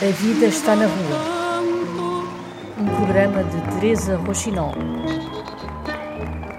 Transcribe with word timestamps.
A 0.00 0.06
vida 0.12 0.46
está 0.46 0.76
na 0.76 0.86
rua. 0.86 1.62
Um 2.78 2.86
programa 2.94 3.42
de 3.42 3.60
Teresa 3.72 4.16
Rochinol. 4.16 4.74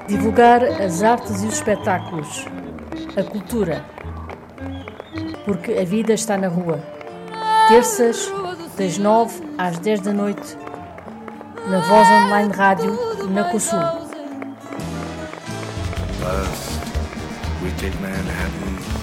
Divulgar 0.10 0.62
as 0.62 1.04
artes 1.04 1.42
e 1.42 1.48
os 1.48 1.54
espetáculos, 1.54 2.46
a 3.16 3.24
cultura. 3.24 3.86
Porque 5.46 5.72
a 5.72 5.86
vida 5.86 6.14
está 6.14 6.38
na 6.38 6.50
rua. 6.50 6.84
Terças, 7.70 8.30
das 8.78 8.98
9 8.98 9.42
às 9.58 9.80
10 9.80 10.02
da 10.02 10.12
noite, 10.12 10.58
na 11.70 11.80
Voz 11.80 12.08
Online 12.10 12.52
Rádio, 12.52 13.00
na 13.30 13.46
COSUL. 13.46 14.08
we 17.64 17.70
take 17.72 18.00
Manhattan. 18.00 18.97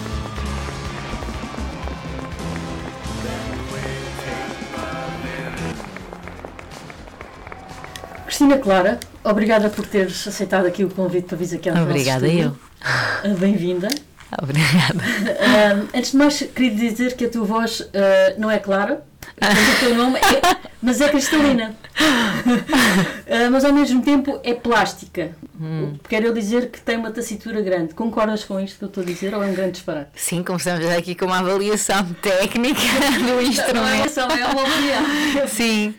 Cristina 8.44 8.58
Clara, 8.58 9.00
obrigada 9.24 9.70
por 9.70 9.86
teres 9.86 10.28
aceitado 10.28 10.66
aqui 10.66 10.84
o 10.84 10.90
convite 10.90 11.28
para 11.28 11.36
vir 11.38 11.54
aqui 11.54 11.70
ao 11.70 11.82
Obrigada 11.82 12.28
eu. 12.28 12.54
Ah, 12.82 13.22
bem-vinda. 13.38 13.88
Obrigada. 14.42 14.98
Uh, 14.98 15.88
antes 15.94 16.10
de 16.10 16.16
mais, 16.18 16.40
queria 16.54 16.74
dizer 16.74 17.16
que 17.16 17.24
a 17.24 17.30
tua 17.30 17.44
voz 17.44 17.80
uh, 17.80 17.88
não 18.36 18.50
é 18.50 18.58
clara, 18.58 19.02
o 19.40 19.80
teu 19.80 19.94
nome 19.94 20.18
é, 20.18 20.56
mas 20.82 21.00
é 21.00 21.08
cristalina. 21.08 21.74
uh, 21.96 23.48
mas 23.50 23.64
ao 23.64 23.72
mesmo 23.72 24.02
tempo 24.02 24.38
é 24.44 24.52
plástica. 24.52 25.30
Hum. 25.58 25.94
Quero 26.06 26.34
dizer 26.34 26.68
que 26.70 26.80
tem 26.82 26.98
uma 26.98 27.12
tacitura 27.12 27.62
grande. 27.62 27.94
Concordas 27.94 28.44
com 28.44 28.60
isto 28.60 28.78
que 28.78 28.84
eu 28.84 28.88
estou 28.88 29.02
a 29.02 29.06
dizer 29.06 29.34
ou 29.34 29.42
é 29.42 29.46
um 29.46 29.54
grande 29.54 29.72
disparate? 29.72 30.10
Sim, 30.16 30.42
começamos 30.42 30.84
aqui 30.90 31.14
com 31.14 31.24
uma 31.26 31.38
avaliação 31.38 32.04
técnica 32.20 32.80
do 33.24 33.40
instrumento. 33.40 34.16
Não, 34.16 34.30
é, 34.30 34.40
é 34.40 34.46
uma 34.48 34.62
opinião. 34.62 35.48
Sim. 35.48 35.94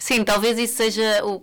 Sim, 0.00 0.24
talvez 0.24 0.58
isso 0.58 0.78
seja 0.78 1.22
o, 1.24 1.42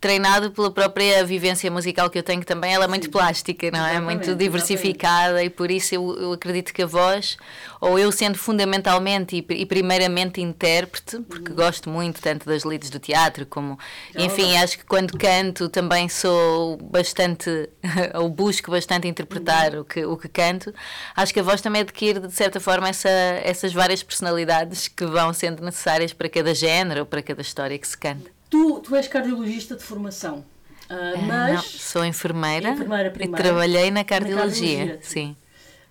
treinado 0.00 0.50
pela 0.52 0.70
própria 0.70 1.24
vivência 1.24 1.70
musical 1.70 2.08
que 2.08 2.18
eu 2.18 2.22
tenho 2.22 2.44
também. 2.44 2.72
Ela 2.72 2.84
é 2.84 2.88
muito 2.88 3.06
Sim. 3.06 3.10
plástica, 3.10 3.70
não 3.70 3.84
é? 3.84 4.00
Muito 4.00 4.34
diversificada 4.34 5.42
exatamente. 5.42 5.46
e 5.46 5.50
por 5.50 5.70
isso 5.70 5.94
eu, 5.94 6.16
eu, 6.20 6.32
acredito 6.32 6.72
que 6.72 6.82
a 6.82 6.86
voz, 6.86 7.36
ou 7.80 7.98
eu 7.98 8.12
sendo 8.12 8.38
fundamentalmente 8.38 9.36
e, 9.36 9.54
e 9.54 9.66
primeiramente 9.66 10.40
intérprete, 10.40 11.18
porque 11.28 11.50
uhum. 11.50 11.56
gosto 11.56 11.90
muito 11.90 12.20
tanto 12.20 12.46
das 12.46 12.62
lides 12.62 12.90
do 12.90 12.98
teatro 12.98 13.44
como, 13.46 13.78
Já 14.14 14.24
enfim, 14.24 14.56
acho 14.56 14.78
que 14.78 14.84
quando 14.84 15.18
canto 15.18 15.68
também 15.68 16.08
sou 16.08 16.76
bastante, 16.76 17.68
ou 18.14 18.28
busco 18.28 18.70
bastante 18.70 19.08
interpretar 19.08 19.74
uhum. 19.74 19.80
o, 19.80 19.84
que, 19.84 20.04
o 20.04 20.16
que 20.16 20.28
canto. 20.28 20.72
Acho 21.16 21.34
que 21.34 21.40
a 21.40 21.42
voz 21.42 21.60
também 21.60 21.82
adquire, 21.82 22.20
de 22.20 22.32
certa 22.32 22.60
forma, 22.60 22.88
essa, 22.88 23.08
essas 23.08 23.72
várias 23.72 24.02
personalidades 24.02 24.86
que 24.86 25.04
vão 25.04 25.32
sendo 25.32 25.64
necessárias 25.64 26.12
para 26.12 26.28
cada 26.28 26.54
género 26.54 27.00
ou 27.00 27.06
para 27.06 27.20
cada 27.20 27.42
história 27.42 27.76
que 27.76 27.88
se 27.88 27.98
canta. 27.98 28.37
Tu, 28.50 28.80
tu 28.80 28.96
és 28.96 29.06
cardiologista 29.08 29.76
de 29.76 29.82
formação, 29.82 30.44
uh, 30.90 31.22
mas... 31.26 31.54
Não, 31.54 31.62
sou 31.62 32.04
enfermeira, 32.04 32.70
enfermeira 32.70 33.12
e 33.20 33.28
trabalhei 33.28 33.90
na 33.90 34.04
cardiologia, 34.04 34.78
na 34.78 34.84
cardiologia. 34.84 34.98
sim. 35.02 35.36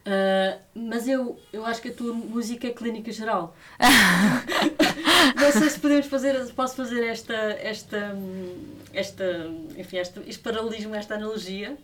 Uh, 0.08 0.58
mas 0.74 1.06
eu, 1.06 1.38
eu 1.52 1.66
acho 1.66 1.82
que 1.82 1.90
a 1.90 1.94
tua 1.94 2.14
música 2.14 2.66
é 2.66 2.72
clínica 2.72 3.12
geral. 3.12 3.54
não 5.36 5.52
sei 5.52 5.70
se 5.70 5.78
podemos 5.78 6.06
fazer, 6.06 6.54
posso 6.54 6.78
fazer 6.78 7.04
esta, 7.04 7.34
esta, 7.34 8.18
esta, 8.94 9.26
enfim, 9.78 9.98
esta, 9.98 10.22
este 10.26 10.42
paralelismo, 10.42 10.96
esta 10.96 11.16
analogia. 11.16 11.78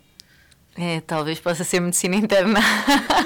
É, 0.75 1.01
talvez 1.01 1.39
possa 1.39 1.63
ser 1.63 1.79
medicina 1.79 2.15
interna. 2.15 2.59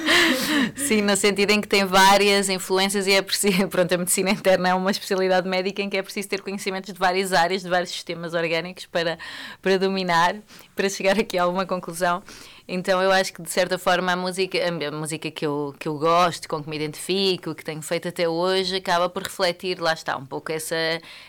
Sim, 0.75 1.01
no 1.01 1.15
sentido 1.15 1.51
em 1.51 1.61
que 1.61 1.67
tem 1.67 1.85
várias 1.85 2.49
influências 2.49 3.07
e 3.07 3.13
é 3.13 3.21
preciso. 3.21 3.67
Pronto, 3.69 3.93
a 3.93 3.97
medicina 3.97 4.31
interna 4.31 4.69
é 4.69 4.73
uma 4.73 4.91
especialidade 4.91 5.47
médica 5.47 5.81
em 5.81 5.89
que 5.89 5.95
é 5.95 6.01
preciso 6.01 6.27
ter 6.27 6.41
conhecimentos 6.41 6.91
de 6.91 6.99
várias 6.99 7.31
áreas, 7.31 7.61
de 7.61 7.69
vários 7.69 7.89
sistemas 7.89 8.33
orgânicos 8.33 8.85
para, 8.85 9.17
para 9.61 9.77
dominar, 9.77 10.35
para 10.75 10.89
chegar 10.89 11.17
aqui 11.17 11.37
a 11.37 11.43
alguma 11.43 11.65
conclusão. 11.65 12.21
Então 12.67 13.01
eu 13.01 13.11
acho 13.11 13.31
que 13.31 13.41
de 13.41 13.49
certa 13.49 13.77
forma 13.77 14.11
a 14.11 14.15
música, 14.17 14.57
a 14.67 14.91
música 14.91 15.31
que 15.31 15.45
eu, 15.45 15.73
que 15.79 15.87
eu 15.87 15.97
gosto, 15.97 16.49
com 16.49 16.61
que 16.61 16.69
me 16.69 16.75
identifico, 16.75 17.55
que 17.55 17.63
tenho 17.63 17.81
feito 17.81 18.09
até 18.09 18.27
hoje, 18.27 18.75
acaba 18.75 19.07
por 19.07 19.23
refletir, 19.23 19.79
lá 19.79 19.93
está, 19.93 20.17
um 20.17 20.25
pouco 20.25 20.51
essa, 20.51 20.75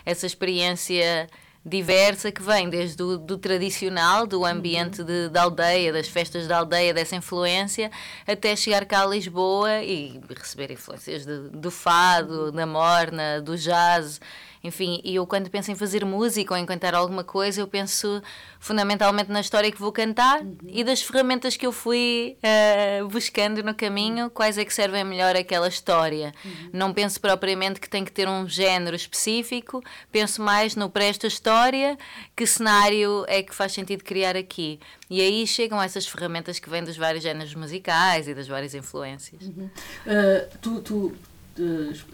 essa 0.04 0.26
experiência 0.26 1.28
diversa 1.68 2.32
que 2.32 2.42
vem 2.42 2.68
desde 2.68 3.02
o 3.02 3.18
do 3.18 3.38
tradicional, 3.38 4.26
do 4.26 4.44
ambiente 4.44 5.04
de, 5.04 5.28
da 5.28 5.42
aldeia, 5.42 5.92
das 5.92 6.08
festas 6.08 6.46
da 6.46 6.58
aldeia, 6.58 6.94
dessa 6.94 7.14
influência, 7.14 7.90
até 8.26 8.56
chegar 8.56 8.84
cá 8.86 9.02
a 9.02 9.06
Lisboa 9.06 9.82
e 9.82 10.20
receber 10.36 10.70
influências 10.72 11.26
de, 11.26 11.50
do 11.50 11.70
fado, 11.70 12.50
da 12.50 12.66
morna, 12.66 13.40
do 13.40 13.56
jazz. 13.56 14.20
Enfim, 14.62 15.00
e 15.04 15.14
eu 15.14 15.26
quando 15.26 15.50
penso 15.50 15.70
em 15.70 15.74
fazer 15.74 16.04
música 16.04 16.54
ou 16.54 16.58
em 16.58 16.66
cantar 16.66 16.94
alguma 16.94 17.24
coisa, 17.24 17.60
eu 17.60 17.66
penso 17.66 18.22
fundamentalmente 18.58 19.30
na 19.30 19.40
história 19.40 19.70
que 19.70 19.78
vou 19.78 19.92
cantar 19.92 20.40
uhum. 20.40 20.56
e 20.66 20.82
das 20.82 21.00
ferramentas 21.00 21.56
que 21.56 21.66
eu 21.66 21.72
fui 21.72 22.36
uh, 22.42 23.08
buscando 23.08 23.62
no 23.62 23.74
caminho, 23.74 24.30
quais 24.30 24.58
é 24.58 24.64
que 24.64 24.74
servem 24.74 25.04
melhor 25.04 25.36
aquela 25.36 25.68
história. 25.68 26.34
Uhum. 26.44 26.70
Não 26.72 26.92
penso 26.92 27.20
propriamente 27.20 27.80
que 27.80 27.88
tem 27.88 28.04
que 28.04 28.12
ter 28.12 28.28
um 28.28 28.48
género 28.48 28.96
específico, 28.96 29.82
penso 30.10 30.42
mais 30.42 30.74
no 30.74 30.90
para 30.90 31.04
esta 31.04 31.26
história, 31.26 31.96
que 32.34 32.46
cenário 32.46 33.24
é 33.28 33.42
que 33.42 33.54
faz 33.54 33.72
sentido 33.72 34.02
criar 34.02 34.36
aqui. 34.36 34.80
E 35.08 35.20
aí 35.20 35.46
chegam 35.46 35.80
essas 35.80 36.06
ferramentas 36.06 36.58
que 36.58 36.68
vêm 36.68 36.84
dos 36.84 36.96
vários 36.96 37.22
géneros 37.22 37.54
musicais 37.54 38.28
e 38.28 38.34
das 38.34 38.48
várias 38.48 38.74
influências. 38.74 39.42
Uhum. 39.42 39.70
Uh, 40.06 40.58
tu, 40.60 40.80
tu 40.80 41.16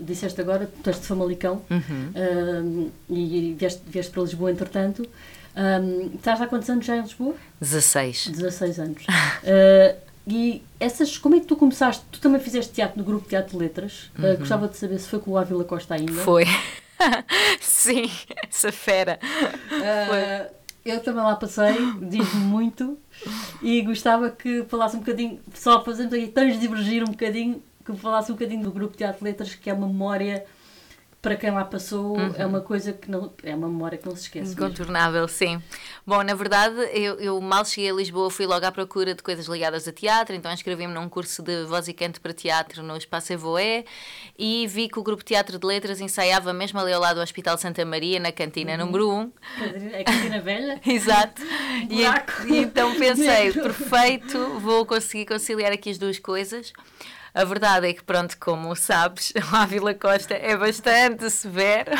disseste 0.00 0.40
agora, 0.40 0.70
tu 0.82 0.88
és 0.88 1.00
de 1.00 1.06
Famalicão 1.06 1.62
uhum. 1.70 2.90
e 3.08 3.54
vieste, 3.58 3.82
vieste 3.86 4.12
para 4.12 4.22
Lisboa 4.22 4.50
entretanto. 4.50 5.06
Um, 5.56 6.16
estás 6.16 6.40
há 6.40 6.46
quantos 6.46 6.68
anos 6.68 6.84
já 6.84 6.96
em 6.96 7.02
Lisboa? 7.02 7.34
16. 7.60 8.28
16 8.28 8.78
anos. 8.80 9.04
uh, 9.04 9.96
e 10.26 10.62
essas, 10.80 11.16
como 11.16 11.36
é 11.36 11.40
que 11.40 11.46
tu 11.46 11.56
começaste? 11.56 12.04
Tu 12.10 12.20
também 12.20 12.40
fizeste 12.40 12.72
teatro 12.72 12.98
no 12.98 13.04
grupo 13.04 13.28
Teatro 13.28 13.52
de 13.52 13.58
Letras. 13.58 14.10
Uhum. 14.18 14.32
Uh, 14.32 14.38
gostava 14.38 14.68
de 14.68 14.76
saber 14.76 14.98
se 14.98 15.08
foi 15.08 15.20
com 15.20 15.32
o 15.32 15.38
Ávila 15.38 15.64
Costa 15.64 15.94
ainda. 15.94 16.12
Foi. 16.12 16.44
Sim, 17.60 18.10
essa 18.48 18.72
fera. 18.72 19.18
Uh. 19.70 20.64
Eu 20.84 21.00
também 21.00 21.22
lá 21.22 21.34
passei, 21.34 21.74
diz-me 22.02 22.44
muito 22.44 22.98
e 23.62 23.80
gostava 23.80 24.28
que 24.28 24.64
falasse 24.64 24.94
um 24.94 24.98
bocadinho, 24.98 25.40
só 25.54 25.82
fazendo 25.82 26.14
aqui, 26.14 26.26
tens 26.26 26.54
de 26.54 26.60
divergir 26.60 27.02
um 27.02 27.06
bocadinho 27.06 27.62
que 27.84 27.94
falasse 27.96 28.30
um 28.30 28.34
bocadinho 28.34 28.62
do 28.62 28.70
grupo 28.70 28.96
Teatro 28.96 29.18
de 29.18 29.24
Letras, 29.24 29.54
que 29.54 29.68
é 29.68 29.74
uma 29.74 29.86
memória 29.86 30.44
para 31.24 31.36
quem 31.36 31.50
lá 31.50 31.64
passou, 31.64 32.18
uhum. 32.18 32.34
é 32.36 32.44
uma 32.44 32.60
coisa 32.60 32.92
que 32.92 33.10
não. 33.10 33.32
É 33.42 33.54
uma 33.54 33.66
memória 33.66 33.96
que 33.96 34.06
não 34.06 34.14
se 34.14 34.24
esquece. 34.24 34.52
Incontornável, 34.52 35.22
mesmo. 35.22 35.34
sim. 35.34 35.62
Bom, 36.06 36.22
na 36.22 36.34
verdade, 36.34 36.76
eu, 36.92 37.18
eu, 37.18 37.40
mal 37.40 37.64
cheguei 37.64 37.90
a 37.90 37.94
Lisboa, 37.94 38.30
fui 38.30 38.44
logo 38.44 38.64
à 38.66 38.70
procura 38.70 39.14
de 39.14 39.22
coisas 39.22 39.46
ligadas 39.46 39.88
a 39.88 39.92
teatro, 39.92 40.36
então 40.36 40.52
inscrevi-me 40.52 40.92
num 40.92 41.08
curso 41.08 41.42
de 41.42 41.64
voz 41.64 41.88
e 41.88 41.94
canto 41.94 42.20
para 42.20 42.34
teatro 42.34 42.82
no 42.82 42.94
Espaço 42.94 43.32
Evoé 43.32 43.86
e 44.38 44.66
vi 44.66 44.86
que 44.86 44.98
o 44.98 45.02
grupo 45.02 45.24
Teatro 45.24 45.58
de 45.58 45.66
Letras 45.66 45.98
ensaiava 45.98 46.52
mesmo 46.52 46.78
ali 46.78 46.92
ao 46.92 47.00
lado 47.00 47.16
do 47.16 47.22
Hospital 47.22 47.56
Santa 47.56 47.86
Maria, 47.86 48.20
na 48.20 48.30
cantina 48.30 48.72
uhum. 48.72 48.84
número 48.84 49.10
1. 49.10 49.32
A 50.00 50.04
cantina 50.04 50.40
velha? 50.42 50.78
Exato. 50.84 51.40
e, 51.88 52.52
e 52.52 52.58
então 52.58 52.94
pensei, 52.96 53.50
perfeito, 53.54 54.60
vou 54.60 54.84
conseguir 54.84 55.24
conciliar 55.24 55.72
aqui 55.72 55.88
as 55.88 55.96
duas 55.96 56.18
coisas. 56.18 56.70
A 57.34 57.44
verdade 57.44 57.88
é 57.88 57.92
que, 57.92 58.04
pronto, 58.04 58.38
como 58.38 58.76
sabes, 58.76 59.32
a 59.52 59.66
Vila 59.66 59.92
Costa 59.92 60.34
é 60.34 60.56
bastante 60.56 61.28
severo, 61.28 61.90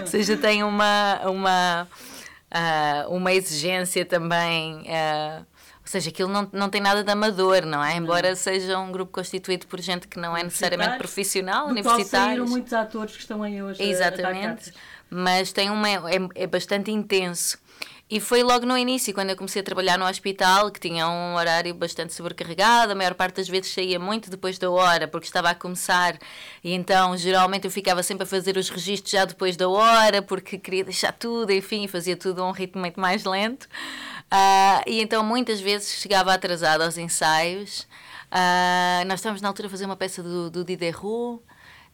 ou 0.00 0.06
seja, 0.06 0.36
tem 0.36 0.64
uma, 0.64 1.20
uma, 1.26 1.88
uh, 2.50 3.14
uma 3.14 3.32
exigência 3.32 4.04
também. 4.04 4.80
Uh, 4.80 5.46
ou 5.80 5.86
seja, 5.86 6.10
aquilo 6.10 6.28
não, 6.28 6.48
não 6.52 6.68
tem 6.68 6.80
nada 6.80 7.04
de 7.04 7.10
amador, 7.10 7.64
não 7.64 7.84
é? 7.84 7.94
Embora 7.94 8.30
não. 8.30 8.36
seja 8.36 8.78
um 8.80 8.90
grupo 8.90 9.12
constituído 9.12 9.68
por 9.68 9.80
gente 9.80 10.08
que 10.08 10.18
não 10.18 10.36
é 10.36 10.42
necessariamente 10.42 10.98
profissional, 10.98 11.68
universitários. 11.68 12.38
Qual 12.38 12.48
muitos 12.48 12.72
atores 12.72 13.14
que 13.14 13.20
estão 13.22 13.44
aí 13.44 13.62
hoje. 13.62 13.80
Exatamente, 13.80 14.72
mas 15.08 15.52
tem 15.52 15.70
uma, 15.70 15.88
é, 15.88 16.18
é 16.34 16.46
bastante 16.48 16.90
intenso. 16.90 17.58
E 18.10 18.18
foi 18.18 18.42
logo 18.42 18.66
no 18.66 18.76
início, 18.76 19.14
quando 19.14 19.30
eu 19.30 19.36
comecei 19.36 19.62
a 19.62 19.64
trabalhar 19.64 19.96
no 19.96 20.04
hospital, 20.04 20.68
que 20.72 20.80
tinha 20.80 21.08
um 21.08 21.36
horário 21.36 21.72
bastante 21.72 22.12
sobrecarregado, 22.12 22.90
a 22.90 22.94
maior 22.96 23.14
parte 23.14 23.36
das 23.36 23.48
vezes 23.48 23.72
saía 23.72 24.00
muito 24.00 24.28
depois 24.28 24.58
da 24.58 24.68
hora, 24.68 25.06
porque 25.06 25.26
estava 25.26 25.50
a 25.50 25.54
começar, 25.54 26.18
e 26.64 26.72
então 26.72 27.16
geralmente 27.16 27.66
eu 27.66 27.70
ficava 27.70 28.02
sempre 28.02 28.24
a 28.24 28.26
fazer 28.26 28.56
os 28.56 28.68
registros 28.68 29.12
já 29.12 29.24
depois 29.24 29.56
da 29.56 29.68
hora, 29.68 30.20
porque 30.20 30.58
queria 30.58 30.82
deixar 30.82 31.12
tudo, 31.12 31.52
enfim, 31.52 31.86
fazia 31.86 32.16
tudo 32.16 32.42
a 32.42 32.48
um 32.48 32.50
ritmo 32.50 32.80
muito 32.80 32.98
mais 32.98 33.24
lento. 33.24 33.68
Uh, 34.26 34.82
e 34.88 35.00
então 35.00 35.22
muitas 35.22 35.60
vezes 35.60 36.00
chegava 36.00 36.34
atrasada 36.34 36.84
aos 36.84 36.98
ensaios. 36.98 37.86
Uh, 38.32 39.06
nós 39.06 39.20
estávamos 39.20 39.40
na 39.40 39.46
altura 39.46 39.68
a 39.68 39.70
fazer 39.70 39.84
uma 39.86 39.96
peça 39.96 40.20
do, 40.20 40.50
do 40.50 40.64
Diderot 40.64 41.40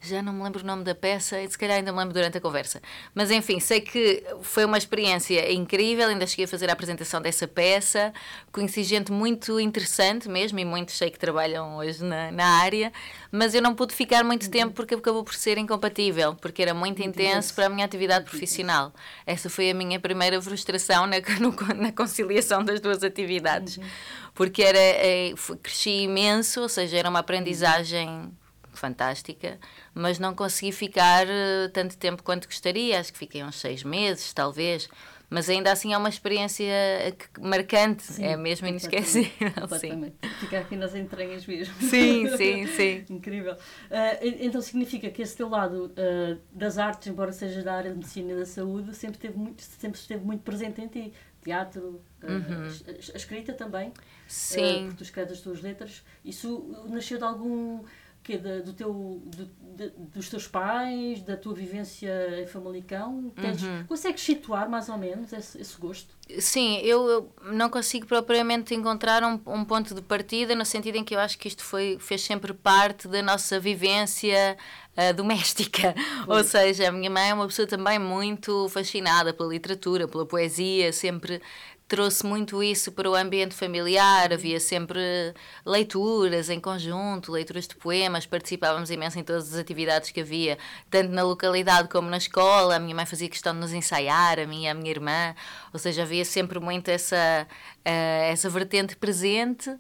já 0.07 0.23
não 0.23 0.33
me 0.33 0.43
lembro 0.43 0.63
o 0.63 0.67
nome 0.67 0.85
da 0.85 0.95
peça 0.95 1.41
e 1.41 1.49
se 1.51 1.59
calhar 1.59 1.77
ainda 1.77 1.93
me 1.93 1.99
lembro 1.99 2.15
durante 2.15 2.39
a 2.39 2.41
conversa. 2.41 2.81
Mas 3.15 3.31
enfim, 3.31 3.61
sei 3.61 3.81
que 3.81 4.25
foi 4.43 4.65
uma 4.65 4.79
experiência 4.79 5.53
incrível, 5.53 6.09
ainda 6.09 6.27
cheguei 6.27 6.45
a 6.45 6.49
fazer 6.49 6.71
a 6.71 6.73
apresentação 6.73 7.21
dessa 7.21 7.47
peça, 7.47 8.13
conheci 8.51 8.83
gente 8.83 9.13
muito 9.13 9.61
interessante 9.61 10.29
mesmo 10.29 10.59
e 10.59 10.65
muitos 10.65 10.97
sei 10.97 11.11
que 11.11 11.19
trabalham 11.19 11.77
hoje 11.77 12.03
na, 12.03 12.31
na 12.31 12.47
área, 12.61 12.93
mas 13.31 13.55
eu 13.55 13.63
não 13.63 13.75
pude 13.75 13.95
ficar 13.95 14.25
muito 14.25 14.51
tempo 14.51 14.73
porque 14.73 14.95
acabou 14.95 15.23
por 15.25 15.35
ser 15.35 15.59
incompatível, 15.59 16.35
porque 16.35 16.63
era 16.63 16.73
muito, 16.73 16.99
muito 16.99 17.03
intenso 17.03 17.55
para 17.55 17.67
a 17.67 17.69
minha 17.69 17.85
atividade 17.85 18.25
profissional. 18.25 18.93
Essa 19.27 19.51
foi 19.51 19.71
a 19.71 19.75
minha 19.75 20.01
primeira 20.01 20.41
frustração 20.41 21.07
na, 21.07 21.17
na 21.77 21.93
conciliação 21.93 22.65
das 22.65 22.81
duas 22.81 23.03
atividades. 23.03 23.77
Uhum. 23.77 23.85
Porque 24.35 24.63
era, 24.63 24.79
é, 24.79 25.35
cresci 25.63 26.03
imenso, 26.03 26.61
ou 26.61 26.69
seja, 26.69 26.99
era 26.99 27.09
uma 27.09 27.21
aprendizagem 27.21 28.31
fantástica, 28.79 29.59
mas 29.95 30.19
não 30.19 30.35
consegui 30.35 30.73
ficar 30.73 31.27
uh, 31.27 31.69
tanto 31.73 31.97
tempo 31.97 32.23
quanto 32.23 32.47
gostaria. 32.47 32.99
Acho 33.01 33.13
que 33.13 33.19
fiquei 33.19 33.43
uns 33.43 33.61
seis 33.61 33.83
meses, 33.83 34.33
talvez. 34.33 34.89
Mas 35.29 35.49
ainda 35.51 35.73
assim 35.73 35.93
é 35.93 35.99
uma 35.99 36.09
experiência 36.09 36.65
marcante, 37.41 38.05
sim, 38.05 38.25
é 38.25 38.37
mesmo 38.37 38.67
inesquecível. 38.69 39.51
Sim. 39.81 40.13
Fica 40.39 40.61
aqui 40.61 40.77
nas 40.77 40.95
entranhas 40.95 41.45
mesmo. 41.47 41.75
Sim, 41.81 42.29
sim, 42.37 42.67
sim. 42.69 43.05
Incrível. 43.11 43.55
Uh, 43.55 44.23
então 44.41 44.61
significa 44.63 45.11
que 45.11 45.21
esse 45.23 45.37
teu 45.37 45.49
lado 45.49 45.87
uh, 45.87 46.41
das 46.53 46.79
artes, 46.79 47.09
embora 47.09 47.33
seja 47.33 47.61
da 47.63 47.75
área 47.75 47.91
de 47.91 47.97
medicina 47.97 48.33
e 48.33 48.37
da 48.37 48.47
saúde, 48.47 48.95
sempre 48.95 49.17
esteve 49.17 49.37
muito, 49.37 49.63
sempre 49.63 49.99
esteve 49.99 50.25
muito 50.25 50.43
presente 50.43 50.81
em 50.81 50.87
ti. 50.87 51.13
Teatro, 51.43 52.03
uhum. 52.23 52.69
a, 52.89 53.13
a, 53.15 53.17
escrita 53.17 53.53
também. 53.53 53.93
Sim. 54.27 54.87
porque 54.87 54.97
tu 54.97 55.03
escreves 55.05 55.33
as 55.33 55.41
tuas 55.41 55.61
letras. 55.61 56.05
Isso 56.25 56.87
nasceu 56.89 57.19
de 57.19 57.25
algum 57.25 57.85
que 58.27 58.37
de, 58.37 58.63
do 58.63 58.73
teu, 58.73 59.23
de, 59.25 59.45
de, 59.77 59.93
dos 60.13 60.29
teus 60.29 60.49
pais, 60.49 61.23
da 61.23 61.37
tua 61.37 61.55
vivência 61.55 62.43
em 62.43 62.47
Famalicão? 62.47 63.31
Tens, 63.41 63.63
uhum. 63.63 63.85
Consegues 63.87 64.23
situar 64.23 64.69
mais 64.69 64.89
ou 64.89 64.99
menos 64.99 65.33
esse, 65.33 65.61
esse 65.61 65.79
gosto? 65.79 66.13
Sim, 66.41 66.79
eu, 66.79 67.09
eu, 67.09 67.33
não 67.53 67.71
consigo 67.71 68.05
propriamente 68.05 68.75
encontrar 68.75 69.23
um, 69.23 69.41
um, 69.47 69.65
ponto 69.65 69.95
de 69.95 70.03
partida, 70.03 70.57
no 70.57 70.67
sentido 70.67 70.97
em 70.97 71.05
que 71.05 71.15
eu 71.15 71.21
acho 71.21 71.39
que 71.39 71.47
isto 71.47 71.63
foi, 71.63 71.99
fez 72.01 72.23
sempre 72.23 72.53
parte 72.53 73.07
da 73.07 73.23
nossa 73.23 73.61
vivência 73.61 74.57
uh, 74.97 75.15
doméstica. 75.15 75.95
Foi. 76.25 76.37
Ou 76.37 76.43
seja, 76.43 76.89
a 76.89 76.93
minha 76.93 77.09
mãe 77.09 77.31
é 77.31 77.35
uma 77.35 77.47
pessoa 77.47 77.69
também 77.69 78.01
muito 78.01 78.69
fascinada 78.71 79.33
pela 79.33 79.51
literatura, 79.51 80.09
pela 80.09 80.27
poesia, 80.27 80.93
sempre 80.93 81.41
trouxe 81.89 82.27
muito 82.27 82.63
isso 82.63 82.91
para 82.91 83.09
o 83.09 83.15
ambiente 83.15 83.55
familiar, 83.55 84.33
havia 84.33 84.59
sempre 84.59 85.01
leituras 85.65 86.51
em 86.51 86.59
conjunto, 86.59 87.31
leituras 87.31 87.69
de 87.69 87.77
poemas, 87.77 88.27
participávamos 88.27 88.91
imenso 88.91 89.19
em 89.19 89.23
todas 89.23 89.53
as 89.53 89.59
atividades 89.59 90.11
que 90.11 90.21
havia, 90.21 90.59
tanto 90.91 91.13
na 91.13 91.23
localidade 91.23 91.89
como 91.89 92.11
na 92.11 92.17
escola. 92.17 92.77
A 92.77 92.79
minha 92.81 92.95
mãe 92.95 93.07
fazia 93.07 93.29
questão 93.29 93.55
de 93.55 93.61
nos 93.61 93.73
ensaiar, 93.73 94.41
a 94.41 94.47
minha 94.47 94.69
e 94.69 94.71
a 94.71 94.75
minha 94.75 94.91
irmã, 94.91 95.35
ou 95.73 95.79
seja, 95.79 96.03
havia 96.03 96.25
sempre 96.25 96.59
muito 96.59 96.89
essa, 96.89 97.47
essa 97.91 98.51
vertente 98.51 98.97
presente. 98.97 99.71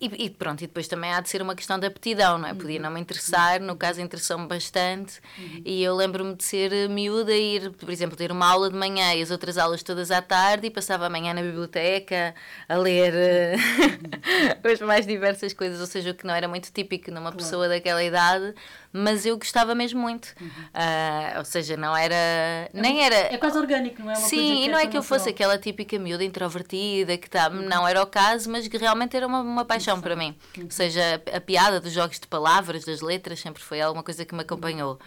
E, 0.00 0.26
e, 0.26 0.30
pronto, 0.30 0.62
e 0.62 0.66
depois 0.66 0.86
também 0.86 1.12
há 1.12 1.20
de 1.20 1.30
ser 1.30 1.40
uma 1.40 1.54
questão 1.54 1.78
de 1.78 1.86
aptidão, 1.86 2.36
não 2.36 2.48
é? 2.48 2.54
Podia 2.54 2.78
não 2.78 2.90
me 2.90 3.00
interessar, 3.00 3.58
no 3.60 3.74
caso 3.74 4.00
interessou-me 4.02 4.46
bastante, 4.46 5.18
uhum. 5.38 5.62
e 5.64 5.82
eu 5.82 5.96
lembro-me 5.96 6.34
de 6.34 6.44
ser 6.44 6.88
miúda 6.90 7.32
e 7.32 7.56
ir, 7.56 7.70
por 7.70 7.88
exemplo, 7.90 8.16
ter 8.16 8.30
uma 8.30 8.46
aula 8.46 8.68
de 8.68 8.76
manhã 8.76 9.14
e 9.14 9.22
as 9.22 9.30
outras 9.30 9.56
aulas 9.56 9.82
todas 9.82 10.10
à 10.10 10.20
tarde 10.20 10.66
e 10.66 10.70
passava 10.70 11.06
a 11.06 11.10
manhã 11.10 11.32
na 11.32 11.40
biblioteca 11.40 12.34
a 12.68 12.76
ler 12.76 13.14
uh, 14.62 14.68
as 14.70 14.80
mais 14.80 15.06
diversas 15.06 15.54
coisas, 15.54 15.80
ou 15.80 15.86
seja, 15.86 16.10
o 16.10 16.14
que 16.14 16.26
não 16.26 16.34
era 16.34 16.46
muito 16.46 16.70
típico 16.70 17.10
numa 17.10 17.32
claro. 17.32 17.36
pessoa 17.38 17.68
daquela 17.68 18.04
idade, 18.04 18.54
mas 18.92 19.26
eu 19.26 19.36
gostava 19.36 19.74
mesmo 19.74 20.00
muito. 20.00 20.34
Uhum. 20.40 20.48
Uh, 20.48 21.38
ou 21.38 21.44
seja, 21.44 21.76
não 21.76 21.96
era. 21.96 22.14
É 22.14 22.70
nem 22.72 23.02
era. 23.02 23.34
É 23.34 23.38
quase 23.38 23.58
orgânico, 23.58 24.02
não 24.02 24.10
é? 24.10 24.16
Uma 24.16 24.26
Sim, 24.28 24.64
e 24.64 24.68
não 24.68 24.78
é 24.78 24.86
que 24.86 24.96
eu 24.96 25.02
fosse 25.02 25.28
aquela 25.28 25.58
típica 25.58 25.98
miúda 25.98 26.24
introvertida, 26.24 27.16
que 27.16 27.28
tá, 27.28 27.48
uhum. 27.48 27.62
não 27.62 27.86
era 27.86 28.02
o 28.02 28.06
caso, 28.06 28.50
mas 28.50 28.66
que 28.66 28.76
realmente 28.76 29.16
era 29.16 29.26
uma, 29.26 29.40
uma 29.40 29.64
paixão 29.64 30.00
para 30.00 30.16
mim. 30.16 30.36
Uhum. 30.56 30.64
Ou 30.64 30.70
seja, 30.70 31.22
a, 31.32 31.36
a, 31.36 31.40
piada 31.40 31.80
dos 31.80 31.92
jogos 31.92 32.18
de 32.18 32.26
palavras, 32.26 32.84
das 32.84 33.00
letras, 33.00 33.40
sempre 33.40 33.62
foi 33.62 33.80
alguma 33.80 34.02
coisa 34.02 34.24
que 34.24 34.34
me 34.34 34.42
acompanhou. 34.42 34.98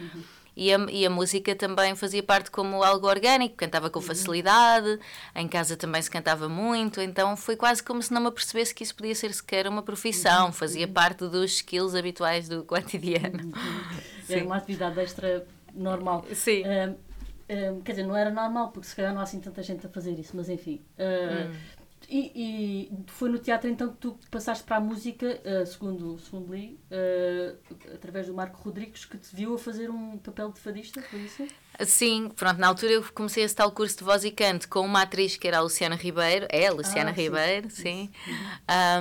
Uhum. 0.62 0.90
E 0.90 1.00
a, 1.02 1.02
e 1.02 1.06
a 1.06 1.10
música 1.10 1.56
também 1.56 1.96
fazia 1.96 2.22
parte 2.22 2.52
como 2.52 2.84
algo 2.84 3.08
orgânico, 3.08 3.56
cantava 3.56 3.90
com 3.90 4.00
uhum. 4.00 4.06
facilidade, 4.06 5.00
em 5.36 5.48
casa 5.48 5.76
também 5.76 6.02
se 6.02 6.10
cantava 6.10 6.48
muito, 6.48 7.02
então 7.02 7.36
foi 7.36 7.56
quase 7.56 7.82
como 7.82 8.02
se 8.02 8.14
não 8.14 8.22
me 8.22 8.28
apercebesse 8.28 8.74
que 8.74 8.84
isso 8.84 8.96
podia 8.96 9.16
ser 9.16 9.34
sequer 9.34 9.68
uma 9.68 9.82
profissão, 9.82 10.48
uhum. 10.48 10.52
fazia 10.52 10.88
parte 10.88 11.28
dos 11.28 11.54
skills 11.54 11.96
habituais 11.96 12.48
do 12.48 12.64
cotidiano. 12.64 13.52
Era 14.30 14.46
uma 14.46 14.58
atividade 14.58 15.00
extra 15.00 15.46
normal. 15.74 16.26
Sim. 16.34 16.64
Quer 17.84 17.92
dizer, 17.92 18.04
não 18.04 18.16
era 18.16 18.32
normal, 18.32 18.70
porque 18.70 18.88
se 18.88 18.96
calhar 18.96 19.14
não 19.14 19.20
há 19.20 19.24
assim 19.24 19.42
tanta 19.42 19.62
gente 19.62 19.86
a 19.86 19.90
fazer 19.90 20.18
isso, 20.18 20.32
mas 20.38 20.48
enfim. 20.48 20.82
Uh, 20.98 21.50
hum 21.50 21.81
e, 22.12 22.32
e, 22.36 23.04
foi 23.08 23.30
no 23.30 23.40
teatro 23.40 23.70
então 23.70 23.90
que 23.90 23.98
tu 23.98 24.20
passaste 24.30 24.66
para 24.66 24.76
a 24.76 24.80
música, 24.82 25.42
uh, 25.46 25.66
segundo, 25.66 26.20
segundo 26.20 26.54
li, 26.54 26.78
uh, 26.92 27.58
através 27.94 28.28
do 28.28 28.34
Marco 28.34 28.62
Rodrigues, 28.62 29.06
que 29.06 29.18
te 29.18 29.34
viu 29.34 29.56
a 29.56 29.58
fazer 29.58 29.90
um 29.90 30.18
papel 30.18 30.52
de 30.52 30.60
fadista, 30.60 31.02
foi 31.02 31.20
isso? 31.20 31.48
Sim, 31.86 32.30
pronto, 32.36 32.60
na 32.60 32.68
altura 32.68 32.94
eu 32.94 33.06
comecei 33.14 33.44
esse 33.44 33.56
tal 33.56 33.72
curso 33.72 33.98
de 33.98 34.04
voz 34.04 34.24
e 34.24 34.32
canto 34.32 34.68
com 34.68 34.82
uma 34.82 35.02
atriz 35.02 35.38
que 35.38 35.48
era 35.48 35.58
a 35.58 35.62
Luciana 35.62 35.96
Ribeiro, 35.96 36.46
é 36.50 36.68
a 36.68 36.72
Luciana 36.72 37.10
ah, 37.10 37.14
Ribeiro, 37.14 37.70
sim. 37.70 38.10
sim. 38.24 38.34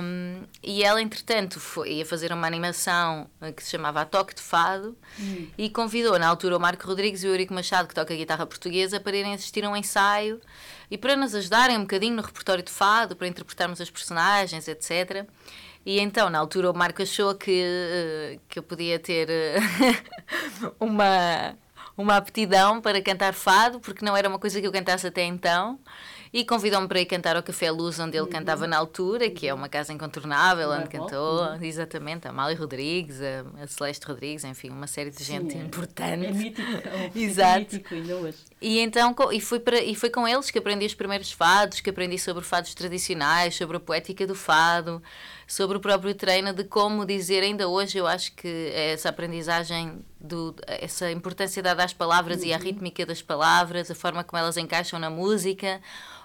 Um, 0.01 0.43
e 0.63 0.83
ela, 0.83 1.01
entretanto, 1.01 1.59
foi, 1.59 1.93
ia 1.93 2.05
fazer 2.05 2.31
uma 2.31 2.47
animação 2.47 3.29
eh, 3.41 3.51
que 3.51 3.63
se 3.63 3.71
chamava 3.71 4.01
A 4.01 4.05
Toque 4.05 4.33
de 4.35 4.41
Fado 4.41 4.97
hum. 5.19 5.47
e 5.57 5.69
convidou 5.69 6.17
na 6.17 6.27
altura 6.27 6.57
o 6.57 6.59
Marco 6.59 6.87
Rodrigues 6.87 7.23
e 7.23 7.27
o 7.27 7.29
Eurico 7.29 7.53
Machado, 7.53 7.87
que 7.87 7.95
toca 7.95 8.15
guitarra 8.15 8.45
portuguesa, 8.45 8.99
para 8.99 9.15
irem 9.15 9.33
assistir 9.33 9.63
a 9.63 9.69
um 9.69 9.75
ensaio 9.75 10.41
e 10.89 10.97
para 10.97 11.15
nos 11.15 11.35
ajudarem 11.35 11.77
um 11.77 11.81
bocadinho 11.81 12.15
no 12.15 12.21
repertório 12.21 12.63
de 12.63 12.71
fado, 12.71 13.15
para 13.15 13.27
interpretarmos 13.27 13.79
as 13.79 13.89
personagens, 13.89 14.67
etc. 14.67 15.27
E 15.85 15.99
então, 15.99 16.29
na 16.29 16.37
altura, 16.39 16.69
o 16.69 16.73
Marco 16.73 17.01
achou 17.01 17.33
que, 17.35 17.63
eh, 17.63 18.39
que 18.47 18.59
eu 18.59 18.63
podia 18.63 18.99
ter 18.99 19.29
eh, 19.29 19.55
uma 20.79 21.55
uma 21.97 22.17
aptidão 22.17 22.81
para 22.81 23.01
cantar 23.01 23.33
fado, 23.33 23.79
porque 23.79 24.03
não 24.03 24.15
era 24.15 24.27
uma 24.27 24.39
coisa 24.39 24.59
que 24.59 24.67
eu 24.67 24.71
cantasse 24.71 25.07
até 25.07 25.23
então. 25.23 25.79
E 26.33 26.45
convidou-me 26.45 26.87
para 26.87 27.01
ir 27.01 27.05
cantar 27.05 27.35
ao 27.35 27.43
Café 27.43 27.69
Luz, 27.69 27.99
onde 27.99 28.15
ele 28.15 28.23
uhum. 28.23 28.31
cantava 28.31 28.65
na 28.65 28.77
altura, 28.77 29.29
que 29.29 29.47
é 29.47 29.53
uma 29.53 29.67
casa 29.67 29.91
incontornável, 29.91 30.69
onde 30.69 30.87
cantou, 30.87 31.43
uhum. 31.43 31.61
exatamente, 31.61 32.25
a 32.25 32.29
Amália 32.29 32.57
Rodrigues, 32.57 33.19
a, 33.21 33.67
Celeste 33.67 34.05
Rodrigues, 34.05 34.45
enfim, 34.45 34.69
uma 34.69 34.87
série 34.87 35.11
de 35.11 35.21
gente 35.23 35.51
Sim, 35.51 35.59
é, 35.59 35.63
importante. 35.63 36.25
É 36.25 36.31
mítico, 36.31 36.71
é 36.71 37.11
Exato. 37.19 37.59
mítico 37.59 37.93
ainda 37.93 38.15
hoje. 38.15 38.37
E 38.61 38.79
então 38.79 39.15
e 39.31 39.41
foi, 39.41 39.59
para, 39.59 39.81
e 39.81 39.95
foi 39.95 40.11
com 40.11 40.27
eles 40.27 40.51
que 40.51 40.59
aprendi 40.59 40.85
os 40.85 40.93
primeiros 40.93 41.31
fados, 41.31 41.81
que 41.81 41.89
aprendi 41.89 42.19
sobre 42.19 42.43
fados 42.43 42.75
tradicionais, 42.75 43.55
sobre 43.55 43.77
a 43.77 43.79
poética 43.79 44.27
do 44.27 44.35
fado 44.35 45.01
sobre 45.51 45.75
o 45.75 45.81
próprio 45.81 46.15
treino, 46.15 46.53
de 46.53 46.63
como 46.63 47.05
dizer, 47.05 47.43
ainda 47.43 47.67
hoje 47.67 47.97
eu 47.97 48.07
acho 48.07 48.31
que 48.31 48.71
essa 48.73 49.09
aprendizagem, 49.09 49.99
do, 50.17 50.55
essa 50.65 51.11
importância 51.11 51.61
dada 51.61 51.83
às 51.83 51.91
palavras 51.91 52.39
uhum. 52.39 52.47
e 52.47 52.53
à 52.53 52.57
uhum. 52.57 52.63
rítmica 52.63 53.05
das 53.05 53.21
palavras, 53.21 53.91
a 53.91 53.95
forma 53.95 54.23
como 54.23 54.41
elas 54.41 54.55
encaixam 54.55 54.97
na 54.97 55.09
música, 55.09 55.81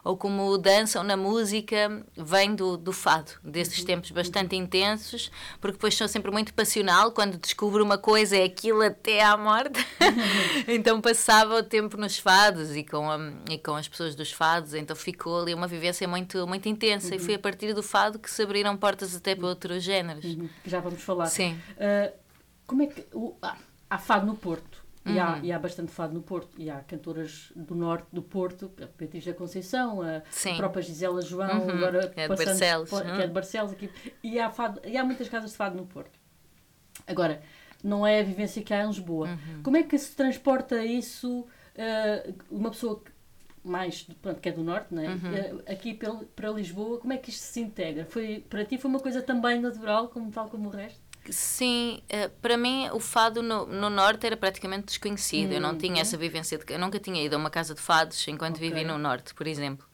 ou 0.06 0.16
como 0.16 0.56
dançam 0.56 1.02
na 1.02 1.16
música, 1.16 2.00
vem 2.16 2.54
do, 2.54 2.76
do 2.76 2.92
fado, 2.92 3.32
desses 3.42 3.80
uhum. 3.80 3.86
tempos 3.86 4.12
bastante 4.12 4.54
intensos, 4.54 5.32
porque 5.60 5.72
depois 5.72 5.96
sou 5.96 6.06
sempre 6.06 6.30
muito 6.30 6.54
passional, 6.54 7.10
quando 7.10 7.36
descubro 7.36 7.82
uma 7.82 7.98
coisa 7.98 8.36
é 8.36 8.44
aquilo 8.44 8.82
até 8.82 9.20
à 9.20 9.36
morte. 9.36 9.84
então 10.68 11.00
passava 11.00 11.56
o 11.56 11.62
tempo 11.64 11.96
nos 11.96 12.20
fados 12.20 12.76
e 12.76 12.84
com, 12.84 13.10
a, 13.10 13.18
e 13.50 13.58
com 13.58 13.74
as 13.74 13.88
pessoas 13.88 14.14
dos 14.14 14.30
fados, 14.30 14.74
então 14.74 14.94
ficou 14.94 15.40
ali 15.40 15.52
uma 15.52 15.66
vivência 15.66 16.06
muito, 16.06 16.46
muito 16.46 16.68
intensa 16.68 17.08
uhum. 17.08 17.16
e 17.16 17.18
foi 17.18 17.34
a 17.34 17.38
partir 17.40 17.74
do 17.74 17.82
fado 17.82 18.16
que 18.16 18.30
se 18.30 18.40
abriram 18.42 18.76
portas 18.76 19.12
até 19.12 19.34
para 19.34 19.48
outros 19.48 19.82
géneros. 19.82 20.24
Uhum. 20.24 20.48
Já 20.64 20.78
vamos 20.78 21.02
falar. 21.02 21.26
Sim. 21.26 21.58
Uh, 21.72 22.16
como 22.64 22.82
é 22.82 22.86
que. 22.86 23.04
O, 23.12 23.34
ah, 23.42 23.56
há 23.90 23.98
fado 23.98 24.24
no 24.24 24.36
Porto. 24.36 24.75
E, 25.06 25.18
há, 25.18 25.34
uhum. 25.34 25.44
e 25.44 25.52
há 25.52 25.58
bastante 25.58 25.92
fado 25.92 26.12
no 26.12 26.22
Porto. 26.22 26.50
E 26.58 26.68
há 26.68 26.80
cantoras 26.80 27.52
do 27.54 27.74
norte 27.74 28.06
do 28.12 28.22
Porto, 28.22 28.70
a 28.82 28.86
Beatriz 28.98 29.24
da 29.24 29.32
Conceição, 29.32 30.02
a, 30.02 30.22
própria 30.56 30.82
Gisela 30.82 31.22
João, 31.22 31.62
uhum. 31.62 31.70
agora 31.70 32.12
é 32.16 32.28
de 32.28 32.36
Barcelos. 32.36 32.90
Que 32.90 33.22
é 33.22 33.26
de 33.26 33.32
Barcelos 33.32 33.72
aqui. 33.72 33.90
E 34.22 34.38
há, 34.38 34.50
fado, 34.50 34.80
e 34.84 34.96
há 34.96 35.04
muitas 35.04 35.28
casas 35.28 35.52
de 35.52 35.56
fado 35.56 35.76
no 35.76 35.86
Porto. 35.86 36.18
Agora, 37.06 37.40
não 37.82 38.06
é 38.06 38.20
a 38.20 38.22
vivência 38.22 38.62
que 38.62 38.74
há 38.74 38.82
em 38.82 38.88
Lisboa. 38.88 39.28
Uhum. 39.28 39.62
Como 39.62 39.76
é 39.76 39.82
que 39.82 39.96
se 39.96 40.14
transporta 40.14 40.84
isso, 40.84 41.40
uh, 41.40 42.34
uma 42.50 42.70
pessoa 42.70 43.02
mais, 43.62 44.02
pronto, 44.22 44.40
que 44.40 44.48
é 44.48 44.52
do 44.52 44.62
norte, 44.62 44.94
né? 44.94 45.08
Uhum. 45.08 45.58
Uh, 45.58 45.62
aqui 45.66 45.98
para 46.34 46.50
Lisboa, 46.50 46.98
como 46.98 47.12
é 47.12 47.18
que 47.18 47.30
isto 47.30 47.42
se 47.42 47.60
integra? 47.60 48.06
Foi, 48.06 48.44
para 48.48 48.64
ti 48.64 48.78
foi 48.78 48.90
uma 48.90 49.00
coisa 49.00 49.20
também 49.22 49.60
natural, 49.60 50.08
como 50.08 50.30
tal 50.30 50.48
como 50.48 50.68
o 50.68 50.72
resto? 50.72 51.00
Sim, 51.32 52.02
eh, 52.08 52.28
para 52.28 52.56
mim 52.56 52.88
o 52.92 53.00
fado 53.00 53.42
no, 53.42 53.66
no 53.66 53.90
norte 53.90 54.26
era 54.26 54.36
praticamente 54.36 54.86
desconhecido. 54.86 55.50
Hum, 55.50 55.54
eu 55.54 55.60
não 55.60 55.70
hum, 55.72 55.78
tinha 55.78 56.00
essa 56.02 56.16
vivência 56.16 56.58
de. 56.58 56.72
Eu 56.72 56.78
nunca 56.78 56.98
tinha 56.98 57.22
ido 57.22 57.34
a 57.34 57.38
uma 57.38 57.50
casa 57.50 57.74
de 57.74 57.80
fados 57.80 58.26
enquanto 58.28 58.56
okay. 58.56 58.68
vivi 58.68 58.84
no 58.84 58.98
norte, 58.98 59.34
por 59.34 59.46
exemplo. 59.46 59.86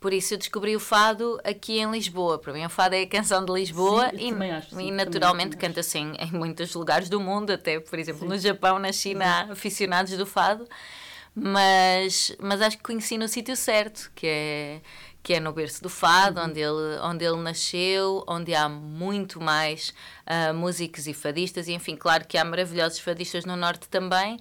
Por 0.00 0.14
isso 0.14 0.32
eu 0.32 0.38
descobri 0.38 0.74
o 0.74 0.80
fado 0.80 1.38
aqui 1.44 1.78
em 1.78 1.90
Lisboa. 1.90 2.38
Para 2.38 2.54
mim, 2.54 2.64
o 2.64 2.70
fado 2.70 2.94
é 2.94 3.02
a 3.02 3.06
canção 3.06 3.44
de 3.44 3.52
Lisboa 3.52 4.08
Sim, 4.10 4.32
e, 4.32 4.50
acho, 4.50 4.74
sim, 4.74 4.88
e 4.88 4.90
naturalmente 4.90 5.56
também, 5.56 5.68
canta-se 5.68 5.98
em, 5.98 6.14
em 6.14 6.32
muitos 6.32 6.74
lugares 6.74 7.10
do 7.10 7.20
mundo, 7.20 7.50
até, 7.50 7.78
por 7.78 7.98
exemplo, 7.98 8.22
sim. 8.22 8.28
no 8.28 8.38
Japão, 8.38 8.78
na 8.78 8.92
China, 8.92 9.26
há 9.26 9.52
aficionados 9.52 10.16
do 10.16 10.24
fado. 10.24 10.66
Mas, 11.34 12.34
mas 12.40 12.60
acho 12.60 12.76
que 12.78 12.82
conheci 12.82 13.16
no 13.16 13.28
sítio 13.28 13.54
certo, 13.54 14.10
que 14.14 14.26
é 14.26 14.80
que 15.22 15.34
é 15.34 15.40
no 15.40 15.52
berço 15.52 15.82
do 15.82 15.88
fado, 15.88 16.40
uhum. 16.40 16.46
onde, 16.46 16.60
ele, 16.60 16.98
onde 17.02 17.24
ele 17.24 17.36
nasceu, 17.36 18.24
onde 18.26 18.54
há 18.54 18.68
muito 18.68 19.40
mais 19.40 19.92
uh, 20.26 20.54
músicos 20.54 21.06
e 21.06 21.12
fadistas, 21.12 21.68
e 21.68 21.72
enfim, 21.72 21.96
claro 21.96 22.26
que 22.26 22.38
há 22.38 22.44
maravilhosos 22.44 22.98
fadistas 22.98 23.44
no 23.44 23.56
Norte 23.56 23.88
também, 23.88 24.38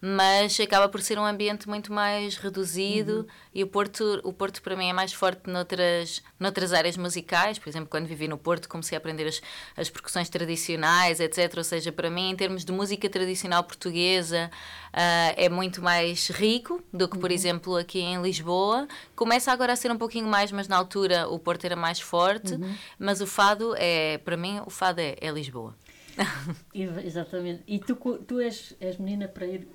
mas 0.00 0.58
acaba 0.58 0.88
por 0.88 1.02
ser 1.02 1.18
um 1.18 1.24
ambiente 1.24 1.68
muito 1.68 1.92
mais 1.92 2.36
reduzido 2.36 3.18
uhum. 3.20 3.26
e 3.54 3.62
o 3.62 3.66
Porto, 3.66 4.20
o 4.24 4.32
Porto 4.32 4.62
para 4.62 4.74
mim 4.74 4.88
é 4.88 4.92
mais 4.92 5.12
forte 5.12 5.50
noutras, 5.50 6.22
noutras 6.38 6.72
áreas 6.72 6.96
musicais, 6.96 7.58
por 7.58 7.68
exemplo, 7.68 7.88
quando 7.90 8.06
vivi 8.06 8.26
no 8.26 8.38
Porto 8.38 8.68
comecei 8.68 8.96
a 8.96 8.98
aprender 8.98 9.26
as, 9.26 9.42
as 9.76 9.90
percussões 9.90 10.30
tradicionais, 10.30 11.20
etc. 11.20 11.52
Ou 11.58 11.64
seja, 11.64 11.92
para 11.92 12.08
mim, 12.08 12.30
em 12.30 12.36
termos 12.36 12.64
de 12.64 12.72
música 12.72 13.10
tradicional 13.10 13.62
portuguesa, 13.62 14.50
uh, 14.88 15.34
é 15.36 15.48
muito 15.50 15.82
mais 15.82 16.28
rico 16.28 16.82
do 16.92 17.06
que, 17.06 17.18
por 17.18 17.28
uhum. 17.28 17.36
exemplo, 17.36 17.76
aqui 17.76 18.00
em 18.00 18.22
Lisboa. 18.22 18.88
Começa 19.14 19.52
agora 19.52 19.74
a 19.74 19.76
ser 19.76 19.92
um 19.92 19.98
pouquinho 19.98 20.26
mais, 20.26 20.50
mas 20.50 20.66
na 20.66 20.76
altura 20.76 21.28
o 21.28 21.38
Porto 21.38 21.66
era 21.66 21.76
mais 21.76 22.00
forte, 22.00 22.54
uhum. 22.54 22.74
mas 22.98 23.20
o 23.20 23.26
fado 23.26 23.74
é, 23.76 24.16
para 24.18 24.36
mim, 24.36 24.60
o 24.64 24.70
fado 24.70 25.00
é, 25.00 25.16
é 25.20 25.30
Lisboa. 25.30 25.76
Exatamente. 27.04 27.62
E 27.66 27.78
tu, 27.78 27.94
tu 27.94 28.40
és, 28.40 28.74
és 28.80 28.96
menina 28.96 29.28
para 29.28 29.46
ir 29.46 29.68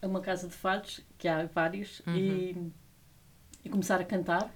a 0.00 0.06
uma 0.06 0.20
casa 0.20 0.48
de 0.48 0.54
fados, 0.54 1.00
que 1.16 1.26
há 1.28 1.46
vários, 1.46 2.00
uhum. 2.06 2.16
e, 2.16 2.72
e 3.64 3.68
começar 3.68 4.00
a 4.00 4.04
cantar. 4.04 4.52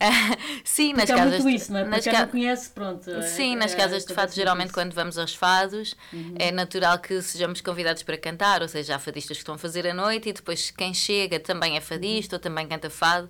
sim, 0.64 0.92
nas 0.92 1.04
Porque 1.04 1.12
casas. 1.20 1.40
Há 1.40 1.42
muito 1.42 1.56
isso, 1.56 1.72
não 1.72 1.78
é? 1.80 1.84
Porque 1.84 2.10
ca... 2.10 2.20
não 2.20 2.28
conhece, 2.28 2.70
pronto. 2.70 3.10
É, 3.10 3.22
sim, 3.22 3.52
é, 3.54 3.56
nas 3.56 3.74
casas 3.74 4.04
de 4.04 4.12
fado, 4.12 4.32
geralmente, 4.32 4.66
isso. 4.66 4.74
quando 4.74 4.92
vamos 4.92 5.16
aos 5.16 5.34
fados, 5.34 5.94
uhum. 6.12 6.34
é 6.38 6.50
natural 6.50 6.98
que 6.98 7.20
sejamos 7.22 7.60
convidados 7.60 8.02
para 8.02 8.16
cantar, 8.16 8.62
ou 8.62 8.68
seja, 8.68 8.96
há 8.96 8.98
fadistas 8.98 9.36
que 9.36 9.42
estão 9.42 9.54
a 9.54 9.58
fazer 9.58 9.86
a 9.86 9.94
noite 9.94 10.28
e 10.28 10.32
depois 10.32 10.70
quem 10.70 10.92
chega 10.92 11.38
também 11.38 11.76
é 11.76 11.80
fadista 11.80 12.36
uhum. 12.36 12.38
ou 12.38 12.42
também 12.42 12.66
canta 12.66 12.90
fado 12.90 13.28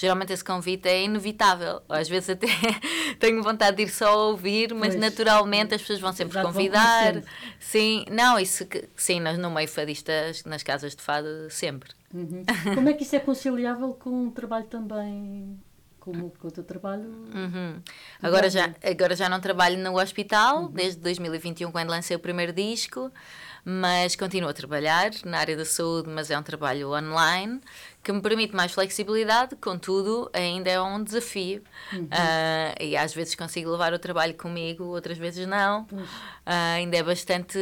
geralmente 0.00 0.32
esse 0.32 0.42
convite 0.42 0.88
é 0.88 1.02
inevitável. 1.02 1.82
Às 1.86 2.08
vezes 2.08 2.30
até 2.30 2.46
tenho 3.20 3.42
vontade 3.42 3.76
de 3.76 3.82
ir 3.82 3.90
só 3.90 4.08
a 4.08 4.26
ouvir, 4.28 4.72
mas 4.72 4.94
pois, 4.94 5.00
naturalmente 5.00 5.74
as 5.74 5.82
pessoas 5.82 6.00
vão 6.00 6.12
sempre 6.12 6.40
convidar. 6.40 7.22
Sim, 7.58 8.06
não, 8.10 8.38
isso 8.38 8.66
sim, 8.96 9.20
no 9.20 9.50
meio 9.50 9.68
fadistas, 9.68 10.42
nas 10.44 10.62
casas 10.62 10.96
de 10.96 11.02
fado, 11.02 11.28
sempre. 11.50 11.90
Uhum. 12.14 12.44
Como 12.74 12.88
é 12.88 12.94
que 12.94 13.02
isso 13.02 13.14
é 13.14 13.20
conciliável 13.20 13.92
com 13.92 14.10
um 14.10 14.30
trabalho 14.30 14.64
também 14.64 15.60
como 16.00 16.30
com 16.30 16.48
o 16.48 16.50
teu 16.50 16.64
trabalho. 16.64 17.04
Uhum. 17.34 17.78
Agora, 18.22 18.48
já, 18.48 18.74
agora 18.82 19.14
já 19.14 19.28
não 19.28 19.38
trabalho 19.38 19.76
no 19.76 20.00
hospital, 20.00 20.62
uhum. 20.62 20.70
desde 20.70 20.98
2021, 21.02 21.70
quando 21.70 21.90
lancei 21.90 22.16
o 22.16 22.18
primeiro 22.18 22.54
disco, 22.54 23.12
mas 23.62 24.16
continuo 24.16 24.48
a 24.48 24.54
trabalhar 24.54 25.10
na 25.26 25.38
área 25.38 25.54
da 25.54 25.66
saúde, 25.66 26.08
mas 26.08 26.30
é 26.30 26.38
um 26.38 26.42
trabalho 26.42 26.90
online 26.90 27.60
que 28.02 28.10
me 28.12 28.22
permite 28.22 28.54
mais 28.54 28.72
flexibilidade, 28.72 29.54
contudo, 29.56 30.30
ainda 30.32 30.70
é 30.70 30.80
um 30.80 31.02
desafio. 31.02 31.62
Uhum. 31.92 32.04
Uh, 32.04 32.82
e 32.82 32.96
às 32.96 33.12
vezes 33.12 33.34
consigo 33.34 33.70
levar 33.70 33.92
o 33.92 33.98
trabalho 33.98 34.34
comigo, 34.34 34.84
outras 34.84 35.18
vezes 35.18 35.46
não. 35.46 35.82
Uh, 35.82 36.06
ainda 36.76 36.96
é 36.96 37.02
bastante, 37.02 37.58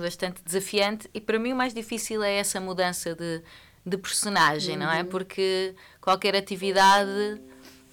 bastante 0.00 0.40
desafiante. 0.44 1.10
E 1.12 1.20
para 1.20 1.38
mim 1.38 1.52
o 1.52 1.56
mais 1.56 1.74
difícil 1.74 2.22
é 2.22 2.34
essa 2.34 2.60
mudança 2.60 3.14
de, 3.14 3.42
de 3.84 3.98
personagem, 3.98 4.74
uhum. 4.74 4.84
não 4.84 4.92
é? 4.92 5.00
Uhum. 5.02 5.08
Porque 5.08 5.74
qualquer 6.00 6.36
atividade, 6.36 7.40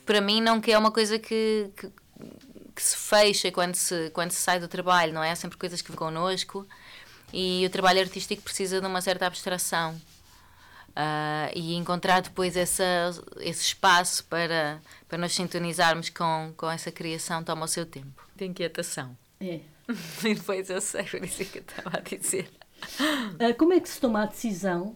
para 0.05 0.22
mim, 0.22 0.41
não 0.41 0.62
é 0.67 0.77
uma 0.77 0.91
coisa 0.91 1.17
que, 1.17 1.72
que, 1.75 1.91
que, 2.75 2.84
se 2.84 2.96
fecha 2.96 3.51
quando 3.51 3.74
se, 3.74 4.12
quando 4.12 4.29
se 4.29 4.41
sai 4.41 4.60
do 4.60 4.67
trabalho, 4.67 5.12
não 5.12 5.24
é? 5.24 5.31
Há 5.31 5.36
sempre 5.36 5.58
coisas 5.58 5.81
que 5.81 5.89
vêm 5.89 5.98
connosco. 5.98 6.67
E 7.34 7.65
o 7.65 7.69
trabalho 7.69 8.00
artístico 8.00 8.43
precisa 8.43 8.79
de 8.79 8.86
uma 8.86 9.01
certa 9.01 9.25
abstração. 9.25 10.00
Uh, 10.99 11.47
e 11.55 11.75
encontrar 11.75 12.21
depois 12.21 12.57
essa, 12.57 12.83
esse 13.39 13.63
espaço 13.63 14.25
para, 14.25 14.81
para 15.07 15.17
nos 15.17 15.33
sintonizarmos 15.33 16.09
com, 16.09 16.51
com 16.57 16.69
essa 16.69 16.91
criação 16.91 17.41
toma 17.41 17.63
o 17.63 17.67
seu 17.69 17.85
tempo. 17.85 18.27
De 18.35 18.43
inquietação. 18.43 19.15
É. 19.39 19.61
e 20.25 20.35
depois 20.35 20.69
eu 20.69 20.81
sei, 20.81 21.03
por 21.03 21.23
isso 21.23 21.41
é 21.41 21.45
que 21.45 21.59
eu 21.59 21.61
estava 21.61 21.99
a 21.99 22.01
dizer. 22.01 22.49
Uh, 22.99 23.55
como 23.57 23.71
é 23.71 23.79
que 23.79 23.87
se 23.87 24.01
toma 24.01 24.23
a 24.23 24.25
decisão 24.25 24.93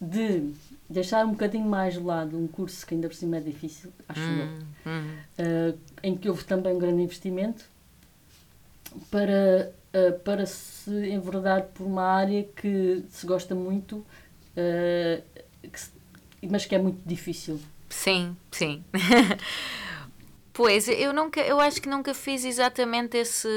de 0.00 0.50
deixar 0.88 1.26
um 1.26 1.32
bocadinho 1.32 1.68
mais 1.68 1.92
de 1.92 2.00
lado 2.00 2.38
um 2.38 2.48
curso 2.48 2.86
que 2.86 2.94
ainda 2.94 3.08
por 3.08 3.14
cima 3.14 3.36
é 3.36 3.40
difícil, 3.40 3.92
acho 4.08 4.20
hum, 4.20 4.58
eu, 4.86 4.90
hum. 4.90 5.18
Uh, 5.38 5.78
em 6.02 6.16
que 6.16 6.26
houve 6.26 6.44
também 6.44 6.72
um 6.72 6.78
grande 6.78 7.02
investimento, 7.02 7.66
para, 9.10 9.72
para 10.24 10.46
se 10.46 10.90
enverdar 11.10 11.64
por 11.64 11.84
uma 11.84 12.04
área 12.04 12.44
que 12.44 13.04
se 13.10 13.26
gosta 13.26 13.54
muito 13.54 14.06
uh, 14.56 15.22
que, 15.62 16.48
mas 16.48 16.66
que 16.66 16.74
é 16.74 16.78
muito 16.78 17.00
difícil. 17.06 17.60
Sim, 17.88 18.36
sim. 18.50 18.84
pois, 20.52 20.88
eu 20.88 21.12
nunca, 21.12 21.40
eu 21.40 21.60
acho 21.60 21.80
que 21.80 21.88
nunca 21.88 22.12
fiz 22.14 22.44
exatamente 22.44 23.16
esse, 23.16 23.48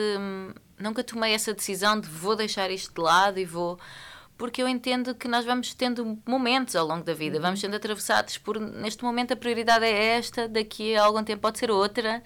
nunca 0.80 1.04
tomei 1.04 1.34
essa 1.34 1.54
decisão 1.54 2.00
de 2.00 2.08
vou 2.08 2.36
deixar 2.36 2.70
isto 2.72 2.94
de 2.94 3.02
lado 3.02 3.40
e 3.40 3.46
vou 3.46 3.80
porque 4.38 4.62
eu 4.62 4.68
entendo 4.68 5.16
que 5.16 5.28
nós 5.28 5.46
vamos 5.46 5.74
tendo 5.74 6.20
momentos 6.26 6.76
ao 6.76 6.86
longo 6.86 7.04
da 7.04 7.14
vida, 7.14 7.40
vamos 7.40 7.60
sendo 7.60 7.76
atravessados 7.76 8.38
por 8.38 8.60
neste 8.60 9.04
momento 9.04 9.34
a 9.34 9.36
prioridade 9.36 9.84
é 9.84 10.18
esta, 10.18 10.48
daqui 10.48 10.96
a 10.96 11.04
algum 11.04 11.24
tempo 11.24 11.42
pode 11.42 11.58
ser 11.58 11.72
outra, 11.72 12.22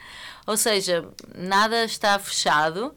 ou 0.46 0.58
seja, 0.58 1.08
nada 1.34 1.86
está 1.86 2.20
fechado. 2.20 2.94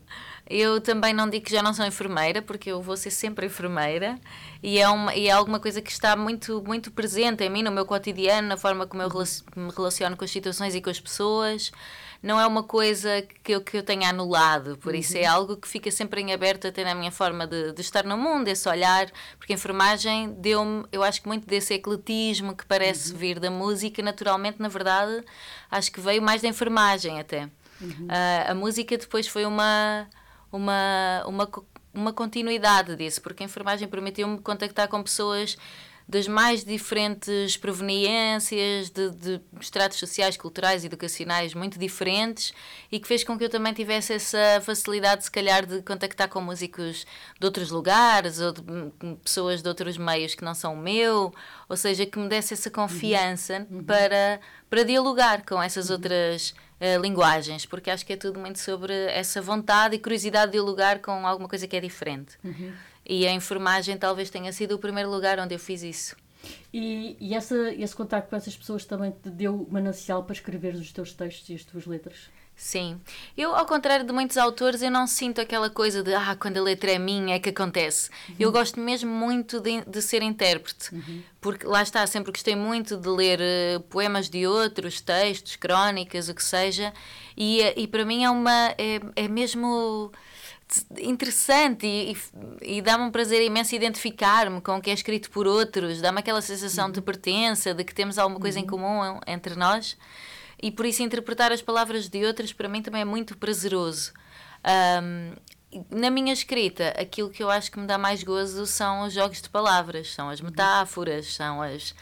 Eu 0.49 0.79
também 0.79 1.15
não 1.15 1.29
digo 1.29 1.47
que 1.47 1.53
já 1.53 1.63
não 1.63 1.73
sou 1.73 1.87
enfermeira, 1.87 2.43
porque 2.43 2.71
eu 2.71 2.83
vou 2.83 2.97
ser 2.97 3.11
sempre 3.11 3.47
enfermeira 3.47 4.19
e 4.63 4.79
é, 4.79 4.89
uma, 4.89 5.15
e 5.15 5.29
é 5.29 5.31
alguma 5.31 5.59
coisa 5.59 5.81
que 5.81 5.91
está 5.91 6.15
muito, 6.15 6.63
muito 6.63 6.91
presente 6.91 7.43
em 7.43 7.49
mim, 7.49 7.63
no 7.63 7.73
meu 7.73 7.87
cotidiano, 7.87 8.49
na 8.49 8.57
forma 8.57 8.87
como 8.87 9.03
eu 9.03 9.09
me 9.57 9.71
relaciono 9.75 10.17
com 10.17 10.25
as 10.25 10.31
situações 10.31 10.75
e 10.75 10.83
com 10.83 10.91
as 10.91 11.01
pessoas. 11.01 11.73
Não 12.23 12.41
é 12.41 12.47
uma 12.47 12.63
coisa 12.63 13.23
que 13.43 13.53
eu, 13.53 13.61
que 13.61 13.77
eu 13.77 13.83
tenha 13.83 14.09
anulado, 14.09 14.79
por 14.79 14.95
uhum. 14.95 14.99
isso 14.99 15.17
é 15.17 15.27
algo 15.27 15.57
que 15.59 15.69
fica 15.69 15.91
sempre 15.91 16.23
em 16.23 16.33
aberto 16.33 16.67
até 16.67 16.83
na 16.83 16.95
minha 16.95 17.11
forma 17.11 17.47
de, 17.47 17.73
de 17.73 17.81
estar 17.83 18.05
no 18.05 18.17
mundo, 18.17 18.49
esse 18.49 18.67
olhar, 18.67 19.11
porque 19.37 19.53
a 19.53 19.57
enfermagem 19.57 20.33
deu-me, 20.39 20.87
eu 20.91 21.03
acho 21.03 21.21
que 21.21 21.29
muito 21.29 21.47
desse 21.47 21.75
ecletismo 21.75 22.57
que 22.57 22.65
parece 22.65 23.13
uhum. 23.13 23.19
vir 23.19 23.39
da 23.39 23.51
música, 23.51 24.03
naturalmente, 24.03 24.61
na 24.61 24.69
verdade, 24.69 25.23
acho 25.71 25.93
que 25.93 26.01
veio 26.01 26.23
mais 26.23 26.41
da 26.41 26.49
enfermagem 26.49 27.21
até. 27.21 27.51
Uhum. 27.81 28.07
Uh, 28.07 28.51
a 28.51 28.55
música 28.55 28.97
depois 28.97 29.27
foi 29.27 29.45
uma 29.45 30.09
uma, 30.55 31.25
uma, 31.27 31.51
uma 31.93 32.13
continuidade 32.13 32.95
disso, 32.95 33.21
porque 33.21 33.43
a 33.43 33.47
enfermagem 33.47 33.89
permitiu-me 33.89 34.39
contactar 34.39 34.87
com 34.89 35.03
pessoas 35.03 35.57
das 36.07 36.29
mais 36.29 36.65
diferentes 36.65 37.57
proveniências, 37.57 38.91
de, 38.91 39.11
de 39.11 39.41
estratos 39.59 39.99
sociais, 39.99 40.37
culturais, 40.37 40.85
educacionais 40.85 41.55
muito 41.55 41.79
diferentes 41.79 42.53
e 42.93 43.01
que 43.01 43.09
fez 43.09 43.25
com 43.25 43.39
que 43.39 43.45
eu 43.45 43.49
também 43.49 43.73
tivesse 43.73 44.13
essa 44.13 44.61
facilidade, 44.63 45.25
se 45.25 45.31
calhar, 45.31 45.65
de 45.65 45.81
contactar 45.83 46.29
com 46.29 46.43
músicos 46.43 47.07
de 47.41 47.47
outros 47.47 47.71
lugares 47.71 48.39
ou 48.39 48.53
de 48.53 48.63
pessoas 49.23 49.63
de 49.63 49.69
outros 49.69 49.97
meios 49.97 50.35
que 50.35 50.45
não 50.45 50.55
são 50.55 50.75
o 50.75 50.77
meu, 50.77 51.33
ou 51.69 51.77
seja, 51.77 52.05
que 52.05 52.19
me 52.19 52.29
desse 52.29 52.53
essa 52.53 52.71
confiança 52.71 53.67
uhum. 53.71 53.83
para, 53.83 54.41
para 54.69 54.83
dialogar 54.83 55.45
com 55.45 55.63
essas 55.63 55.89
uhum. 55.89 55.97
outras 55.97 56.51
uh, 56.81 57.01
linguagens, 57.01 57.65
porque 57.65 57.91
acho 57.91 58.05
que 58.05 58.13
é 58.13 58.17
tudo 58.17 58.39
muito 58.39 58.59
sobre 58.59 58.93
essa 58.93 59.41
vontade 59.41 59.97
e 59.97 59.99
curiosidade 59.99 60.53
de 60.53 60.53
dialogar 60.53 60.99
com 61.01 61.27
alguma 61.27 61.49
coisa 61.49 61.67
que 61.67 61.77
é 61.77 61.81
diferente. 61.81 62.37
Uhum. 62.45 62.73
E 63.07 63.27
a 63.27 63.33
enfermagem 63.33 63.97
talvez 63.97 64.31
tenha 64.31 64.53
sido 64.53 64.75
o 64.75 64.79
primeiro 64.79 65.11
lugar 65.11 65.39
onde 65.39 65.55
eu 65.55 65.59
fiz 65.59 65.83
isso. 65.83 66.17
E, 66.73 67.17
e 67.21 67.35
essa, 67.35 67.73
esse 67.73 67.95
contato 67.95 68.29
com 68.29 68.37
essas 68.37 68.57
pessoas 68.57 68.85
também 68.85 69.11
te 69.11 69.31
deu 69.31 69.67
manancial 69.71 70.25
para 70.25 70.35
escrever 70.35 70.75
os 70.75 70.93
teus 70.93 71.13
textos 71.13 71.49
e 71.49 71.55
as 71.55 71.65
tuas 71.65 71.87
letras? 71.87 72.29
Sim. 72.57 73.01
Eu, 73.37 73.55
ao 73.55 73.67
contrário 73.67 74.07
de 74.07 74.13
muitos 74.13 74.37
autores, 74.37 74.81
eu 74.81 74.91
não 74.91 75.07
sinto 75.09 75.41
aquela 75.41 75.69
coisa 75.69 76.05
de 76.05 76.15
ah, 76.15 76.37
quando 76.39 76.57
a 76.59 76.63
letra 76.63 76.93
é 76.93 76.99
minha 76.99 77.35
é 77.35 77.39
que 77.39 77.49
acontece. 77.49 78.11
Uhum. 78.29 78.37
Eu 78.39 78.53
gosto 78.53 78.79
mesmo 78.79 79.11
muito 79.11 79.61
de, 79.61 79.81
de 79.85 80.01
ser 80.01 80.23
intérprete, 80.23 80.95
uhum. 80.95 81.23
porque 81.41 81.67
lá 81.67 81.83
está, 81.83 82.07
sempre 82.07 82.31
gostei 82.31 82.55
muito 82.55 82.97
de 82.97 83.09
ler 83.09 83.41
uh, 83.41 83.81
poemas 83.81 84.29
de 84.29 84.47
outros, 84.47 85.01
textos, 85.01 85.57
crónicas, 85.57 86.29
o 86.29 86.35
que 86.35 86.45
seja, 86.45 86.93
e, 87.37 87.61
eh, 87.61 87.75
e 87.77 87.89
para 87.89 88.05
mim 88.05 88.23
é 88.23 88.31
uma. 88.31 88.69
é, 88.79 89.01
é 89.17 89.27
mesmo 89.27 90.13
interessante 90.99 91.87
e, 91.87 92.13
e, 92.13 92.77
e 92.77 92.83
dá-me 92.83 93.05
um 93.05 93.11
prazer 93.11 93.43
imenso 93.43 93.75
identificar-me 93.75 94.61
com 94.61 94.77
o 94.77 94.81
que 94.81 94.91
é 94.91 94.95
escrito 94.95 95.31
por 95.31 95.47
outros, 95.47 96.01
dá-me 96.01 96.21
aquela 96.21 96.41
sensação 96.41 96.87
uhum. 96.87 96.93
de 96.93 97.01
pertença, 97.01 97.75
de 97.75 97.85
que 97.85 97.95
temos 97.95 98.19
alguma 98.19 98.41
coisa 98.41 98.59
em 98.59 98.63
uhum. 98.63 98.69
comum 98.69 99.21
entre 99.27 99.55
nós 99.55 99.97
e 100.63 100.71
por 100.71 100.87
isso 100.87 101.03
interpretar 101.03 101.53
as 101.53 101.61
palavras 101.61 102.09
de 102.09 102.25
outras 102.25 102.53
para 102.53 102.69
mim 102.69 102.83
também 102.83 103.03
é 103.03 103.05
muito 103.05 103.37
prazeroso. 103.37 104.13
Um, 105.03 105.33
na 105.91 106.09
minha 106.11 106.33
escrita, 106.33 106.95
aquilo 106.99 107.31
que 107.31 107.43
eu 107.43 107.51
acho 107.51 107.71
que 107.71 107.79
me 107.79 107.87
dá 107.87 107.99
mais 107.99 108.23
gozo 108.23 108.67
são 108.67 109.03
os 109.03 109.13
jogos 109.13 109.43
de 109.43 109.49
palavras, 109.49 110.13
são 110.13 110.31
as 110.31 110.41
metáforas, 110.41 111.35
são 111.35 111.61
as, 111.61 111.95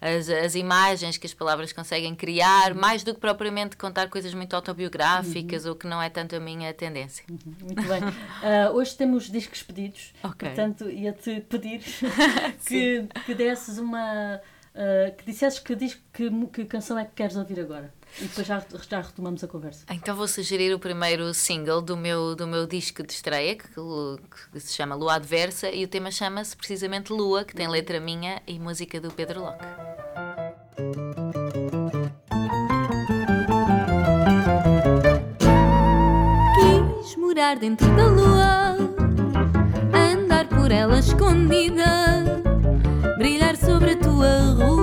as, 0.00 0.28
as 0.28 0.54
imagens 0.54 1.16
que 1.16 1.26
as 1.26 1.34
palavras 1.34 1.72
conseguem 1.72 2.14
criar, 2.14 2.74
mais 2.74 3.02
do 3.02 3.14
que 3.14 3.20
propriamente 3.20 3.76
contar 3.76 4.08
coisas 4.08 4.32
muito 4.32 4.54
autobiográficas 4.54 5.66
ou 5.66 5.74
que 5.74 5.86
não 5.86 6.00
é 6.00 6.08
tanto 6.08 6.36
a 6.36 6.40
minha 6.40 6.72
tendência. 6.72 7.24
Muito 7.28 7.82
bem. 7.82 8.02
Uh, 8.02 8.74
hoje 8.74 8.96
temos 8.96 9.30
discos 9.30 9.62
pedidos, 9.62 10.12
okay. 10.22 10.48
portanto, 10.48 10.88
ia-te 10.88 11.40
pedir 11.48 11.80
que, 12.66 13.06
que 13.26 13.34
desses 13.34 13.78
uma. 13.78 14.40
Uh, 14.74 15.16
que 15.16 15.24
dissesses 15.26 15.58
que, 15.58 15.74
diz, 15.74 15.98
que, 16.12 16.30
que 16.52 16.64
canção 16.66 16.96
é 16.96 17.04
que 17.04 17.12
queres 17.12 17.36
ouvir 17.36 17.58
agora. 17.58 17.92
E 18.20 18.24
depois 18.24 18.46
já, 18.46 18.64
já 18.88 19.00
retomamos 19.00 19.44
a 19.44 19.48
conversa. 19.48 19.84
Então 19.90 20.16
vou 20.16 20.26
sugerir 20.26 20.74
o 20.74 20.78
primeiro 20.78 21.32
single 21.34 21.80
do 21.80 21.96
meu, 21.96 22.34
do 22.34 22.46
meu 22.46 22.66
disco 22.66 23.02
de 23.02 23.12
estreia, 23.12 23.54
que, 23.54 23.68
que 24.52 24.60
se 24.60 24.74
chama 24.74 24.94
Lua 24.94 25.14
Adversa, 25.14 25.70
e 25.70 25.84
o 25.84 25.88
tema 25.88 26.10
chama-se 26.10 26.56
precisamente 26.56 27.12
Lua, 27.12 27.44
que 27.44 27.54
tem 27.54 27.68
letra 27.68 28.00
minha 28.00 28.42
e 28.46 28.58
música 28.58 29.00
do 29.00 29.10
Pedro 29.12 29.40
Locke. 29.40 29.64
Quis 37.02 37.16
morar 37.16 37.56
dentro 37.56 37.86
da 37.94 38.06
lua, 38.06 38.76
andar 39.94 40.48
por 40.48 40.72
ela 40.72 40.98
escondida, 40.98 42.42
brilhar 43.16 43.56
sobre 43.56 43.92
a 43.92 43.96
tua 43.96 44.40
rua 44.54 44.78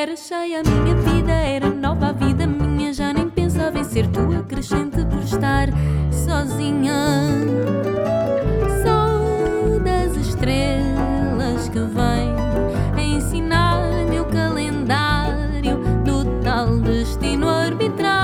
era 0.00 0.16
cheia 0.16 0.60
a 0.60 0.62
minha 0.62 0.94
vida, 0.94 1.30
era 1.30 1.68
nova 1.68 2.06
a 2.08 2.12
vida 2.12 2.46
minha. 2.46 2.90
Já 2.90 3.12
nem 3.12 3.28
pensava 3.28 3.78
em 3.78 3.84
ser 3.84 4.06
tua 4.06 4.42
crescente 4.44 5.04
por 5.04 5.22
estar 5.22 5.68
sozinha. 6.10 6.94
Sou 8.82 9.78
das 9.80 10.16
estrelas 10.16 11.68
que 11.68 11.80
vêm 11.80 12.34
a 12.96 13.02
ensinar-me 13.02 14.20
o 14.20 14.24
calendário 14.24 15.76
do 16.02 16.24
tal 16.42 16.78
destino 16.78 17.46
arbitrário 17.46 18.19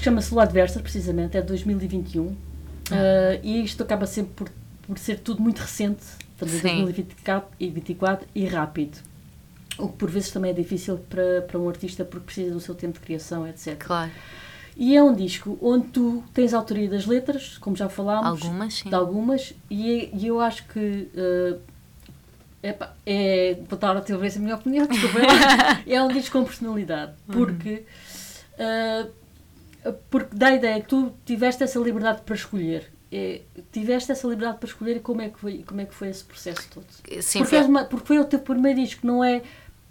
disco 0.00 0.04
chama-se 0.04 0.32
Lua 0.32 0.44
Adversa, 0.44 0.80
precisamente, 0.80 1.36
é 1.36 1.40
de 1.40 1.46
2021. 1.46 2.22
Uh, 2.22 2.36
ah, 2.90 3.38
e 3.42 3.62
isto 3.62 3.82
acaba 3.82 4.06
sempre 4.06 4.32
por, 4.34 4.48
por 4.86 4.98
ser 4.98 5.20
tudo 5.20 5.42
muito 5.42 5.58
recente, 5.58 6.02
estamos 6.32 6.64
em 6.64 6.84
2024 6.84 8.26
e 8.34 8.46
rápido. 8.46 8.98
O 9.78 9.88
que 9.88 9.96
por 9.96 10.10
vezes 10.10 10.30
também 10.30 10.50
é 10.50 10.54
difícil 10.54 10.98
para, 10.98 11.42
para 11.42 11.58
um 11.58 11.68
artista 11.68 12.04
porque 12.04 12.26
precisa 12.26 12.52
do 12.52 12.60
seu 12.60 12.74
tempo 12.74 12.94
de 12.94 13.00
criação, 13.00 13.46
etc. 13.46 13.76
Claro. 13.78 14.10
E 14.76 14.96
é 14.96 15.02
um 15.02 15.14
disco 15.14 15.58
onde 15.60 15.88
tu 15.88 16.24
tens 16.32 16.54
autoria 16.54 16.88
das 16.88 17.06
letras, 17.06 17.58
como 17.58 17.76
já 17.76 17.88
falámos. 17.88 18.42
Algumas, 18.42 18.74
sim. 18.74 18.88
De 18.88 18.94
algumas, 18.94 19.54
e, 19.70 20.10
e 20.12 20.26
eu 20.26 20.40
acho 20.40 20.66
que. 20.68 21.08
Uh, 21.14 21.60
Epa, 22.62 22.94
é, 23.06 23.56
vou 23.66 23.78
dar 23.78 23.96
a 23.96 24.02
tua 24.02 24.18
vez 24.18 24.36
a 24.36 24.40
minha 24.40 24.54
opinião, 24.54 24.86
desculpa. 24.86 25.18
é 25.86 26.02
um 26.02 26.08
disco 26.08 26.38
com 26.38 26.44
personalidade, 26.44 27.12
uhum. 27.26 27.34
porque 27.34 27.84
uh, 28.58 29.10
porque 30.10 30.34
dá 30.34 30.48
a 30.48 30.54
ideia 30.54 30.80
que 30.80 30.88
tu 30.88 31.12
tiveste 31.24 31.62
essa 31.62 31.78
liberdade 31.78 32.22
para 32.22 32.34
escolher. 32.34 32.90
É, 33.12 33.40
tiveste 33.72 34.12
essa 34.12 34.26
liberdade 34.28 34.58
para 34.58 34.68
escolher 34.68 34.96
e 34.96 35.00
como 35.00 35.20
é 35.20 35.28
que 35.28 35.38
foi, 35.38 35.64
como 35.64 35.80
é 35.80 35.84
que 35.84 35.94
foi 35.94 36.08
esse 36.08 36.24
processo 36.24 36.68
todo? 36.70 36.86
Sim, 37.22 37.40
porque, 37.40 37.56
foi... 37.56 37.66
Uma, 37.66 37.84
porque 37.84 38.06
foi 38.06 38.18
o 38.18 38.24
teu 38.24 38.38
primeiro 38.38 38.80
disco, 38.80 39.06
não 39.06 39.24
é. 39.24 39.42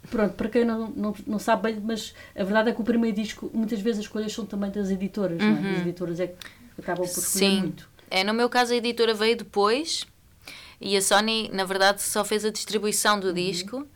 Pronto, 0.10 0.34
para 0.36 0.49
quem 0.49 0.63
não, 0.63 0.89
não, 0.89 1.15
não 1.28 1.39
sabe 1.39 1.71
bem, 1.71 1.82
mas 1.84 2.13
a 2.34 2.43
verdade 2.43 2.69
é 2.69 2.73
que 2.73 2.80
o 2.80 2.84
primeiro 2.84 3.15
disco, 3.15 3.52
muitas 3.54 3.82
vezes 3.82 3.99
as 3.99 4.06
escolhas 4.06 4.32
são 4.32 4.45
também 4.45 4.71
das 4.71 4.89
editoras, 4.89 5.41
uhum. 5.41 5.62
não 5.62 5.69
é? 5.69 5.73
As 5.73 5.82
editoras 5.82 6.19
é 6.19 6.28
que 6.28 6.36
acabam 6.80 7.06
por 7.06 7.19
escolher 7.19 7.45
Sim. 7.45 7.60
muito. 7.60 7.89
É, 8.10 8.23
no 8.23 8.34
meu 8.34 8.49
caso 8.49 8.73
a 8.73 8.75
editora 8.78 9.13
veio 9.13 9.36
depois 9.36 10.08
e 10.80 10.95
a 10.95 11.02
Sony, 11.02 11.49
na 11.54 11.65
verdade, 11.65 12.02
só 12.02 12.23
fez 12.23 12.45
a 12.45 12.49
distribuição 12.49 13.19
do 13.19 13.28
uhum. 13.28 13.34
disco 13.34 13.88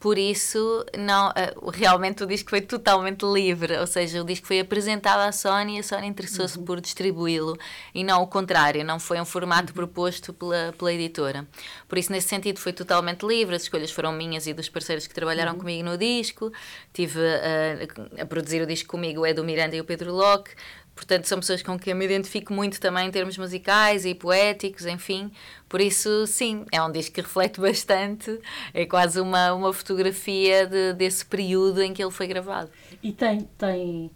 por 0.00 0.16
isso, 0.16 0.86
não, 0.96 1.30
uh, 1.30 1.70
realmente 1.70 2.22
o 2.22 2.26
disco 2.26 2.50
foi 2.50 2.60
totalmente 2.60 3.24
livre, 3.24 3.76
ou 3.78 3.86
seja, 3.86 4.22
o 4.22 4.24
disco 4.24 4.46
foi 4.46 4.60
apresentado 4.60 5.20
à 5.20 5.32
Sony 5.32 5.76
e 5.76 5.80
a 5.80 5.82
Sony 5.82 6.06
interessou-se 6.06 6.56
uhum. 6.56 6.64
por 6.64 6.80
distribuí-lo 6.80 7.58
e 7.92 8.04
não 8.04 8.22
o 8.22 8.26
contrário, 8.28 8.84
não 8.84 9.00
foi 9.00 9.20
um 9.20 9.24
formato 9.24 9.70
uhum. 9.70 9.74
proposto 9.74 10.32
pela, 10.32 10.72
pela 10.78 10.92
editora. 10.92 11.48
Por 11.88 11.98
isso, 11.98 12.12
nesse 12.12 12.28
sentido, 12.28 12.60
foi 12.60 12.72
totalmente 12.72 13.26
livre, 13.26 13.56
as 13.56 13.62
escolhas 13.62 13.90
foram 13.90 14.12
minhas 14.12 14.46
e 14.46 14.54
dos 14.54 14.68
parceiros 14.68 15.06
que 15.06 15.14
trabalharam 15.14 15.54
uhum. 15.54 15.58
comigo 15.58 15.84
no 15.84 15.98
disco. 15.98 16.52
Tive 16.92 17.18
uh, 17.18 18.22
a 18.22 18.26
produzir 18.26 18.62
o 18.62 18.66
disco 18.66 18.88
comigo 18.88 19.22
o 19.22 19.26
Edu 19.26 19.42
Miranda 19.42 19.74
e 19.74 19.80
o 19.80 19.84
Pedro 19.84 20.12
Locke, 20.12 20.52
Portanto, 20.98 21.26
são 21.26 21.38
pessoas 21.38 21.62
com 21.62 21.78
quem 21.78 21.92
eu 21.92 21.96
me 21.96 22.04
identifico 22.04 22.52
muito 22.52 22.80
também 22.80 23.06
em 23.06 23.10
termos 23.12 23.38
musicais 23.38 24.04
e 24.04 24.16
poéticos, 24.16 24.84
enfim. 24.84 25.30
Por 25.68 25.80
isso, 25.80 26.26
sim, 26.26 26.66
é 26.72 26.82
um 26.82 26.90
disco 26.90 27.14
que 27.14 27.20
reflete 27.20 27.60
bastante. 27.62 28.36
É 28.74 28.84
quase 28.84 29.20
uma, 29.20 29.54
uma 29.54 29.72
fotografia 29.72 30.66
de, 30.66 30.94
desse 30.94 31.24
período 31.24 31.80
em 31.80 31.94
que 31.94 32.02
ele 32.02 32.10
foi 32.10 32.26
gravado. 32.26 32.68
E 33.00 33.12
tem, 33.12 33.48
tem, 33.56 34.10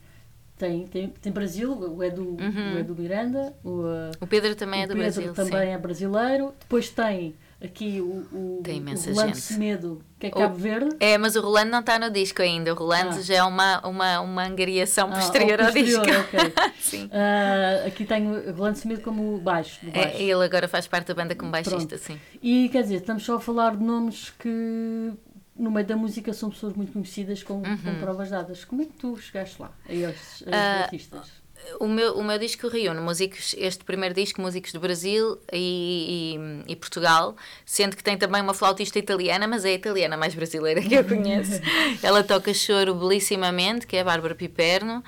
tem, 0.59 0.87
tem, 0.89 1.09
tem 1.09 1.33
Brasil, 1.33 1.73
o 1.73 2.03
Edu, 2.03 2.37
uhum. 2.41 2.75
o 2.75 2.79
Edu 2.81 2.97
Miranda. 2.99 3.55
O, 3.63 3.85
o 4.21 4.27
Pedro 4.27 4.57
também 4.57 4.83
é 4.83 4.87
do 4.89 4.95
Pedro 4.95 5.03
Brasil. 5.03 5.33
também 5.35 5.69
sim. 5.69 5.75
é 5.75 5.79
brasileiro. 5.79 6.53
Depois 6.59 6.91
tem 6.91 7.33
aqui 7.65 8.01
o, 8.01 8.27
o, 8.33 8.61
Tem 8.65 8.79
imensa 8.79 9.09
o 9.11 9.13
Rolando 9.15 9.35
gente. 9.35 9.41
Semedo, 9.41 10.03
que 10.19 10.27
é 10.27 10.31
Cabo 10.31 10.55
O- 10.55 10.59
Verde. 10.59 10.97
É, 11.01 11.17
mas 11.19 11.37
o 11.37 11.41
Rolando 11.41 11.71
não 11.71 11.81
está 11.81 11.99
no 11.99 12.11
disco 12.11 12.43
ainda. 12.43 12.73
O 12.73 12.77
Rolando 12.77 13.17
Ah. 13.17 13.23
já 13.23 13.35
é 13.35 13.43
uma, 13.43 13.81
uma, 13.87 14.21
uma 14.21 14.45
angariação 14.47 15.09
Ah, 15.13 15.17
posterior 15.17 15.61
ao 15.61 15.71
disco. 15.71 15.99
posterior, 16.01 16.25
ok. 16.25 16.41
Sim. 16.81 17.09
Ah, 17.13 17.87
aqui 17.87 18.05
tenho 18.05 18.31
o 18.51 18.53
Rolando 18.55 18.79
Semedo 18.79 19.03
como 19.03 19.39
baixo. 19.39 19.85
do 19.85 19.91
baixo. 19.93 20.09
É, 20.17 20.23
ele 20.23 20.45
agora 20.45 20.67
faz 20.69 20.87
parte 20.87 21.09
da 21.09 21.15
banda 21.15 21.35
como 21.35 21.51
baixista, 21.51 21.77
Pronto. 21.79 21.99
sim. 21.99 22.19
E 22.43 22.69
quer 22.71 22.83
dizer, 22.83 22.97
estamos 22.97 23.25
só 23.25 23.37
a 23.37 23.41
falar 23.41 23.77
de 23.77 23.83
nomes 23.85 24.31
que 24.39 25.13
no 25.57 25.71
meio 25.71 25.87
da 25.87 25.97
música 25.97 26.33
são 26.33 26.51
pessoas 26.51 26.75
muito 26.75 26.93
conhecidas 26.93 27.43
com, 27.43 27.63
com 27.63 27.95
provas 28.01 28.31
dadas. 28.31 28.65
Como 28.65 28.83
é 28.83 28.85
que 28.87 28.93
tu 28.93 29.17
chegaste 29.19 29.61
lá, 29.61 29.71
a 29.89 29.93
estes 29.93 30.09
a 30.09 30.11
estes 30.17 30.49
Ah, 30.53 30.83
artistas? 30.85 31.42
O 31.81 31.89
meu, 31.89 32.15
o 32.15 32.25
meu 32.25 32.39
disco 32.39 32.69
reúne 32.69 33.01
músicos, 33.01 33.55
este 33.59 33.85
primeiro 33.85 34.15
disco, 34.15 34.41
músicos 34.41 34.73
do 34.73 34.81
Brasil 34.81 35.39
e, 35.53 36.37
e, 36.67 36.73
e 36.73 36.77
Portugal, 36.77 37.37
sendo 37.65 37.97
que 37.97 38.05
tem 38.05 38.17
também 38.17 38.43
uma 38.43 38.55
flautista 38.55 38.99
italiana, 38.99 39.47
mas 39.47 39.65
é 39.65 39.71
a 39.71 39.75
italiana 39.75 40.17
mais 40.17 40.35
brasileira 40.35 40.81
que 40.81 40.95
eu 40.95 41.05
conheço. 41.05 41.61
Ela 42.03 42.23
toca 42.23 42.53
choro 42.53 42.95
belissimamente, 42.95 43.87
que 43.87 43.97
é 43.97 44.01
a 44.01 44.05
Bárbara 44.05 44.35
Piperno. 44.35 45.03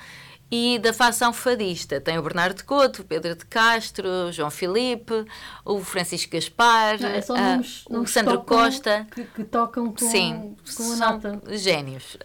E 0.57 0.79
da 0.79 0.93
facção 0.93 1.33
fadista 1.33 2.01
tem 2.01 2.17
o 2.17 2.23
Bernardo 2.23 2.62
Couto, 2.64 3.03
o 3.03 3.05
Pedro 3.05 3.35
de 3.35 3.45
Castro, 3.45 4.09
o 4.29 4.31
João 4.33 4.53
Filipe, 4.53 5.25
o 5.64 5.81
Francisco 5.81 6.31
Gaspar, 6.31 7.01
Não, 7.01 7.09
é 7.09 7.19
ah, 7.19 7.51
nomes, 7.57 7.85
o 7.90 8.07
Sandro 8.07 8.40
Costa. 8.45 9.05
Que, 9.11 9.25
que 9.25 9.43
tocam 9.43 9.90
com, 9.93 9.99
Sim, 10.09 10.55
com 10.77 10.83
a 10.93 10.97
são 10.97 11.12
nota. 11.12 11.43
gênios. 11.57 12.17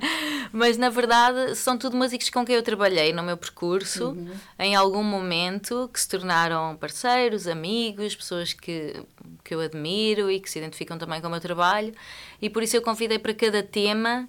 Mas 0.50 0.78
na 0.78 0.88
verdade 0.88 1.54
são 1.56 1.76
tudo 1.76 1.94
músicos 1.94 2.30
com 2.30 2.42
quem 2.42 2.54
eu 2.56 2.62
trabalhei 2.62 3.12
no 3.12 3.22
meu 3.22 3.36
percurso, 3.36 4.12
Uhum. 4.12 4.30
em 4.58 4.74
algum 4.74 5.02
momento, 5.04 5.90
que 5.92 6.00
se 6.00 6.08
tornaram 6.08 6.76
parceiros, 6.76 7.46
amigos, 7.46 8.16
pessoas 8.16 8.54
que, 8.54 8.94
que 9.44 9.54
eu 9.54 9.60
admiro 9.60 10.30
e 10.30 10.40
que 10.40 10.48
se 10.50 10.58
identificam 10.58 10.96
também 10.96 11.20
com 11.20 11.26
o 11.26 11.30
meu 11.30 11.40
trabalho. 11.40 11.92
E 12.40 12.48
por 12.48 12.62
isso 12.62 12.76
eu 12.78 12.80
convidei 12.80 13.18
para 13.18 13.34
cada 13.34 13.62
tema 13.62 14.26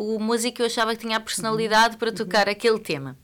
o 0.00 0.18
músico 0.18 0.62
eu 0.62 0.66
achava 0.66 0.96
que 0.96 1.02
tinha 1.02 1.18
a 1.18 1.20
personalidade 1.20 1.98
para 1.98 2.10
tocar 2.10 2.48
aquele 2.48 2.78
tema. 2.78 3.18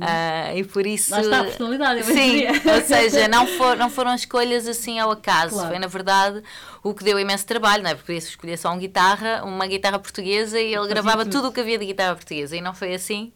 Ah, 0.00 0.54
e 0.54 0.64
por 0.64 0.86
isso. 0.86 1.14
Uhum. 1.14 1.20
Lá 1.20 1.24
está 1.24 1.40
a 1.40 1.44
personalidade, 1.44 2.00
eu 2.00 2.06
Sim, 2.06 2.44
ou 2.48 2.80
seja, 2.82 3.28
não, 3.28 3.46
for, 3.46 3.76
não 3.76 3.90
foram 3.90 4.14
escolhas 4.14 4.66
assim 4.66 4.98
ao 4.98 5.10
acaso. 5.10 5.54
Claro. 5.54 5.68
Foi, 5.68 5.78
na 5.78 5.86
verdade, 5.86 6.42
o 6.82 6.94
que 6.94 7.04
deu 7.04 7.18
imenso 7.18 7.46
trabalho, 7.46 7.82
não 7.82 7.90
é? 7.90 7.94
Porque 7.94 8.12
isso 8.12 8.28
escolher 8.28 8.56
só 8.56 8.70
uma 8.70 8.78
guitarra, 8.78 9.42
uma 9.44 9.66
guitarra 9.66 9.98
portuguesa 9.98 10.58
e 10.58 10.66
ele 10.66 10.76
Fazia 10.76 10.88
gravava 10.88 11.26
tudo. 11.26 11.48
o 11.48 11.52
que 11.52 11.60
havia 11.60 11.78
de 11.78 11.86
guitarra 11.86 12.14
portuguesa. 12.14 12.56
E 12.56 12.60
não 12.60 12.74
foi 12.74 12.94
assim. 12.94 13.32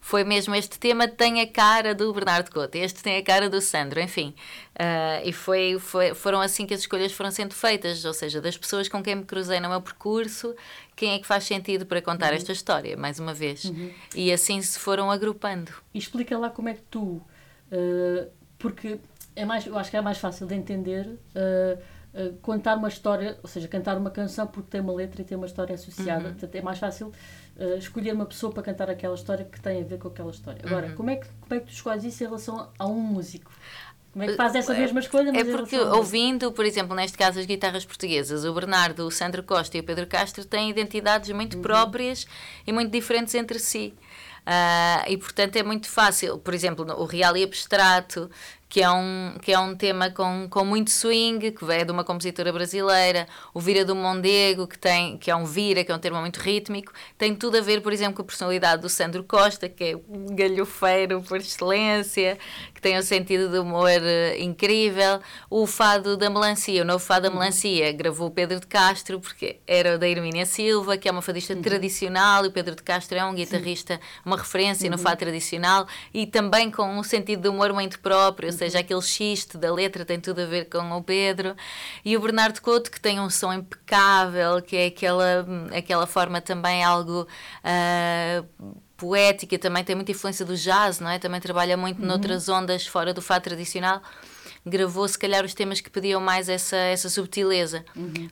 Foi 0.00 0.24
mesmo 0.24 0.52
este 0.56 0.80
tema 0.80 1.06
tem 1.06 1.40
a 1.40 1.46
cara 1.46 1.94
do 1.94 2.12
Bernardo 2.12 2.50
Couto, 2.50 2.76
este 2.76 3.04
tem 3.04 3.18
a 3.18 3.22
cara 3.22 3.48
do 3.48 3.60
Sandro, 3.60 4.00
enfim. 4.00 4.34
Ah, 4.76 5.20
e 5.24 5.32
foi, 5.32 5.78
foi, 5.78 6.12
foram 6.12 6.40
assim 6.40 6.66
que 6.66 6.74
as 6.74 6.80
escolhas 6.80 7.12
foram 7.12 7.30
sendo 7.30 7.54
feitas, 7.54 8.04
ou 8.04 8.12
seja, 8.12 8.40
das 8.40 8.56
pessoas 8.56 8.88
com 8.88 9.00
quem 9.00 9.14
me 9.14 9.24
cruzei 9.24 9.60
no 9.60 9.68
meu 9.68 9.80
percurso, 9.80 10.56
quem 10.94 11.12
é 11.14 11.18
que 11.18 11.26
faz 11.26 11.44
sentido 11.44 11.86
para 11.86 12.00
contar 12.02 12.30
Uhum. 12.30 12.36
esta 12.36 12.52
história, 12.52 12.96
mais 12.96 13.18
uma 13.18 13.34
vez. 13.34 13.72
E 14.14 14.32
assim 14.32 14.60
se 14.62 14.78
foram 14.78 15.10
agrupando. 15.10 15.72
E 15.94 15.98
explica 15.98 16.36
lá 16.38 16.50
como 16.50 16.68
é 16.68 16.74
que 16.74 16.82
tu. 16.82 17.20
eh, 17.70 18.28
porque 18.58 19.00
é 19.34 19.44
mais, 19.44 19.66
eu 19.66 19.76
acho 19.78 19.90
que 19.90 19.96
é 19.96 20.00
mais 20.00 20.18
fácil 20.18 20.46
de 20.46 20.54
entender 20.54 21.18
eh, 21.34 21.78
eh, 22.14 22.32
contar 22.42 22.76
uma 22.76 22.88
história, 22.88 23.38
ou 23.42 23.48
seja, 23.48 23.66
cantar 23.66 23.96
uma 23.96 24.10
canção 24.10 24.46
porque 24.46 24.68
tem 24.70 24.80
uma 24.80 24.92
letra 24.92 25.22
e 25.22 25.24
tem 25.24 25.36
uma 25.36 25.46
história 25.46 25.74
associada. 25.74 26.24
Uhum. 26.26 26.32
Portanto, 26.32 26.54
é 26.54 26.60
mais 26.62 26.78
fácil 26.78 27.10
escolher 27.78 28.12
uma 28.14 28.24
pessoa 28.26 28.50
para 28.52 28.62
cantar 28.62 28.88
aquela 28.90 29.14
história 29.14 29.44
que 29.44 29.60
tem 29.60 29.82
a 29.82 29.84
ver 29.84 29.98
com 29.98 30.08
aquela 30.08 30.30
história. 30.30 30.60
Agora, 30.64 30.86
Uhum. 30.88 30.94
como, 30.94 31.10
é 31.10 31.16
que, 31.16 31.26
como 31.40 31.54
é 31.54 31.60
que 31.60 31.66
tu 31.66 31.72
escolhes 31.72 32.02
isso 32.04 32.22
em 32.24 32.26
relação 32.26 32.70
a 32.78 32.86
um 32.86 32.98
músico? 33.00 33.50
Como 34.12 34.24
é 34.24 34.28
que 34.28 34.34
faz 34.34 34.54
essa 34.54 34.74
mesma 34.74 35.00
escolha? 35.00 35.30
É 35.30 35.42
porque 35.44 35.74
relação 35.76 35.98
ouvindo, 35.98 36.52
por 36.52 36.64
exemplo, 36.66 36.94
neste 36.94 37.16
caso 37.16 37.38
as 37.40 37.46
guitarras 37.46 37.84
portuguesas, 37.84 38.44
o 38.44 38.52
Bernardo, 38.52 39.06
o 39.06 39.10
Sandro 39.10 39.42
Costa 39.42 39.76
e 39.76 39.80
o 39.80 39.84
Pedro 39.84 40.06
Castro 40.06 40.44
têm 40.44 40.68
identidades 40.68 41.30
muito 41.30 41.56
Uhum. 41.56 41.62
próprias 41.62 42.26
e 42.66 42.72
muito 42.72 42.90
diferentes 42.90 43.34
entre 43.34 43.58
si. 43.58 43.94
Ah, 44.44 45.04
e 45.08 45.16
portanto 45.16 45.56
é 45.56 45.62
muito 45.62 45.88
fácil, 45.88 46.36
por 46.36 46.52
exemplo, 46.52 46.84
o 47.00 47.04
Real 47.04 47.36
e 47.36 47.44
Abstrato, 47.44 48.28
que 48.72 48.80
é 48.80 48.90
um, 48.90 49.34
que 49.42 49.52
é 49.52 49.58
um 49.58 49.76
tema 49.76 50.08
com, 50.08 50.48
com 50.48 50.64
muito 50.64 50.90
swing, 50.90 51.50
que 51.50 51.70
é 51.70 51.84
de 51.84 51.92
uma 51.92 52.02
compositora 52.02 52.50
brasileira, 52.50 53.28
o 53.52 53.60
Vira 53.60 53.84
do 53.84 53.94
Mondego, 53.94 54.66
que, 54.66 54.78
tem, 54.78 55.18
que 55.18 55.30
é 55.30 55.36
um 55.36 55.44
vira, 55.44 55.84
que 55.84 55.92
é 55.92 55.94
um 55.94 55.98
termo 55.98 56.18
muito 56.20 56.38
rítmico, 56.38 56.90
tem 57.18 57.34
tudo 57.34 57.58
a 57.58 57.60
ver, 57.60 57.82
por 57.82 57.92
exemplo, 57.92 58.14
com 58.14 58.22
a 58.22 58.24
personalidade 58.24 58.80
do 58.80 58.88
Sandro 58.88 59.24
Costa, 59.24 59.68
que 59.68 59.84
é 59.84 59.96
um 60.08 60.34
galhofeiro 60.34 61.20
por 61.20 61.36
excelência, 61.36 62.38
que 62.74 62.80
tem 62.80 62.98
um 62.98 63.02
sentido 63.02 63.50
de 63.50 63.58
humor 63.58 63.90
eh, 63.90 64.38
incrível. 64.40 65.20
O 65.50 65.66
fado 65.66 66.16
da 66.16 66.30
melancia, 66.30 66.80
o 66.80 66.86
novo 66.86 67.04
fado 67.04 67.28
da 67.28 67.30
melancia, 67.30 67.92
gravou 67.92 68.28
o 68.28 68.30
Pedro 68.30 68.58
de 68.58 68.66
Castro, 68.66 69.20
porque 69.20 69.60
era 69.66 69.96
o 69.96 69.98
da 69.98 70.08
Hermínia 70.08 70.46
Silva, 70.46 70.96
que 70.96 71.06
é 71.06 71.12
uma 71.12 71.20
fadista 71.20 71.54
tradicional, 71.54 72.46
e 72.46 72.48
o 72.48 72.50
Pedro 72.50 72.74
de 72.74 72.82
Castro 72.82 73.18
é 73.18 73.24
um 73.26 73.34
guitarrista, 73.34 74.00
uma 74.24 74.38
referência 74.38 74.88
no 74.88 74.96
fado 74.96 75.18
tradicional, 75.18 75.86
e 76.14 76.26
também 76.26 76.70
com 76.70 76.88
um 76.98 77.02
sentido 77.02 77.42
de 77.42 77.48
humor 77.50 77.70
muito 77.74 78.00
próprio, 78.00 78.50
seja, 78.64 78.78
aquele 78.80 79.02
xiste 79.02 79.56
da 79.58 79.72
letra 79.72 80.04
tem 80.04 80.20
tudo 80.20 80.40
a 80.42 80.46
ver 80.46 80.66
com 80.68 80.78
o 80.92 81.02
Pedro. 81.02 81.54
E 82.04 82.16
o 82.16 82.20
Bernardo 82.20 82.60
Couto, 82.60 82.90
que 82.90 83.00
tem 83.00 83.18
um 83.20 83.28
som 83.30 83.52
impecável, 83.52 84.60
que 84.62 84.76
é 84.76 84.86
aquela, 84.86 85.46
aquela 85.76 86.06
forma 86.06 86.40
também 86.40 86.82
algo. 86.84 87.26
ah, 87.64 88.44
poética, 88.96 89.58
também 89.58 89.82
tem 89.82 89.96
muita 89.96 90.12
influência 90.12 90.46
do 90.46 90.54
jazz, 90.56 91.00
não 91.00 91.10
é? 91.10 91.18
Também 91.18 91.40
trabalha 91.40 91.76
muito 91.76 92.00
noutras 92.00 92.48
ondas 92.48 92.86
fora 92.86 93.12
do 93.12 93.20
fado 93.20 93.42
tradicional. 93.42 94.00
Gravou, 94.64 95.08
se 95.08 95.18
calhar, 95.18 95.44
os 95.44 95.54
temas 95.54 95.80
que 95.80 95.90
pediam 95.90 96.20
mais 96.20 96.48
essa, 96.48 96.76
essa 96.76 97.08
subtileza. 97.10 97.84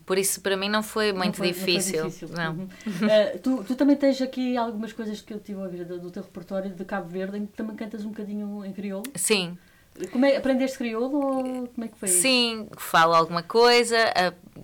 Por 0.06 0.16
isso, 0.16 0.40
para 0.40 0.56
mim, 0.56 0.68
não 0.68 0.80
foi 0.80 1.10
Não 1.10 1.18
muito 1.18 1.38
foi- 1.38 1.48
não 1.48 1.54
foi 1.54 1.64
difícil. 1.74 2.04
difícil. 2.04 2.28
Não. 2.36 2.52
Uhum. 2.52 2.68
Eh, 3.10 3.38
tu, 3.42 3.64
tu 3.64 3.74
também 3.74 3.96
tens 3.96 4.22
aqui 4.22 4.56
algumas 4.56 4.92
coisas 4.92 5.20
que 5.20 5.34
eu 5.34 5.40
tive 5.40 5.58
a 5.60 5.64
ouvir 5.64 5.84
do, 5.84 5.98
do 5.98 6.08
teu 6.08 6.22
repertório 6.22 6.70
de 6.70 6.84
Cabo 6.84 7.08
Verde, 7.08 7.36
em 7.38 7.46
que 7.46 7.52
também 7.54 7.74
cantas 7.74 8.04
um 8.04 8.10
bocadinho 8.10 8.64
em 8.64 8.72
crioulo. 8.72 9.02
Sim, 9.16 9.58
Como 10.12 10.24
é, 10.24 10.36
aprendeste 10.36 10.78
crioulo 10.78 11.18
ou 11.18 11.42
como 11.68 11.84
é 11.84 11.88
que 11.88 11.96
foi 11.98 12.08
isso? 12.08 12.22
Sim, 12.22 12.68
falo 12.78 13.14
alguma 13.14 13.42
coisa, 13.42 13.96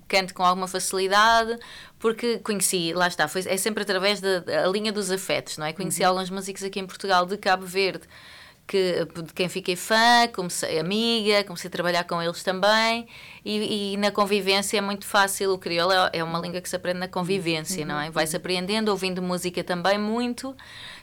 canto 0.08 0.32
com 0.32 0.42
alguma 0.42 0.66
facilidade, 0.68 1.58
porque 1.98 2.38
conheci, 2.38 2.92
lá 2.94 3.06
está, 3.08 3.28
foi, 3.28 3.42
é 3.46 3.56
sempre 3.56 3.82
através 3.82 4.20
da 4.20 4.38
da 4.40 4.66
linha 4.68 4.92
dos 4.92 5.10
afetos, 5.10 5.58
não 5.58 5.66
é? 5.66 5.72
Conheci 5.72 6.02
Uhum. 6.02 6.08
alguns 6.08 6.30
músicos 6.30 6.62
aqui 6.62 6.80
em 6.80 6.86
Portugal 6.86 7.26
de 7.26 7.36
Cabo 7.36 7.66
Verde, 7.66 8.06
que, 8.66 9.06
de 9.24 9.32
quem 9.32 9.48
fiquei 9.48 9.76
fã, 9.76 10.26
comecei 10.34 10.78
amiga, 10.80 11.44
comecei 11.44 11.68
a 11.68 11.70
trabalhar 11.70 12.04
com 12.04 12.20
eles 12.22 12.42
também, 12.42 13.06
e, 13.44 13.92
e 13.92 13.96
na 13.96 14.10
convivência 14.10 14.78
é 14.78 14.80
muito 14.80 15.06
fácil, 15.06 15.52
o 15.52 15.58
crioulo 15.58 15.92
é, 15.92 16.10
é 16.14 16.24
uma 16.24 16.38
língua 16.40 16.60
que 16.60 16.68
se 16.68 16.74
aprende 16.74 16.98
na 16.98 17.06
convivência, 17.08 17.84
não 17.84 17.94
Uhum. 17.96 18.00
é? 18.02 18.10
Vai-se 18.10 18.36
apreendendo, 18.36 18.90
ouvindo 18.90 19.20
música 19.22 19.62
também 19.62 19.98
muito, 19.98 20.56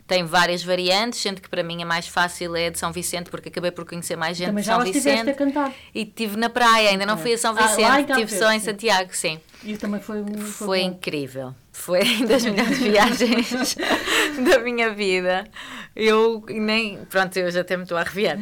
tem 0.05 0.23
várias 0.25 0.63
variantes, 0.63 1.19
sendo 1.19 1.41
que 1.41 1.49
para 1.49 1.63
mim 1.63 1.81
a 1.81 1.85
mais 1.85 2.07
fácil 2.07 2.55
é 2.55 2.67
a 2.67 2.69
de 2.69 2.77
São 2.79 2.91
Vicente, 2.91 3.29
porque 3.29 3.49
acabei 3.49 3.71
por 3.71 3.85
conhecer 3.85 4.15
mais 4.15 4.35
gente 4.37 4.47
Também 4.47 4.61
de 4.61 4.67
já 4.67 4.73
São 4.73 4.79
lá 4.83 4.85
estiveste 4.89 5.19
a 5.21 5.23
Vicente. 5.23 5.37
cantar. 5.37 5.73
E 5.95 6.01
estive 6.01 6.35
na 6.37 6.49
praia, 6.49 6.89
ainda 6.89 7.05
não 7.05 7.17
fui 7.17 7.33
a 7.33 7.37
São 7.37 7.55
Ah, 7.57 7.67
Vicente, 7.67 7.81
Cabo 7.87 7.99
estive 7.99 8.25
Verde, 8.25 8.37
só 8.37 8.51
em. 8.51 8.59
Santiago, 8.59 9.09
sim. 9.15 9.39
E 9.63 9.77
também 9.77 10.01
foi 10.01 10.21
um. 10.21 10.37
Foi 10.37 10.81
bom. 10.81 10.87
incrível. 10.87 11.55
Foi 11.73 12.03
das 12.25 12.45
melhores 12.45 12.77
viagens 12.77 13.75
da 14.47 14.59
minha 14.59 14.93
vida. 14.93 15.43
Eu 15.95 16.43
nem. 16.47 17.03
Pronto, 17.05 17.35
eu 17.37 17.51
já 17.51 17.61
até 17.61 17.75
me 17.75 17.83
estou 17.83 17.97
a 17.97 18.01
arrepiar. 18.01 18.37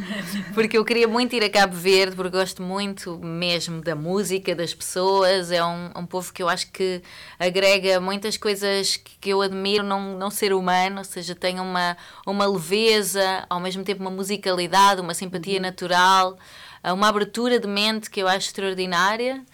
Porque 0.54 0.78
eu 0.78 0.86
queria 0.86 1.08
muito 1.08 1.34
ir 1.36 1.44
a 1.44 1.50
Cabo 1.50 1.76
Verde, 1.76 2.16
porque 2.16 2.38
gosto 2.38 2.62
muito 2.62 3.18
mesmo 3.20 3.82
da 3.82 3.96
música, 3.96 4.54
das 4.54 4.74
pessoas. 4.74 5.52
É 5.52 5.64
um, 5.64 5.92
um 5.96 6.06
povo 6.06 6.32
que 6.32 6.44
eu 6.44 6.50
acho 6.50 6.72
que 6.72 7.02
agrega 7.40 8.00
muitas 8.00 8.38
coisas 8.38 8.98
que 8.98 9.12
que 9.22 9.30
eu 9.30 9.42
admiro 9.42 9.84
num, 9.84 10.18
num 10.18 10.32
ser 10.32 10.52
humano, 10.52 10.98
ou 10.98 11.04
seja, 11.04 11.36
tem 11.36 11.60
uma, 11.60 11.96
uma 12.26 12.48
leveza, 12.48 13.46
ao 13.48 13.60
mesmo 13.60 13.84
tempo 13.84 14.02
uma 14.02 14.10
musicalidade, 14.10 15.00
uma 15.00 15.14
simpatia 15.14 15.60
natural, 15.60 16.38
uma 16.84 17.08
abertura 17.08 17.60
de 17.60 17.68
mente 17.68 18.10
que 18.10 18.20
eu 18.20 18.28
acho 18.28 18.48
extraordinária 18.48 19.46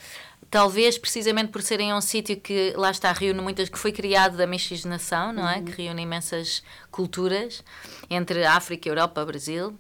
talvez 0.49 0.97
precisamente 0.97 1.51
por 1.51 1.61
serem 1.61 1.93
um 1.93 2.01
sítio 2.01 2.37
que 2.37 2.73
lá 2.75 2.91
está, 2.91 3.11
reúne 3.11 3.41
muitas, 3.41 3.69
que 3.69 3.77
foi 3.77 3.91
criado 3.91 4.37
da 4.37 4.47
miscigenação, 4.47 5.33
não 5.33 5.47
é? 5.47 5.61
Que 5.61 5.83
reúne 5.83 6.03
imensas 6.03 6.63
culturas 6.91 7.63
entre 8.09 8.45
África, 8.45 8.87
Europa, 8.87 9.23
Brasil. 9.25 9.77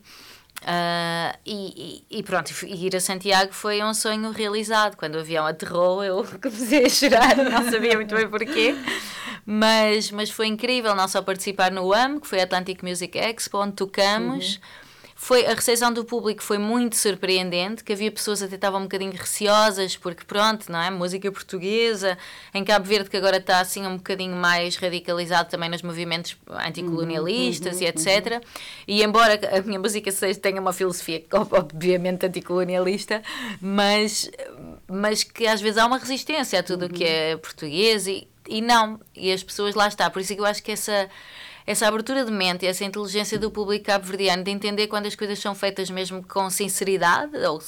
Uh, 0.61 1.37
e, 1.45 2.03
e, 2.09 2.23
pronto, 2.23 2.51
ir 2.65 2.95
a 2.95 2.99
Santiago 2.99 3.53
foi 3.53 3.83
um 3.83 3.93
sonho 3.93 4.31
realizado. 4.31 4.97
Quando 4.97 5.15
o 5.15 5.19
avião 5.19 5.45
aterrou, 5.45 6.03
eu 6.03 6.25
comecei 6.41 6.85
a 6.85 6.89
chorar, 6.89 7.37
não 7.37 7.69
sabia 7.69 7.95
muito 7.95 8.15
bem 8.15 8.27
porquê, 8.27 8.75
mas, 9.45 10.09
mas 10.11 10.31
foi 10.31 10.47
incrível 10.47 10.95
não 10.95 11.07
só 11.07 11.21
participar 11.21 11.71
no 11.71 11.93
AM, 11.93 12.19
que 12.19 12.27
foi 12.27 12.41
Atlantic 12.41 12.81
Music 12.81 13.17
Expo, 13.17 13.59
onde 13.59 13.73
tocamos. 13.73 14.55
Uhum 14.55 14.86
foi, 15.19 15.47
a 15.47 15.55
recepção 15.55 15.91
do 15.91 16.05
público 16.05 16.43
foi 16.43 16.59
muito 16.59 16.95
surpreendente, 16.95 17.83
que 17.83 17.91
havia 17.91 18.11
pessoas 18.11 18.43
até 18.43 18.53
estavam 18.53 18.81
um 18.81 18.83
bocadinho 18.83 19.11
receosas, 19.13 19.97
porque 19.97 20.23
pronto, 20.23 20.71
não 20.71 20.79
é? 20.79 20.91
Música 20.91 21.31
portuguesa, 21.31 22.15
em 22.53 22.63
Cabo 22.63 22.85
Verde 22.85 23.09
que 23.09 23.17
agora 23.17 23.37
está 23.37 23.59
assim 23.59 23.85
um 23.87 23.97
bocadinho 23.97 24.35
mais 24.35 24.75
radicalizado 24.75 25.49
também 25.49 25.69
nos 25.69 25.81
movimentos 25.81 26.37
anticolonialistas 26.47 27.77
uhum, 27.77 27.81
e 27.81 27.85
etc. 27.87 28.33
Uhum. 28.33 28.41
E 28.87 29.03
embora 29.03 29.39
a 29.57 29.61
minha 29.61 29.79
música 29.79 30.11
seja, 30.11 30.39
tenha 30.39 30.61
uma 30.61 30.71
filosofia 30.71 31.25
obviamente 31.33 32.27
anticolonialista, 32.27 33.23
mas, 33.59 34.29
mas 34.87 35.23
que 35.23 35.47
às 35.47 35.59
vezes 35.59 35.79
há 35.79 35.87
uma 35.87 35.97
resistência 35.97 36.59
a 36.59 36.63
tudo 36.63 36.85
o 36.85 36.89
que 36.89 37.03
uhum. 37.03 37.09
é 37.09 37.37
português 37.37 38.05
e, 38.05 38.27
e 38.47 38.61
não, 38.61 38.99
e 39.15 39.33
as 39.33 39.41
pessoas 39.41 39.73
lá 39.73 39.87
está. 39.87 40.11
Por 40.11 40.21
isso 40.21 40.33
é 40.33 40.35
que 40.35 40.41
eu 40.41 40.45
acho 40.45 40.61
que 40.61 40.71
essa 40.71 41.09
essa 41.67 41.85
abertura 41.85 42.23
de 42.23 42.31
mente 42.31 42.63
e 42.63 42.67
essa 42.69 42.85
inteligência 42.85 43.37
do 43.37 43.51
público 43.51 43.85
cabo-verdiano 43.85 44.41
de 44.41 44.49
entender 44.49 44.87
quando 44.87 45.05
as 45.05 45.15
coisas 45.15 45.37
são 45.37 45.53
feitas 45.53 45.89
mesmo 45.89 46.25
com 46.25 46.49
sinceridade 46.49 47.35
ou 47.45 47.61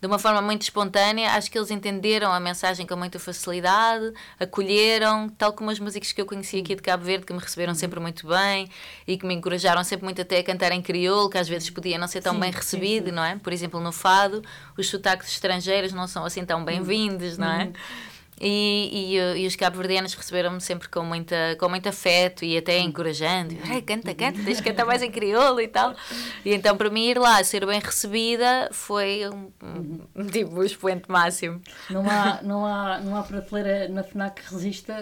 de 0.00 0.06
uma 0.06 0.18
forma 0.18 0.40
muito 0.40 0.62
espontânea, 0.62 1.32
acho 1.32 1.50
que 1.50 1.58
eles 1.58 1.70
entenderam 1.70 2.32
a 2.32 2.40
mensagem 2.40 2.86
com 2.86 2.96
muita 2.96 3.18
facilidade, 3.18 4.14
acolheram, 4.40 5.28
tal 5.28 5.52
como 5.52 5.68
as 5.70 5.78
músicas 5.78 6.12
que 6.12 6.20
eu 6.20 6.24
conheci 6.24 6.60
aqui 6.60 6.74
de 6.74 6.80
Cabo 6.80 7.04
Verde, 7.04 7.26
que 7.26 7.32
me 7.32 7.38
receberam 7.38 7.74
sempre 7.74 8.00
muito 8.00 8.26
bem 8.26 8.70
e 9.06 9.18
que 9.18 9.26
me 9.26 9.34
encorajaram 9.34 9.84
sempre 9.84 10.04
muito 10.04 10.22
até 10.22 10.38
a 10.38 10.44
cantar 10.44 10.72
em 10.72 10.80
crioulo, 10.80 11.28
que 11.28 11.36
às 11.36 11.48
vezes 11.48 11.68
podia 11.68 11.98
não 11.98 12.08
ser 12.08 12.22
tão 12.22 12.34
sim, 12.34 12.40
bem 12.40 12.50
recebido, 12.50 13.04
sim, 13.04 13.10
sim. 13.10 13.16
não 13.16 13.24
é? 13.24 13.36
Por 13.36 13.52
exemplo, 13.52 13.80
no 13.80 13.92
fado, 13.92 14.42
os 14.78 14.88
sotaques 14.88 15.28
estrangeiros 15.28 15.92
não 15.92 16.06
são 16.06 16.24
assim 16.24 16.44
tão 16.44 16.64
bem-vindos, 16.64 17.36
não 17.36 17.50
é? 17.50 17.70
E, 18.40 19.14
e, 19.14 19.42
e, 19.42 19.46
os 19.46 19.54
cabo-verdianos 19.54 20.12
receberam-me 20.14 20.60
sempre 20.60 20.88
com, 20.88 21.02
muita, 21.04 21.56
com 21.58 21.68
muito 21.68 21.88
afeto 21.88 22.44
e 22.44 22.58
até 22.58 22.78
encorajando. 22.78 23.56
Ai, 23.68 23.80
canta, 23.80 24.12
canta, 24.14 24.40
tens 24.44 24.60
que 24.60 24.70
cantar 24.70 24.84
mais 24.84 25.02
em 25.02 25.10
crioulo 25.10 25.60
e 25.60 25.68
tal. 25.68 25.94
E 26.44 26.52
então, 26.52 26.76
para 26.76 26.90
mim, 26.90 27.06
ir 27.06 27.18
lá, 27.18 27.42
ser 27.44 27.64
bem 27.64 27.80
recebida, 27.80 28.68
foi 28.72 29.22
um, 29.28 29.50
um, 30.16 30.26
tipo, 30.26 30.56
o 30.56 30.64
expoente 30.64 31.04
máximo. 31.08 31.60
Não 31.88 32.08
há, 32.10 32.40
não 32.42 32.66
há, 32.66 33.00
não 33.00 33.16
há 33.16 33.22
prateleira 33.22 33.88
na 33.88 34.02
FNAC 34.02 34.42
que 34.42 34.52
resista 34.52 34.94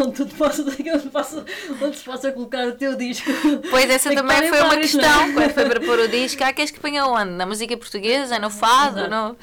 onde, 0.00 0.24
tu 0.24 0.34
possa, 0.34 0.62
onde, 0.62 1.08
possa, 1.08 1.44
onde 1.80 1.96
se 1.96 2.04
possa 2.04 2.32
colocar 2.32 2.66
o 2.66 2.72
teu 2.72 2.96
disco. 2.96 3.30
Pois, 3.70 3.88
essa 3.88 4.08
Tem 4.08 4.18
também 4.18 4.48
foi 4.48 4.60
uma 4.60 4.76
questão. 4.76 5.22
É? 5.22 5.32
Quando 5.32 5.50
foi 5.52 5.66
para 5.66 5.80
pôr 5.80 5.98
o 6.00 6.08
disco, 6.08 6.42
há 6.42 6.52
queres 6.52 6.70
que 6.70 6.80
ponha 6.80 7.06
onde? 7.06 7.30
Na 7.30 7.46
música 7.46 7.76
portuguesa, 7.76 8.38
no 8.38 8.50
fado? 8.50 9.08
No... 9.08 9.36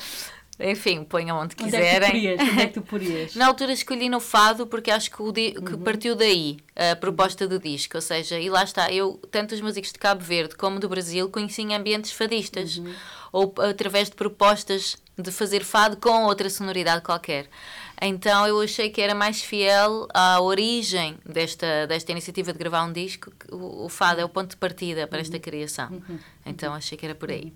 Enfim, 0.64 1.04
ponham 1.04 1.38
onde 1.38 1.56
quiserem. 1.56 2.10
Onde 2.10 2.28
é 2.28 2.38
que 2.38 2.40
tu 2.40 2.42
porias? 2.42 2.52
Onde 2.52 2.62
é 2.62 2.68
que 2.68 2.74
tu 2.74 2.82
porias? 2.84 3.36
Na 3.36 3.48
altura 3.48 3.74
escolhi 3.74 4.08
no 4.08 4.20
fado 4.20 4.66
porque 4.66 4.90
acho 4.90 5.12
que, 5.12 5.22
o 5.22 5.32
di... 5.32 5.54
uhum. 5.58 5.66
que 5.66 5.78
partiu 5.78 6.16
daí 6.16 6.58
a 6.76 6.96
proposta 6.96 7.48
do 7.48 7.60
disco. 7.60 7.98
Ou 7.98 8.02
seja, 8.02 8.40
e 8.40 8.50
lá 8.50 8.64
está, 8.64 8.92
eu, 8.92 9.20
tanto 9.30 9.54
os 9.54 9.62
músicos 9.62 9.92
de 9.92 10.00
Cabo 10.00 10.24
Verde 10.24 10.56
como 10.56 10.80
do 10.80 10.88
Brasil, 10.88 11.30
conheci 11.30 11.62
em 11.62 11.76
ambientes 11.76 12.12
fadistas. 12.12 12.78
Uhum. 12.78 12.94
Ou 13.32 13.54
através 13.58 14.10
de 14.10 14.16
propostas 14.16 14.96
de 15.18 15.32
fazer 15.32 15.64
fado 15.64 15.98
com 15.98 16.24
outra 16.24 16.50
sonoridade 16.50 17.02
qualquer. 17.02 17.48
Então 18.02 18.48
eu 18.48 18.60
achei 18.62 18.90
que 18.90 19.02
era 19.02 19.14
mais 19.14 19.42
fiel 19.42 20.08
à 20.14 20.42
origem 20.42 21.18
desta, 21.26 21.88
desta 21.88 22.12
iniciativa 22.12 22.52
de 22.52 22.60
gravar 22.60 22.84
um 22.84 22.92
disco. 22.92 23.32
O, 23.52 23.86
o 23.86 23.90
fado 23.90 24.22
é 24.22 24.26
o 24.26 24.30
ponto 24.30 24.52
de 24.52 24.58
partida 24.58 25.08
para 25.08 25.20
esta 25.20 25.36
uhum. 25.36 25.42
criação. 25.42 25.90
Uhum. 25.92 26.20
Então 26.46 26.74
achei 26.74 26.98
que 26.98 27.06
era 27.06 27.16
por 27.16 27.30
aí. 27.30 27.54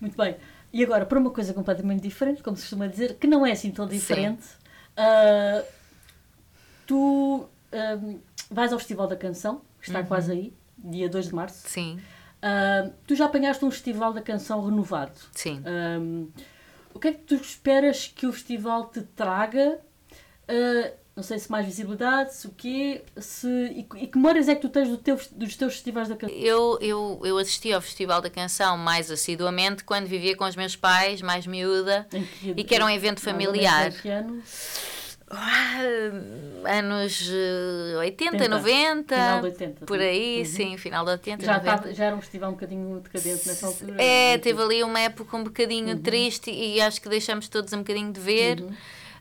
Muito 0.00 0.16
bem. 0.16 0.36
E 0.72 0.84
agora, 0.84 1.06
para 1.06 1.18
uma 1.18 1.30
coisa 1.30 1.54
completamente 1.54 2.02
diferente, 2.02 2.42
como 2.42 2.56
se 2.56 2.62
costuma 2.62 2.86
dizer, 2.86 3.14
que 3.14 3.26
não 3.26 3.46
é 3.46 3.52
assim 3.52 3.70
tão 3.70 3.86
diferente, 3.86 4.44
uh, 4.98 5.64
tu 6.86 7.48
uh, 7.72 8.20
vais 8.50 8.72
ao 8.72 8.78
Festival 8.78 9.06
da 9.06 9.16
Canção, 9.16 9.62
que 9.80 9.88
está 9.88 10.00
uhum. 10.00 10.06
quase 10.06 10.32
aí, 10.32 10.52
dia 10.76 11.08
2 11.08 11.28
de 11.28 11.34
março. 11.34 11.68
Sim. 11.68 11.98
Uh, 12.38 12.92
tu 13.06 13.14
já 13.14 13.24
apanhaste 13.24 13.64
um 13.64 13.70
Festival 13.70 14.12
da 14.12 14.20
Canção 14.20 14.64
renovado. 14.64 15.18
Sim. 15.32 15.62
o 16.94 16.98
que 16.98 17.08
é 17.08 17.12
que 17.12 17.20
tu 17.20 17.34
esperas 17.34 18.06
que 18.08 18.26
o 18.26 18.32
festival 18.32 18.86
te 18.88 19.02
traga? 19.02 19.80
Não 21.18 21.22
sei 21.24 21.36
se 21.36 21.50
mais 21.50 21.66
visibilidade, 21.66 22.32
se 22.32 22.46
o 22.46 22.50
quê, 22.56 23.02
se, 23.16 23.48
e, 23.48 23.80
e 23.96 24.06
que 24.06 24.16
memórias 24.16 24.48
é 24.48 24.54
que 24.54 24.60
tu 24.60 24.68
tens 24.68 24.88
do 24.88 24.96
teu, 24.96 25.18
dos 25.32 25.56
teus 25.56 25.72
festivais 25.72 26.08
da 26.08 26.14
canção? 26.14 26.36
Eu, 26.38 26.78
eu, 26.80 27.20
eu 27.24 27.38
assisti 27.38 27.72
ao 27.72 27.80
Festival 27.80 28.20
da 28.20 28.30
Canção 28.30 28.78
mais 28.78 29.10
assiduamente 29.10 29.82
quando 29.82 30.06
vivia 30.06 30.36
com 30.36 30.44
os 30.44 30.54
meus 30.54 30.76
pais, 30.76 31.20
mais 31.20 31.44
miúda, 31.44 32.06
que, 32.08 32.54
e 32.56 32.62
que 32.62 32.72
era 32.72 32.84
um 32.84 32.88
evento 32.88 33.20
familiar. 33.20 33.90
Que 33.90 34.08
ano? 34.08 34.40
Ah, 35.28 35.80
anos 36.78 37.28
80, 37.98 38.36
80, 38.36 38.48
90, 38.48 39.14
final 39.16 39.40
de 39.40 39.46
80, 39.46 39.86
por 39.86 39.98
aí, 39.98 40.38
uhum. 40.38 40.44
sim, 40.44 40.76
final 40.76 41.04
de 41.04 41.10
80. 41.10 41.44
Já, 41.44 41.58
tava, 41.58 41.92
já 41.92 42.04
era 42.04 42.14
um 42.14 42.20
festival 42.20 42.50
um 42.50 42.52
bocadinho 42.52 43.00
decadente 43.00 43.48
nessa 43.48 43.66
altura? 43.66 44.00
É, 44.00 44.38
teve 44.38 44.62
ali 44.62 44.84
uma 44.84 45.00
época 45.00 45.36
um 45.36 45.42
bocadinho 45.42 45.96
uhum. 45.96 46.00
triste 46.00 46.52
e 46.52 46.80
acho 46.80 47.02
que 47.02 47.08
deixamos 47.08 47.48
todos 47.48 47.72
um 47.72 47.78
bocadinho 47.78 48.12
de 48.12 48.20
ver. 48.20 48.60
Uhum. 48.60 48.70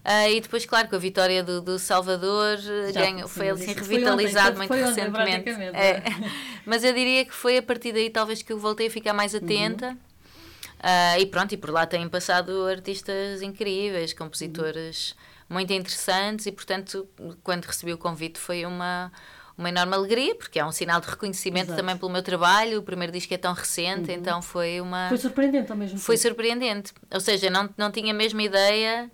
Uh, 0.07 0.29
e 0.29 0.39
depois, 0.39 0.65
claro, 0.65 0.87
com 0.87 0.95
a 0.95 0.99
vitória 0.99 1.43
do, 1.43 1.59
do 1.59 1.77
Salvador, 1.77 2.57
Já, 2.93 3.01
ganho, 3.01 3.27
foi 3.27 3.49
assim 3.49 3.73
revitalizado 3.73 4.55
ontem, 4.55 4.69
muito 4.69 4.85
recentemente. 4.87 5.49
Ontem, 5.51 5.63
é. 5.73 6.01
Mas 6.65 6.85
eu 6.85 6.93
diria 6.93 7.25
que 7.25 7.33
foi 7.33 7.57
a 7.57 7.61
partir 7.61 7.91
daí 7.91 8.09
talvez 8.09 8.41
que 8.41 8.53
eu 8.53 8.57
voltei 8.57 8.87
a 8.87 8.89
ficar 8.89 9.11
mais 9.11 9.33
uhum. 9.33 9.41
atenta. 9.43 9.89
Uhum. 9.89 9.97
Uh, 10.79 11.19
e 11.19 11.25
pronto, 11.25 11.51
e 11.51 11.57
por 11.57 11.71
lá 11.71 11.85
têm 11.85 12.07
passado 12.07 12.67
artistas 12.67 13.41
incríveis, 13.41 14.13
compositores 14.13 15.11
uhum. 15.11 15.55
muito 15.55 15.73
interessantes, 15.73 16.45
e 16.45 16.53
portanto, 16.53 17.05
quando 17.43 17.65
recebi 17.65 17.91
o 17.91 17.97
convite, 17.97 18.39
foi 18.39 18.65
uma, 18.65 19.11
uma 19.57 19.67
enorme 19.67 19.93
alegria, 19.93 20.35
porque 20.35 20.57
é 20.57 20.65
um 20.65 20.71
sinal 20.71 21.01
de 21.01 21.07
reconhecimento 21.09 21.65
Exato. 21.65 21.81
também 21.81 21.97
pelo 21.97 22.13
meu 22.13 22.23
trabalho. 22.23 22.79
O 22.79 22.83
primeiro 22.83 23.11
disco 23.11 23.33
é 23.33 23.37
tão 23.37 23.51
recente, 23.51 24.09
uhum. 24.09 24.17
então 24.17 24.41
foi 24.41 24.79
uma. 24.79 25.09
Foi 25.09 25.17
surpreendente 25.17 25.69
ao 25.69 25.77
mesmo 25.77 25.95
tempo. 25.95 26.05
Foi 26.05 26.15
surpreendente. 26.15 26.93
Ou 27.13 27.19
seja, 27.19 27.49
não, 27.49 27.69
não 27.77 27.91
tinha 27.91 28.13
a 28.13 28.15
mesma 28.15 28.41
ideia 28.41 29.11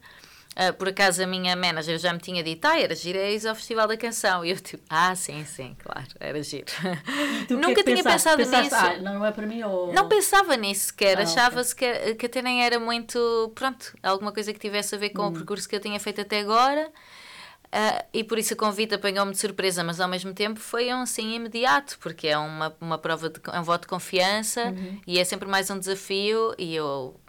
Uh, 0.56 0.72
por 0.74 0.89
acaso 0.89 1.24
a 1.24 1.26
minha 1.26 1.56
manager 1.56 1.98
já 1.98 2.13
me 2.13 2.20
tinha 2.20 2.44
dito, 2.44 2.63
ah, 2.66 2.80
era 2.80 2.94
giro, 2.94 3.18
é 3.18 3.34
ao 3.48 3.56
Festival 3.56 3.88
da 3.88 3.98
Canção. 3.98 4.46
E 4.46 4.52
eu 4.52 4.60
tipo, 4.60 4.84
ah, 4.89 5.16
sim, 5.16 5.44
sim, 5.46 5.76
claro, 5.84 6.08
era 6.20 6.42
giro. 6.44 6.68
Nunca 7.50 7.84
tinha 7.84 8.04
pensado 8.04 8.38
Pensaste, 8.38 8.63
nisso. 8.63 8.76
Ah, 8.76 8.98
não 9.00 9.26
é 9.26 9.32
para 9.32 9.48
mim 9.48 9.63
ou... 9.63 9.92
Não 9.94 10.08
pensava 10.08 10.56
nisso 10.56 10.88
sequer, 10.88 11.18
ah, 11.18 11.24
achava-se 11.24 11.74
okay. 11.74 11.94
que, 11.94 12.16
que 12.16 12.26
até 12.28 12.42
nem 12.42 12.63
era 12.63 12.80
muito, 12.80 13.52
pronto, 13.56 13.98
alguma 14.04 14.32
coisa 14.32 14.54
que 14.54 14.60
tivesse 14.60 14.94
a 14.94 14.98
ver 14.98 15.10
com 15.10 15.24
hum. 15.24 15.28
o 15.30 15.34
percurso 15.34 15.68
que 15.68 15.76
eu 15.76 15.80
tinha 15.80 16.00
feito 16.00 16.22
até 16.22 16.39
agora. 16.39 16.92
Uh, 17.74 18.06
e 18.13 18.24
por 18.24 18.38
isso 18.38 18.54
o 18.54 18.58
convite 18.58 18.94
apanhou-me 18.94 19.32
de 19.32 19.39
surpresa, 19.39 19.84
mas 19.84 20.00
ao 20.00 20.08
mesmo 20.08 20.32
tempo 20.32 20.60
foi 20.60 20.94
um 20.94 21.08
sim 21.08 21.34
imediato, 21.34 21.98
porque 22.00 22.28
é 22.28 22.38
uma, 22.38 22.72
uma 22.80 23.00
prova 23.00 23.32
de 23.32 23.42
é 23.52 23.60
um 23.60 23.63
voto 23.63 23.82
de 23.82 23.88
confiança 23.88 24.66
uhum. 24.66 25.02
e 25.08 25.18
é 25.18 25.24
sempre 25.24 25.50
mais 25.50 25.72
um 25.72 25.80
desafio. 25.80 26.54
E 26.60 26.76
eu 26.76 27.20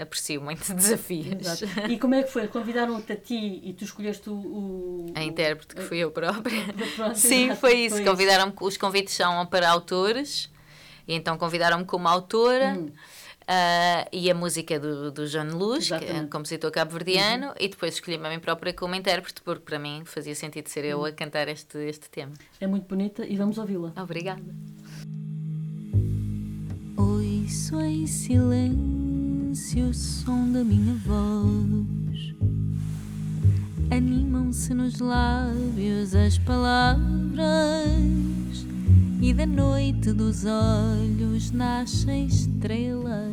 aprecio 0.00 0.40
muito 0.40 0.62
desafios. 0.74 1.40
Exato. 1.40 1.90
E 1.90 1.98
como 1.98 2.14
é 2.14 2.22
que 2.22 2.30
foi? 2.30 2.48
Convidaram-te 2.48 3.12
a 3.12 3.16
ti 3.16 3.60
e 3.64 3.72
tu 3.72 3.84
escolheste 3.84 4.28
o. 4.30 4.34
o 4.34 5.12
a 5.14 5.22
intérprete, 5.22 5.74
que 5.74 5.82
fui 5.82 5.98
eu 5.98 6.10
própria. 6.10 6.62
Pronto, 6.96 7.18
Sim, 7.18 7.54
foi 7.54 7.74
isso. 7.86 8.02
Convidaram-me, 8.02 8.52
os 8.60 8.76
convites 8.76 9.14
são 9.14 9.44
para 9.46 9.68
autores, 9.70 10.50
e 11.06 11.14
então 11.14 11.36
convidaram-me 11.36 11.84
como 11.84 12.08
autora. 12.08 12.76
Hum. 12.78 12.90
Uh, 13.46 14.02
e 14.10 14.28
a 14.28 14.34
música 14.34 14.76
do, 14.80 15.12
do 15.12 15.24
João 15.24 15.56
Luz, 15.56 15.86
que 15.86 15.94
é 15.94 16.26
compositor 16.28 16.68
cabo-verdiano, 16.72 17.46
uhum. 17.46 17.54
e 17.60 17.68
depois 17.68 17.94
escolhi-me 17.94 18.26
a 18.26 18.30
mim 18.30 18.40
própria 18.40 18.72
como 18.72 18.92
intérprete, 18.96 19.40
porque 19.40 19.62
para 19.62 19.78
mim 19.78 20.02
fazia 20.04 20.34
sentido 20.34 20.66
ser 20.66 20.84
eu 20.84 21.04
a 21.04 21.12
cantar 21.12 21.46
este, 21.46 21.78
este 21.78 22.10
tema. 22.10 22.32
É 22.60 22.66
muito 22.66 22.88
bonita 22.88 23.24
e 23.24 23.36
vamos 23.36 23.56
ouvi-la. 23.56 23.92
Obrigada. 23.96 24.42
Ouço 26.96 27.80
em 27.80 28.04
silêncio 28.08 29.15
silêncio 29.56 29.88
o 29.88 29.94
som 29.94 30.52
da 30.52 30.62
minha 30.62 30.94
voz. 31.06 32.34
Animam-se 33.90 34.74
nos 34.74 34.98
lábios 34.98 36.14
as 36.14 36.36
palavras, 36.38 37.00
e 39.22 39.32
da 39.32 39.46
noite 39.46 40.12
dos 40.12 40.44
olhos 40.44 41.50
nascem 41.52 42.26
estrelas. 42.26 43.32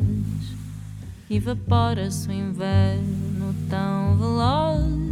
Evapora-se 1.30 2.30
o 2.30 2.32
inverno 2.32 3.54
tão 3.70 4.18
veloz. 4.18 5.04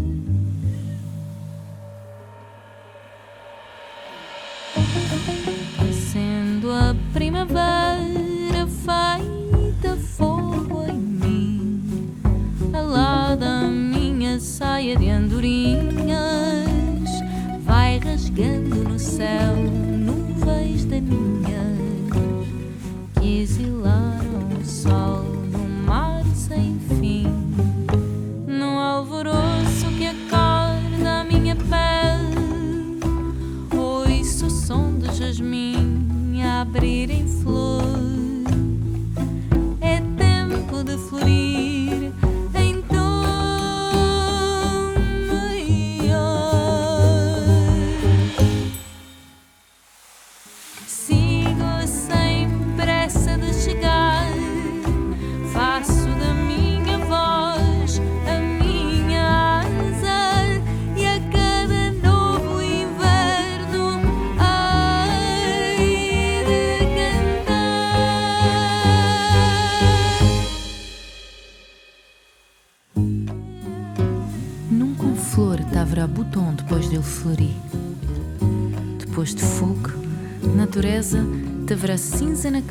Acendo 5.90 6.72
a 6.72 6.96
primavera 7.12 8.66
feita 8.68 9.98
fogo. 9.98 10.81
A 12.74 13.68
mim. 13.68 14.02
minha 14.22 14.40
saia 14.40 14.96
de 14.96 15.10
andorinhas 15.10 15.90
vai 17.66 17.98
rasgando 17.98 18.76
no 18.88 18.98
céu 19.00 19.56
nuvens 19.58 20.31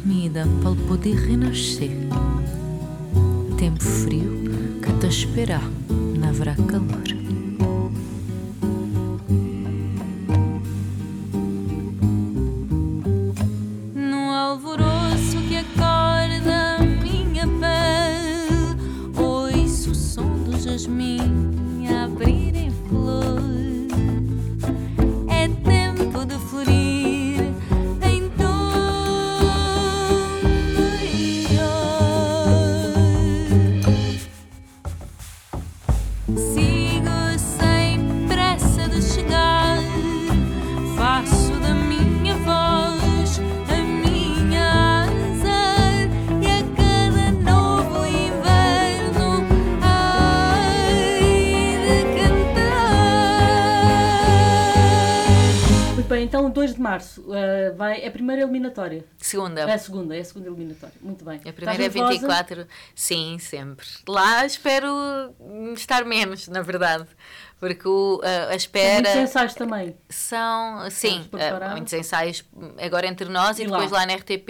comida 0.03 0.47
para 0.63 0.75
poder 0.87 1.15
renascer. 1.17 2.00
Sigo 36.37 36.80
bem, 56.21 56.27
então 56.27 56.51
2 56.51 56.75
de 56.75 56.81
março 56.81 57.25
eh, 57.35 57.71
vai, 57.73 58.01
é 58.03 58.09
a 58.09 58.11
primeira 58.11 58.43
eliminatória. 58.43 59.05
Segunda. 59.19 59.63
É 59.63 59.73
a 59.75 59.79
segunda, 59.79 60.17
é 60.17 60.21
a 60.21 60.25
segunda 60.25 60.49
eliminatória. 60.49 60.95
Muito 61.01 61.25
bem. 61.25 61.37
A 61.39 61.53
primeira 61.53 61.83
é 61.83 61.87
Estás 61.87 61.95
nervosa? 61.95 62.19
24. 62.21 62.67
Sim, 62.95 63.39
sempre. 63.41 63.87
Lá 64.09 64.45
espero 64.45 64.89
estar 65.75 66.05
menos, 66.05 66.49
na 66.49 66.63
verdade. 66.63 67.07
Porque 67.59 67.87
o, 67.87 68.21
a, 68.25 68.27
a 68.27 68.41
Muitos 68.47 68.57
espera 68.65 69.23
ensaios 69.23 69.55
também. 69.55 69.97
são. 70.09 70.91
Sim, 70.91 71.25
preparar. 71.31 71.71
eh, 71.71 71.75
muitos 71.75 71.93
ensaios 71.93 72.45
agora 72.83 73.07
entre 73.07 73.29
nós 73.29 73.59
e, 73.59 73.63
E 73.63 73.67
depois 73.67 73.91
lá? 73.91 74.01
lá 74.01 74.07
na 74.07 74.15
RTP 74.15 74.49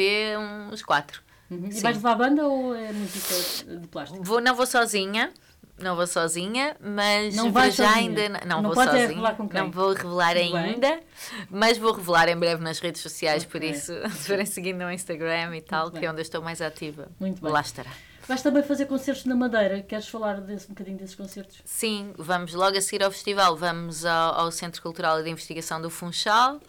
uns 0.72 0.82
quatro. 0.82 1.20
Uhum. 1.50 1.68
E 1.68 1.80
vais 1.80 1.96
levar 1.96 2.12
a 2.12 2.14
banda 2.14 2.46
ou 2.46 2.74
é 2.74 2.92
música 2.92 3.74
de 3.78 3.88
plástico? 3.88 4.22
Vou, 4.22 4.40
não 4.40 4.54
vou 4.54 4.66
sozinha. 4.66 5.32
Não 5.82 5.96
vou 5.96 6.06
sozinha, 6.06 6.76
mas 6.80 7.34
Não 7.34 7.50
vais 7.52 7.74
já 7.74 7.88
sozinha? 7.92 8.00
ainda 8.28 8.46
não, 8.46 8.62
não 8.62 8.72
vou 8.72 8.82
é 8.82 8.86
sozinha. 8.86 9.08
revelar 9.08 9.34
com 9.36 9.48
quem? 9.48 9.60
Não 9.60 9.70
vou 9.70 9.92
revelar 9.92 10.34
Tudo 10.36 10.52
bem. 10.52 10.56
ainda, 10.56 11.00
mas 11.50 11.78
vou 11.78 11.92
revelar 11.92 12.28
em 12.28 12.36
breve 12.36 12.62
nas 12.62 12.78
redes 12.78 13.00
sociais, 13.02 13.44
por 13.44 13.56
Ok. 13.58 13.70
isso, 13.70 13.92
se 14.16 14.26
forem 14.28 14.46
seguindo 14.46 14.78
no 14.78 14.90
Instagram 14.92 15.56
e 15.56 15.60
tal, 15.62 15.84
Muito 15.84 15.94
que 15.94 16.00
bem. 16.00 16.08
é 16.08 16.10
onde 16.12 16.20
eu 16.20 16.22
estou 16.22 16.42
mais 16.42 16.60
ativa, 16.60 17.08
Muito 17.18 17.40
bem. 17.42 17.50
lá 17.52 17.60
estará. 17.60 17.90
Vais 18.28 18.42
também 18.42 18.62
fazer 18.62 18.86
concertos 18.86 19.24
na 19.24 19.34
Madeira. 19.34 19.82
Queres 19.82 20.06
falar 20.06 20.40
desse, 20.40 20.66
um 20.66 20.68
bocadinho 20.68 20.96
desses 20.98 21.16
concertos? 21.16 21.60
Sim, 21.64 22.12
vamos 22.16 22.54
logo 22.54 22.76
a 22.78 22.80
seguir 22.80 23.02
ao 23.02 23.10
festival, 23.10 23.56
vamos 23.56 24.04
ao, 24.04 24.34
ao 24.40 24.52
Centro 24.52 24.80
Cultural 24.80 25.18
e 25.20 25.24
de 25.24 25.30
Investigação 25.30 25.80
do 25.82 25.90
Funchal, 25.90 26.60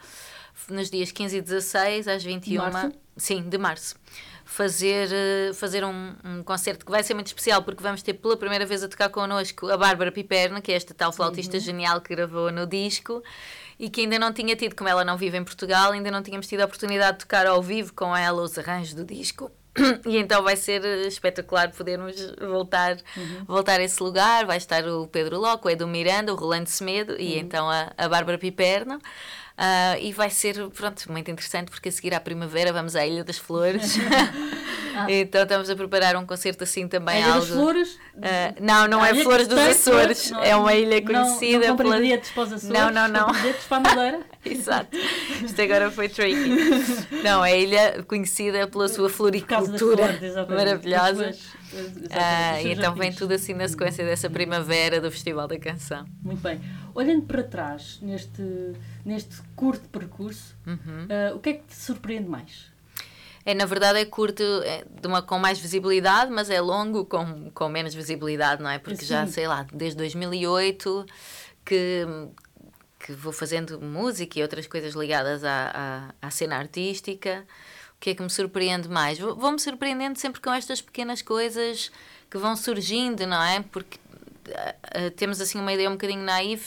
nos 0.69 0.89
dias 0.89 1.11
15 1.11 1.37
e 1.37 1.41
16, 1.41 2.07
às 2.07 2.23
21. 2.23 2.63
março? 2.71 2.91
Sim, 3.17 3.47
de 3.47 3.57
março. 3.59 3.95
Fazer, 4.53 5.07
eh, 5.13 5.53
fazer 5.53 5.81
um, 5.85 6.13
um 6.25 6.43
concerto 6.43 6.85
que 6.85 6.91
vai 6.91 7.01
ser 7.03 7.13
muito 7.13 7.27
especial, 7.27 7.63
porque 7.63 7.81
vamos 7.81 8.01
ter 8.03 8.15
pela 8.15 8.35
primeira 8.35 8.65
vez 8.65 8.83
a 8.83 8.87
tocar 8.89 9.07
connosco 9.07 9.69
a 9.71 9.77
Bárbara 9.77 10.11
Piperna, 10.11 10.59
que 10.59 10.73
é 10.73 10.75
esta 10.75 10.93
tal 10.93 11.13
flautista 11.13 11.55
Uhum. 11.55 11.63
genial 11.63 12.01
que 12.01 12.13
gravou 12.13 12.51
no 12.51 12.67
disco 12.67 13.23
e 13.79 13.89
que 13.89 14.01
ainda 14.01 14.19
não 14.19 14.33
tinha 14.33 14.53
tido, 14.57 14.75
como 14.75 14.89
ela 14.89 15.05
não 15.05 15.15
vive 15.15 15.37
em 15.37 15.43
Portugal, 15.45 15.93
ainda 15.93 16.11
não 16.11 16.21
tínhamos 16.21 16.47
tido 16.47 16.59
a 16.59 16.65
oportunidade 16.65 17.19
de 17.19 17.19
tocar 17.19 17.47
ao 17.47 17.61
vivo 17.63 17.93
com 17.93 18.13
ela 18.15 18.41
os 18.41 18.57
arranjos 18.57 18.93
do 18.93 19.05
disco. 19.05 19.49
E 20.05 20.17
então 20.17 20.43
vai 20.43 20.57
ser 20.57 20.83
eh, 20.83 21.07
espetacular 21.07 21.71
podermos 21.71 22.13
voltar, 22.41 22.97
voltar 23.47 23.79
a 23.79 23.83
esse 23.83 24.03
lugar. 24.03 24.45
Vai 24.45 24.57
estar 24.57 24.85
o 24.85 25.07
Pedro 25.07 25.39
Loco, 25.39 25.69
o 25.69 25.71
Edu 25.71 25.87
Miranda, 25.87 26.33
o 26.33 26.35
Rolando 26.35 26.69
Semedo 26.69 27.15
e 27.17 27.39
então 27.39 27.69
a, 27.69 27.89
a 27.97 28.09
Bárbara 28.09 28.37
Piperno. 28.37 28.99
Ah, 29.63 29.95
e 29.99 30.11
vai 30.11 30.31
ser, 30.31 30.55
pronto, 30.69 31.11
muito 31.11 31.29
interessante 31.29 31.69
porque 31.69 31.89
a 31.89 31.91
seguir 31.91 32.15
à 32.15 32.19
primavera 32.19 32.73
vamos 32.73 32.95
à 32.95 33.05
Ilha 33.05 33.23
das 33.23 33.37
Flores. 33.37 33.95
então 35.07 35.43
estamos 35.43 35.69
a 35.69 35.75
preparar 35.75 36.15
um 36.15 36.25
concerto 36.25 36.63
assim 36.63 36.87
também. 36.87 37.17
É 37.17 37.19
Ilha 37.19 37.27
algo... 37.33 37.39
das 37.45 37.49
Flores? 37.49 37.99
Ah, 38.23 38.53
não, 38.59 38.87
não 38.87 39.03
Ah, 39.03 39.09
é 39.09 39.15
Flores 39.15 39.47
dos 39.47 39.59
Açores, 39.59 40.29
flores? 40.29 40.47
é 40.49 40.55
uma 40.55 40.73
ilha 40.73 40.99
conhecida 41.03 41.59
Não, 41.59 41.67
não 41.67 41.77
pela- 41.77 41.97
bilhetes 41.97 42.31
para 42.31 42.43
os 42.43 42.53
Açores. 42.53 42.73
Não, 42.79 42.89
não, 42.89 43.07
não. 43.07 43.31
bilhetes 43.31 43.65
para 43.67 43.77
a 43.77 43.79
Madeira. 43.81 44.19
Exato. 44.43 44.97
Isto 45.45 45.61
agora 45.61 45.91
foi 45.91 46.09
tricky. 46.09 46.49
Não, 47.23 47.45
é 47.45 47.51
a 47.51 47.57
ilha 47.57 48.03
conhecida 48.07 48.65
pela 48.67 48.87
sua 48.87 49.09
floricultura 49.09 50.17
exatamente. 50.19 50.57
maravilhosa. 50.57 51.35
Ah, 52.11 52.61
então 52.63 52.93
vem 52.95 53.11
tudo 53.13 53.33
assim 53.33 53.53
na 53.53 53.67
sequência 53.67 54.05
dessa 54.05 54.29
primavera 54.29 54.99
do 54.99 55.09
Festival 55.11 55.47
da 55.47 55.57
Canção. 55.59 56.05
Muito 56.21 56.41
bem. 56.41 56.59
Olhando 56.93 57.25
para 57.25 57.43
trás, 57.43 57.99
neste, 58.01 58.41
neste 59.05 59.41
curto 59.55 59.87
percurso, 59.89 60.55
Uhum. 60.67 61.07
ah, 61.09 61.35
o 61.35 61.39
que 61.39 61.49
é 61.49 61.53
que 61.53 61.63
te 61.67 61.75
surpreende 61.75 62.27
mais? 62.27 62.69
É, 63.45 63.55
na 63.55 63.65
verdade 63.65 63.97
é 63.99 64.05
curto, 64.05 64.43
é 64.63 64.83
de 65.01 65.07
uma, 65.07 65.21
com 65.21 65.39
mais 65.39 65.57
visibilidade, 65.59 66.29
mas 66.31 66.49
é 66.49 66.61
longo 66.61 67.05
com, 67.05 67.49
com 67.51 67.69
menos 67.69 67.93
visibilidade, 67.93 68.61
não 68.61 68.69
é? 68.69 68.77
Porque 68.77 69.03
já, 69.03 69.25
sei 69.25 69.47
lá, 69.47 69.65
desde 69.73 69.97
2008 69.97 71.05
que, 71.65 72.05
que 72.99 73.13
vou 73.13 73.33
fazendo 73.33 73.81
música 73.81 74.37
e 74.37 74.43
outras 74.43 74.67
coisas 74.67 74.93
ligadas 74.93 75.43
à, 75.43 76.11
à, 76.21 76.27
à 76.27 76.29
cena 76.29 76.57
artística. 76.57 77.43
Que 78.01 78.09
é 78.09 78.15
que 78.15 78.21
me 78.21 78.29
surpreende 78.29 78.89
mais? 78.89 79.17
Vou- 79.17 79.35
Vou-me 79.37 79.59
surpreendendo 79.59 80.19
sempre 80.19 80.41
com 80.41 80.51
estas 80.53 80.81
pequenas 80.81 81.21
coisas 81.21 81.89
que 82.29 82.37
vão 82.37 82.57
surgindo, 82.57 83.25
não 83.25 83.41
é? 83.41 83.61
Porque 83.71 83.97
ah, 84.53 85.09
temos 85.15 85.39
assim 85.39 85.59
uma 85.59 85.71
ideia 85.71 85.87
um 85.89 85.93
bocadinho 85.93 86.23
naive 86.23 86.65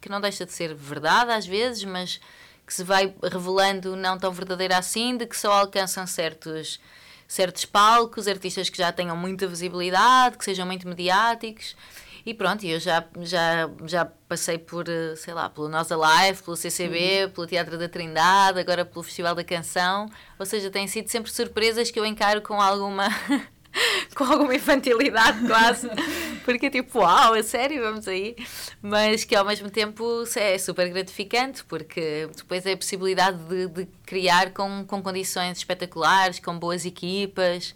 que 0.00 0.08
não 0.08 0.20
deixa 0.20 0.44
de 0.44 0.52
ser 0.52 0.74
verdade 0.74 1.30
às 1.30 1.46
vezes, 1.46 1.84
mas 1.84 2.20
que 2.66 2.72
se 2.74 2.82
vai 2.82 3.14
revelando 3.22 3.94
não 3.94 4.18
tão 4.18 4.32
verdadeira 4.32 4.76
assim, 4.78 5.16
de 5.16 5.26
que 5.26 5.36
só 5.36 5.52
alcançam 5.52 6.06
certos, 6.06 6.80
certos 7.28 7.64
palcos, 7.66 8.26
artistas 8.26 8.68
que 8.70 8.78
já 8.78 8.90
tenham 8.90 9.16
muita 9.16 9.46
visibilidade, 9.46 10.38
que 10.38 10.44
sejam 10.44 10.66
muito 10.66 10.88
mediáticos. 10.88 11.76
E 12.26 12.32
pronto, 12.32 12.64
eu 12.64 12.80
já, 12.80 13.04
já, 13.20 13.68
já 13.84 14.06
passei 14.26 14.56
por, 14.56 14.88
eh, 14.88 15.14
sei 15.14 15.34
lá, 15.34 15.50
pelo 15.50 15.68
Nós 15.68 15.92
Alive, 15.92 16.42
pelo 16.42 16.56
CCB, 16.56 17.28
pelo 17.34 17.46
Teatro 17.46 17.76
da 17.78 17.86
Trindade, 17.86 18.58
agora 18.58 18.82
pelo 18.82 19.02
Festival 19.02 19.34
da 19.34 19.44
Canção. 19.44 20.08
Ou 20.38 20.46
seja, 20.46 20.70
têm 20.70 20.88
sido 20.88 21.08
sempre 21.08 21.30
surpresas 21.30 21.90
que 21.90 22.00
eu 22.00 22.06
encaro 22.06 22.40
com 22.40 22.60
alguma. 22.60 23.08
com 24.14 24.24
alguma 24.24 24.54
infantilidade 24.54 25.46
quase, 25.48 25.88
porque 26.44 26.66
é 26.66 26.70
tipo, 26.70 27.00
uau, 27.00 27.34
a 27.34 27.42
sério, 27.42 27.82
vamos 27.82 28.06
aí, 28.06 28.36
mas 28.80 29.24
que 29.24 29.34
ao 29.34 29.44
mesmo 29.44 29.68
tempo 29.68 30.22
é 30.36 30.56
super 30.58 30.88
gratificante, 30.90 31.64
porque 31.64 32.28
depois 32.36 32.64
é 32.66 32.72
a 32.72 32.76
possibilidade 32.76 33.36
de, 33.48 33.66
de 33.66 33.88
criar 34.06 34.52
com, 34.52 34.84
com 34.86 35.02
condições 35.02 35.58
espetaculares, 35.58 36.38
com 36.38 36.56
boas 36.56 36.84
equipas, 36.84 37.74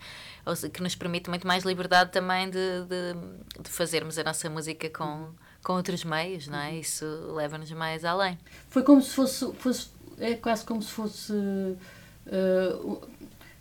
que 0.72 0.82
nos 0.82 0.94
permite 0.94 1.28
muito 1.28 1.46
mais 1.46 1.64
liberdade 1.64 2.11
também 2.11 2.49
de, 2.49 2.82
de, 2.82 3.62
de 3.62 3.68
fazermos 3.70 4.18
a 4.18 4.24
nossa 4.24 4.49
música 4.49 4.88
com, 4.90 5.30
com 5.62 5.74
outros 5.74 6.05
meios, 6.05 6.46
não 6.49 6.59
é? 6.59 6.76
Isso 6.76 7.05
leva-nos 7.34 7.70
mais 7.72 8.05
além. 8.05 8.38
Foi 8.68 8.82
como 8.82 9.03
se 9.03 9.14
fosse, 9.14 9.53
fosse 9.55 9.88
é 10.20 10.34
quase 10.34 10.64
como 10.64 10.82
se 10.82 10.90
fosse. 10.90 11.32
Uh, 11.32 13.01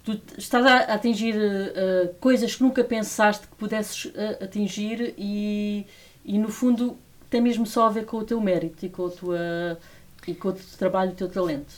tu 0.03 0.19
estás 0.37 0.65
a 0.65 0.93
atingir 0.93 1.35
uh, 1.35 2.13
coisas 2.19 2.55
que 2.55 2.63
nunca 2.63 2.83
pensaste 2.83 3.47
que 3.47 3.55
pudesses 3.55 4.05
uh, 4.05 4.43
atingir 4.43 5.13
e, 5.17 5.85
e, 6.25 6.37
no 6.37 6.49
fundo, 6.49 6.97
tem 7.29 7.41
mesmo 7.41 7.65
só 7.65 7.87
a 7.87 7.89
ver 7.89 8.05
com 8.05 8.17
o 8.17 8.23
teu 8.23 8.39
mérito 8.41 8.85
e 8.85 8.89
com, 8.89 9.07
a 9.07 9.09
tua, 9.09 9.79
e 10.27 10.33
com 10.33 10.49
o 10.49 10.53
teu 10.53 10.63
trabalho 10.77 11.11
e 11.11 11.13
o 11.13 11.15
teu 11.15 11.29
talento 11.29 11.73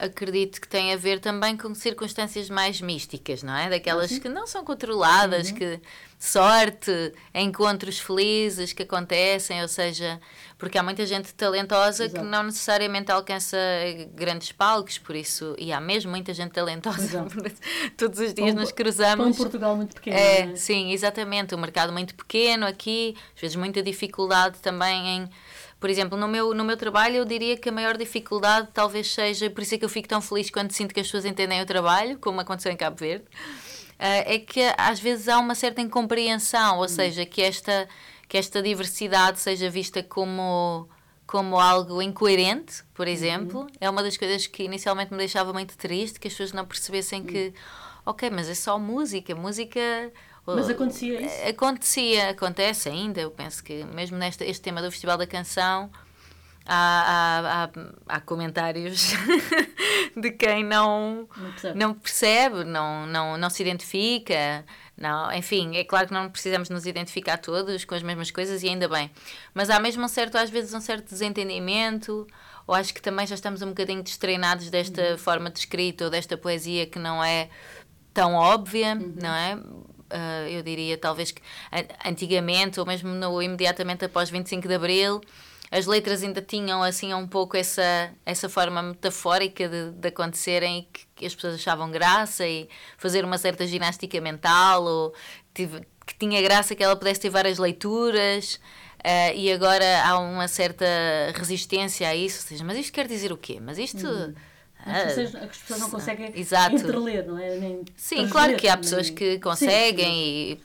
acredito 0.00 0.60
que 0.60 0.66
tem 0.66 0.92
a 0.92 0.96
ver 0.96 1.20
também 1.20 1.56
com 1.56 1.74
circunstâncias 1.74 2.48
mais 2.48 2.80
místicas, 2.80 3.42
não 3.42 3.54
é? 3.54 3.68
Daquelas 3.68 4.18
que 4.18 4.28
não 4.28 4.46
são 4.46 4.64
controladas, 4.64 5.50
uhum. 5.50 5.56
que 5.56 5.80
sorte, 6.18 7.12
encontros 7.34 7.98
felizes 7.98 8.72
que 8.72 8.82
acontecem, 8.82 9.62
ou 9.62 9.68
seja, 9.68 10.20
porque 10.58 10.76
há 10.76 10.82
muita 10.82 11.06
gente 11.06 11.32
talentosa 11.34 12.04
Exato. 12.04 12.22
que 12.22 12.30
não 12.30 12.42
necessariamente 12.42 13.10
alcança 13.10 13.56
grandes 14.14 14.52
palcos, 14.52 14.98
por 14.98 15.16
isso, 15.16 15.54
e 15.58 15.72
há 15.72 15.80
mesmo 15.80 16.10
muita 16.10 16.34
gente 16.34 16.52
talentosa, 16.52 17.26
todos 17.96 18.18
os 18.18 18.34
dias 18.34 18.54
nos 18.54 18.72
cruzamos. 18.72 19.26
um 19.26 19.32
Portugal 19.34 19.76
muito 19.76 19.94
pequeno. 19.94 20.16
É, 20.16 20.40
é, 20.40 20.56
sim, 20.56 20.92
exatamente, 20.92 21.54
um 21.54 21.58
mercado 21.58 21.92
muito 21.92 22.14
pequeno 22.14 22.66
aqui, 22.66 23.16
às 23.34 23.40
vezes 23.40 23.56
muita 23.56 23.82
dificuldade 23.82 24.58
também 24.58 25.08
em 25.08 25.30
por 25.80 25.88
exemplo, 25.88 26.18
no 26.18 26.28
meu, 26.28 26.52
no 26.52 26.62
meu 26.62 26.76
trabalho, 26.76 27.16
eu 27.16 27.24
diria 27.24 27.56
que 27.56 27.70
a 27.70 27.72
maior 27.72 27.96
dificuldade 27.96 28.68
talvez 28.72 29.10
seja, 29.12 29.48
por 29.48 29.62
isso 29.62 29.74
é 29.74 29.78
que 29.78 29.84
eu 29.84 29.88
fico 29.88 30.06
tão 30.06 30.20
feliz 30.20 30.50
quando 30.50 30.70
sinto 30.72 30.92
que 30.92 31.00
as 31.00 31.06
pessoas 31.06 31.24
entendem 31.24 31.60
o 31.62 31.66
trabalho, 31.66 32.18
como 32.18 32.38
aconteceu 32.38 32.70
em 32.70 32.76
Cabo 32.76 32.96
Verde, 32.98 33.24
uh, 33.24 34.22
é 34.26 34.38
que 34.38 34.60
às 34.76 35.00
vezes 35.00 35.26
há 35.26 35.38
uma 35.38 35.54
certa 35.54 35.80
incompreensão, 35.80 36.78
ou 36.78 36.88
seja, 36.88 37.24
que 37.24 37.40
esta, 37.40 37.88
que 38.28 38.36
esta 38.36 38.60
diversidade 38.60 39.40
seja 39.40 39.70
vista 39.70 40.02
como 40.02 40.86
como 41.26 41.60
algo 41.60 42.02
incoerente, 42.02 42.82
por 42.92 43.06
uhum. 43.06 43.12
exemplo, 43.12 43.60
uhum. 43.60 43.66
é 43.80 43.88
uma 43.88 44.02
das 44.02 44.16
coisas 44.16 44.48
que 44.48 44.64
inicialmente 44.64 45.12
me 45.12 45.18
deixava 45.18 45.52
muito 45.52 45.78
triste, 45.78 46.18
que 46.18 46.26
as 46.26 46.34
pessoas 46.34 46.52
não 46.52 46.66
percebessem 46.66 47.22
que, 47.22 47.46
uhum. 47.46 47.52
ok, 48.06 48.28
mas 48.30 48.48
é 48.48 48.54
só 48.54 48.76
música, 48.80 49.32
música 49.32 49.80
mas 50.46 50.68
acontecia 50.68 51.20
isso? 51.20 51.48
Acontecia, 51.48 52.30
acontece 52.30 52.88
ainda. 52.88 53.20
Eu 53.20 53.30
penso 53.30 53.62
que 53.62 53.84
mesmo 53.84 54.16
neste 54.16 54.44
este 54.44 54.62
tema 54.62 54.82
do 54.82 54.90
Festival 54.90 55.18
da 55.18 55.26
Canção 55.26 55.90
há, 56.66 56.74
há, 56.76 57.64
há, 57.64 58.16
há 58.16 58.20
comentários 58.20 59.12
de 60.16 60.30
quem 60.30 60.64
não, 60.64 61.28
não 61.36 61.50
percebe, 61.52 61.78
não, 61.78 61.94
percebe 61.94 62.64
não, 62.64 63.06
não, 63.06 63.36
não 63.36 63.50
se 63.50 63.62
identifica. 63.62 64.64
Não, 64.96 65.32
enfim, 65.32 65.76
é 65.76 65.84
claro 65.84 66.08
que 66.08 66.12
não 66.12 66.28
precisamos 66.28 66.68
nos 66.68 66.84
identificar 66.84 67.38
todos 67.38 67.86
com 67.86 67.94
as 67.94 68.02
mesmas 68.02 68.30
coisas 68.30 68.62
e 68.62 68.68
ainda 68.68 68.86
bem. 68.86 69.10
Mas 69.54 69.70
há 69.70 69.80
mesmo 69.80 70.04
um 70.04 70.08
certo, 70.08 70.36
às 70.36 70.50
vezes, 70.50 70.74
um 70.74 70.80
certo 70.80 71.08
desentendimento, 71.08 72.26
ou 72.66 72.74
acho 72.74 72.92
que 72.92 73.00
também 73.00 73.26
já 73.26 73.34
estamos 73.34 73.62
um 73.62 73.68
bocadinho 73.68 74.02
destreinados 74.02 74.68
desta 74.68 75.12
uhum. 75.12 75.18
forma 75.18 75.50
de 75.50 75.60
escrita 75.60 76.04
ou 76.04 76.10
desta 76.10 76.36
poesia 76.36 76.86
que 76.86 76.98
não 76.98 77.24
é 77.24 77.48
tão 78.12 78.34
óbvia, 78.34 78.94
uhum. 78.94 79.14
não 79.16 79.34
é? 79.34 79.58
Uh, 80.12 80.48
eu 80.48 80.62
diria 80.62 80.96
talvez 80.98 81.30
que 81.30 81.42
antigamente, 82.04 82.78
ou 82.80 82.86
mesmo 82.86 83.08
no, 83.10 83.42
imediatamente 83.42 84.04
após 84.04 84.30
25 84.30 84.66
de 84.66 84.74
Abril, 84.74 85.20
as 85.70 85.86
letras 85.86 86.22
ainda 86.22 86.42
tinham 86.42 86.82
assim 86.82 87.14
um 87.14 87.26
pouco 87.26 87.56
essa, 87.56 88.10
essa 88.26 88.48
forma 88.48 88.82
metafórica 88.82 89.68
de, 89.68 89.92
de 89.92 90.08
acontecerem 90.08 90.88
que, 90.92 91.06
que, 91.14 91.26
as 91.26 91.34
pessoas 91.34 91.54
achavam 91.54 91.90
graça 91.90 92.46
e 92.46 92.68
fazer 92.98 93.24
uma 93.24 93.38
certa 93.38 93.66
ginástica 93.66 94.20
mental 94.20 94.84
ou 94.84 95.14
tive, 95.54 95.80
que 96.04 96.14
tinha 96.18 96.42
graça 96.42 96.74
que 96.74 96.82
ela 96.82 96.96
pudesse 96.96 97.20
ter 97.20 97.30
várias 97.30 97.58
leituras. 97.58 98.60
Uh, 99.00 99.32
e 99.34 99.50
agora 99.50 100.02
há 100.04 100.18
uma 100.18 100.46
certa 100.46 100.84
resistência 101.34 102.06
a 102.06 102.14
isso, 102.14 102.42
ou 102.42 102.48
seja, 102.48 102.62
mas 102.64 102.76
isto 102.76 102.92
quer 102.92 103.06
dizer 103.06 103.32
o 103.32 103.36
quê? 103.36 103.58
Mas 103.60 103.78
isto... 103.78 104.06
Uhum 104.06 104.34
as 104.84 105.14
pessoas, 105.14 105.34
as 105.34 105.56
pessoas 105.58 105.80
não 105.80 105.90
conseguem 105.90 106.32
Exato. 106.34 106.76
entreler, 106.76 107.26
não 107.26 107.38
é? 107.38 107.56
Nem 107.56 107.84
Sim, 107.96 108.28
claro 108.28 108.56
que 108.56 108.68
há 108.68 108.76
pessoas 108.76 109.06
nem... 109.06 109.14
que 109.14 109.38
conseguem, 109.38 110.06
sim. 110.06 110.12
E, 110.14 110.60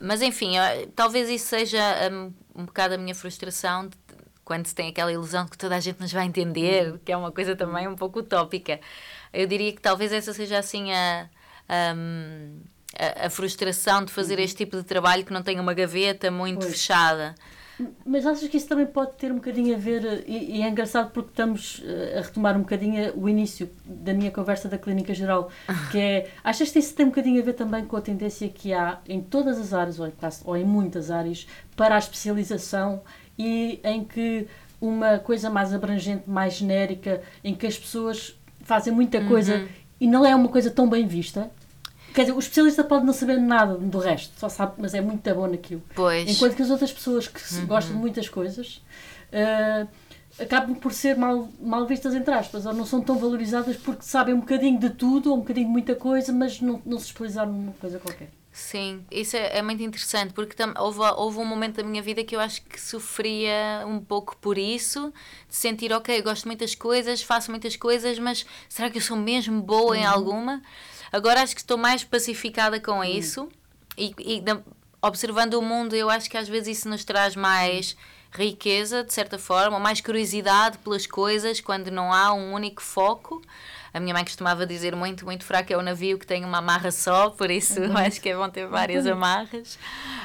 mas 0.00 0.22
enfim, 0.22 0.52
talvez 0.94 1.28
isso 1.28 1.46
seja 1.46 1.80
um, 2.10 2.32
um 2.54 2.64
bocado 2.64 2.94
a 2.94 2.98
minha 2.98 3.14
frustração 3.14 3.88
de, 3.88 3.96
quando 4.44 4.66
se 4.66 4.74
tem 4.74 4.88
aquela 4.88 5.12
ilusão 5.12 5.44
de 5.44 5.50
que 5.50 5.58
toda 5.58 5.76
a 5.76 5.80
gente 5.80 6.00
nos 6.00 6.12
vai 6.12 6.24
entender, 6.24 6.92
uhum. 6.92 6.98
que 7.04 7.12
é 7.12 7.16
uma 7.16 7.32
coisa 7.32 7.54
também 7.56 7.86
um 7.88 7.96
pouco 7.96 8.20
utópica. 8.20 8.80
Eu 9.32 9.46
diria 9.46 9.72
que 9.72 9.80
talvez 9.80 10.12
essa 10.12 10.32
seja 10.32 10.58
assim 10.58 10.92
a, 10.92 11.28
a, 11.68 13.26
a 13.26 13.30
frustração 13.30 14.04
de 14.04 14.12
fazer 14.12 14.38
uhum. 14.38 14.44
este 14.44 14.56
tipo 14.56 14.76
de 14.76 14.84
trabalho 14.84 15.24
que 15.24 15.32
não 15.32 15.42
tem 15.42 15.58
uma 15.58 15.74
gaveta 15.74 16.30
muito 16.30 16.60
pois. 16.60 16.72
fechada. 16.72 17.34
Mas 18.06 18.24
achas 18.24 18.48
que 18.48 18.56
isso 18.56 18.66
também 18.66 18.86
pode 18.86 19.12
ter 19.16 19.30
um 19.30 19.36
bocadinho 19.36 19.74
a 19.74 19.78
ver, 19.78 20.24
e, 20.26 20.58
e, 20.58 20.62
é 20.62 20.68
engraçado 20.68 21.10
porque 21.10 21.30
estamos 21.30 21.82
eh, 21.84 22.18
a 22.18 22.22
retomar 22.22 22.56
um 22.56 22.60
bocadinho 22.60 23.12
o 23.14 23.28
início 23.28 23.68
da 23.84 24.14
minha 24.14 24.30
conversa 24.30 24.66
da 24.66 24.78
Clínica 24.78 25.12
Geral, 25.12 25.50
que 25.90 25.98
é, 25.98 26.30
achas 26.42 26.70
que 26.70 26.78
isso 26.78 26.94
tem 26.94 27.04
um 27.04 27.10
bocadinho 27.10 27.40
a 27.40 27.44
ver 27.44 27.52
também 27.52 27.84
com 27.84 27.96
a 27.96 28.00
tendência 28.00 28.48
que 28.48 28.72
há 28.72 28.98
em 29.06 29.20
todas 29.20 29.58
as 29.58 29.74
áreas, 29.74 30.00
ou 30.00 30.06
em, 30.06 30.12
ou 30.44 30.56
em 30.56 30.64
muitas 30.64 31.10
áreas, 31.10 31.46
para 31.76 31.96
a 31.96 31.98
especialização 31.98 33.02
e 33.38 33.78
em 33.84 34.04
que 34.04 34.46
uma 34.80 35.18
coisa 35.18 35.50
mais 35.50 35.74
abrangente, 35.74 36.28
mais 36.28 36.54
genérica, 36.54 37.22
em 37.44 37.54
que 37.54 37.66
as 37.66 37.78
pessoas 37.78 38.38
fazem 38.62 38.92
muita 38.92 39.22
coisa 39.24 39.56
uhum. 39.56 39.68
e 40.00 40.06
não 40.06 40.24
é 40.24 40.34
uma 40.34 40.48
coisa 40.48 40.70
tão 40.70 40.88
bem 40.88 41.06
vista, 41.06 41.50
Quer 42.16 42.22
dizer, 42.22 42.32
o 42.32 42.38
especialista 42.38 42.82
pode 42.82 43.04
não 43.04 43.12
saber 43.12 43.36
nada 43.36 43.74
do 43.74 43.98
resto, 43.98 44.32
só 44.40 44.48
sabe, 44.48 44.72
mas 44.78 44.94
é 44.94 45.02
muito 45.02 45.34
bom 45.34 45.46
naquilo. 45.46 45.82
Pois. 45.94 46.26
Enquanto 46.26 46.56
que 46.56 46.62
as 46.62 46.70
outras 46.70 46.90
pessoas 46.90 47.28
que 47.28 47.38
uhum. 47.56 47.66
gostam 47.66 47.94
de 47.94 48.00
muitas 48.00 48.26
coisas 48.26 48.82
uh, 49.30 49.86
acabam 50.40 50.74
por 50.74 50.94
ser 50.94 51.14
mal, 51.14 51.46
mal 51.60 51.84
vistas, 51.84 52.14
entre 52.14 52.32
aspas, 52.32 52.64
ou 52.64 52.72
não 52.72 52.86
são 52.86 53.02
tão 53.02 53.18
valorizadas 53.18 53.76
porque 53.76 54.00
sabem 54.00 54.34
um 54.34 54.40
bocadinho 54.40 54.80
de 54.80 54.88
tudo, 54.88 55.28
ou 55.28 55.36
um 55.36 55.40
bocadinho 55.40 55.66
de 55.66 55.72
muita 55.72 55.94
coisa, 55.94 56.32
mas 56.32 56.58
não, 56.58 56.80
não 56.86 56.98
se 56.98 57.04
especializaram 57.08 57.52
numa 57.52 57.72
coisa 57.72 57.98
qualquer. 57.98 58.30
Sim, 58.56 59.04
isso 59.10 59.36
é, 59.36 59.58
é, 59.58 59.62
muito 59.62 59.82
interessante 59.82 60.32
porque 60.32 60.54
tam, 60.54 60.72
houve, 60.78 61.00
houve 61.00 61.38
um 61.38 61.44
momento 61.44 61.76
da 61.76 61.82
minha 61.82 62.02
vida 62.02 62.24
que 62.24 62.34
eu 62.34 62.40
acho 62.40 62.62
que 62.62 62.80
sofria 62.80 63.84
um 63.86 64.00
pouco 64.00 64.34
por 64.38 64.56
isso, 64.56 65.12
de 65.46 65.54
sentir, 65.54 65.92
ok, 65.92 66.22
gosto 66.22 66.44
de 66.44 66.48
muitas 66.48 66.74
coisas, 66.74 67.20
faço 67.20 67.50
muitas 67.50 67.76
coisas, 67.76 68.18
mas 68.18 68.46
será 68.66 68.88
que 68.88 68.96
eu 68.96 69.02
sou 69.02 69.14
mesmo 69.14 69.60
boa 69.60 69.88
uhum. 69.88 69.94
em 69.96 70.06
alguma? 70.06 70.62
Agora 71.12 71.42
acho 71.42 71.54
que 71.54 71.60
estou 71.60 71.76
mais 71.76 72.02
pacificada 72.02 72.80
com 72.80 73.00
hum. 73.00 73.04
isso 73.04 73.46
e, 73.94 74.14
e 74.18 74.42
observando 75.02 75.52
o 75.54 75.62
mundo, 75.62 75.94
eu 75.94 76.08
acho 76.08 76.30
que 76.30 76.38
às 76.38 76.48
vezes 76.48 76.78
isso 76.78 76.88
nos 76.88 77.04
traz 77.04 77.36
mais 77.36 77.94
riqueza, 78.36 79.02
de 79.02 79.12
certa 79.12 79.38
forma, 79.38 79.76
ou 79.76 79.82
mais 79.82 80.00
curiosidade 80.00 80.78
pelas 80.78 81.06
coisas 81.06 81.60
quando 81.60 81.90
não 81.90 82.12
há 82.12 82.32
um 82.32 82.52
único 82.52 82.82
foco. 82.82 83.42
A 83.96 84.00
minha 84.00 84.12
mãe 84.12 84.22
costumava 84.24 84.66
dizer 84.66 84.94
muito, 84.94 85.24
muito 85.24 85.42
fraco 85.42 85.72
é 85.72 85.76
o 85.76 85.80
navio 85.80 86.18
que 86.18 86.26
tem 86.26 86.44
uma 86.44 86.58
amarra 86.58 86.90
só, 86.90 87.30
por 87.30 87.50
isso 87.50 87.80
uhum. 87.80 87.96
acho 87.96 88.20
que 88.20 88.28
é 88.28 88.36
bom 88.36 88.48
ter 88.50 88.66
várias 88.66 89.06
amarras. 89.06 89.76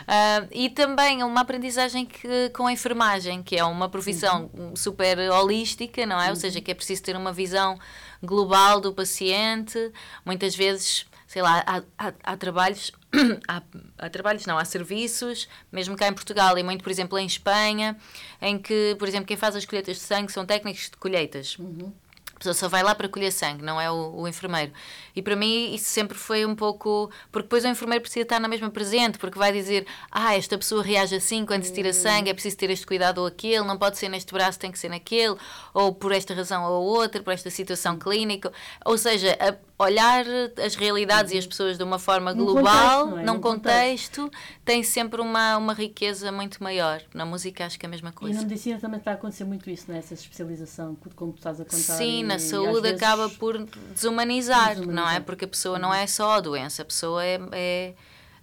Uh, 0.01 0.47
e 0.51 0.70
também 0.70 1.24
uma 1.24 1.39
aprendizagem 1.39 2.05
que, 2.05 2.49
com 2.49 2.68
a 2.68 2.74
enfermagem, 2.74 3.41
que 3.41 3.55
é 3.55 3.64
uma 3.64 3.88
profissão 3.88 4.49
uhum. 4.53 4.76
super 4.76 5.18
holística, 5.32 6.05
não 6.05 6.20
é? 6.20 6.26
Uhum. 6.26 6.30
Ou 6.32 6.36
seja, 6.36 6.59
que 6.59 6.70
é 6.70 6.74
preciso 6.74 7.01
ter 7.01 7.16
uma 7.16 7.32
visão 7.32 7.80
global 8.22 8.82
do 8.82 8.91
paciente. 8.91 9.91
Muitas 10.26 10.53
vezes, 10.53 11.05
sei 11.32 11.41
lá, 11.41 11.63
há, 11.65 11.82
há, 11.97 12.13
há 12.25 12.36
trabalhos, 12.36 12.91
há, 13.47 13.61
há, 13.97 14.09
trabalhos, 14.09 14.45
não, 14.45 14.57
há 14.57 14.65
serviços, 14.65 15.47
mesmo 15.71 15.95
cá 15.95 16.09
em 16.09 16.13
Portugal 16.13 16.57
e 16.57 16.63
muito, 16.63 16.84
por 16.84 16.91
exemplo, 16.91 17.17
em 17.17 17.25
Espanha, 17.25 17.95
em 18.41 18.59
que, 18.59 18.97
por 18.99 19.07
exemplo, 19.07 19.27
quem 19.27 19.38
faz 19.38 19.55
as 19.55 19.63
colheitas 19.63 19.95
de 19.95 20.03
sangue 20.03 20.29
são 20.29 20.45
técnicos 20.45 20.89
de 20.89 20.97
colheitas. 20.97 21.57
Uhum 21.57 21.93
pessoa 22.41 22.55
só 22.55 22.67
vai 22.67 22.82
lá 22.82 22.95
para 22.95 23.07
colher 23.07 23.32
sangue, 23.32 23.63
não 23.63 23.79
é 23.79 23.89
o, 23.91 24.15
o, 24.15 24.27
enfermeiro. 24.27 24.73
E 25.15 25.21
para 25.21 25.36
mim 25.36 25.73
isso 25.73 25.89
sempre 25.89 26.17
foi 26.17 26.45
um 26.45 26.55
pouco. 26.55 27.11
Porque 27.32 27.43
depois 27.43 27.63
o 27.63 27.67
enfermeiro 27.67 28.01
precisa 28.01 28.23
estar 28.23 28.39
na 28.39 28.47
mesma 28.47 28.69
presente, 28.69 29.17
porque 29.19 29.38
vai 29.38 29.51
dizer: 29.51 29.86
ah, 30.11 30.36
esta 30.36 30.57
pessoa 30.57 30.84
reage 30.84 31.15
assim 31.15 31.45
quando 31.45 31.63
se 31.63 31.73
tira 31.73 31.93
sangue, 31.93 32.29
é 32.29 32.34
preciso 32.34 32.57
ter 32.57 32.69
este 32.69 32.86
cuidado 32.86 33.19
ou 33.19 33.27
aquele, 33.27 33.63
não 33.63 33.77
pode 33.77 33.97
ser 33.97 34.09
neste 34.09 34.34
braço, 34.34 34.59
tem 34.59 34.71
que 34.71 34.79
ser 34.79 34.89
naquele, 34.89 35.38
ou 35.73 35.93
por 35.93 36.11
esta 36.11 36.34
razão 36.34 36.63
ou 36.63 36.84
outra, 36.84 37.21
por 37.21 37.32
esta 37.32 37.49
situação 37.49 37.97
clínica. 37.97 38.51
Ou 38.84 38.97
seja, 38.97 39.38
a, 39.39 39.55
olhar 39.82 40.25
as 40.63 40.75
realidades 40.75 41.32
uhum. 41.32 41.38
e 41.38 41.39
as 41.39 41.47
pessoas 41.47 41.77
de 41.77 41.84
uma 41.84 41.99
forma 41.99 42.34
global, 42.34 43.05
contexto, 43.05 43.19
é? 43.19 43.25
num 43.25 43.39
contexto, 43.39 44.21
contexto, 44.21 44.32
tem 44.63 44.84
sempre 44.84 45.21
uma, 45.21 45.57
uma 45.57 45.73
riqueza 45.73 46.32
muito 46.32 46.61
maior. 46.63 47.01
Na 47.13 47.25
música 47.25 47.65
acho 47.65 47.79
que 47.79 47.86
é 47.86 47.88
a 47.88 47.89
mesma 47.89 48.11
coisa. 48.11 48.34
E 48.34 48.41
na 48.41 48.47
medicina 48.47 48.79
também 48.79 48.99
está 48.99 49.11
a 49.11 49.13
acontecer 49.15 49.43
muito 49.43 49.69
isso, 49.69 49.91
né? 49.91 49.97
essa 49.97 50.13
especialização, 50.13 50.95
como 51.15 51.34
tu 51.34 51.38
estás 51.38 51.59
a 51.59 51.65
contar. 51.65 51.77
Sim, 51.77 52.19
e, 52.19 52.23
na 52.23 52.39
saúde 52.39 52.88
acaba 52.88 53.29
por 53.29 53.57
desumanizar, 53.93 54.75
desumanizar, 54.75 54.95
não 54.95 55.09
é? 55.09 55.19
Porque 55.19 55.45
a 55.45 55.47
pessoa 55.47 55.79
não 55.79 55.93
é 55.93 56.05
só 56.07 56.32
a 56.34 56.39
doença, 56.39 56.82
a 56.82 56.86
pessoa 56.86 57.23
é, 57.23 57.39
é 57.51 57.93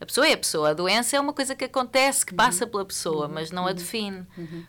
a 0.00 0.06
pessoa 0.06 0.28
é 0.28 0.32
a 0.32 0.38
pessoa, 0.38 0.70
a 0.70 0.74
doença 0.74 1.16
é 1.16 1.20
uma 1.20 1.32
coisa 1.32 1.56
que 1.56 1.64
acontece, 1.64 2.24
que 2.24 2.32
passa 2.32 2.66
pela 2.66 2.84
pessoa, 2.84 3.26
mas 3.26 3.50
não 3.50 3.66
a 3.66 3.72
define. 3.72 4.24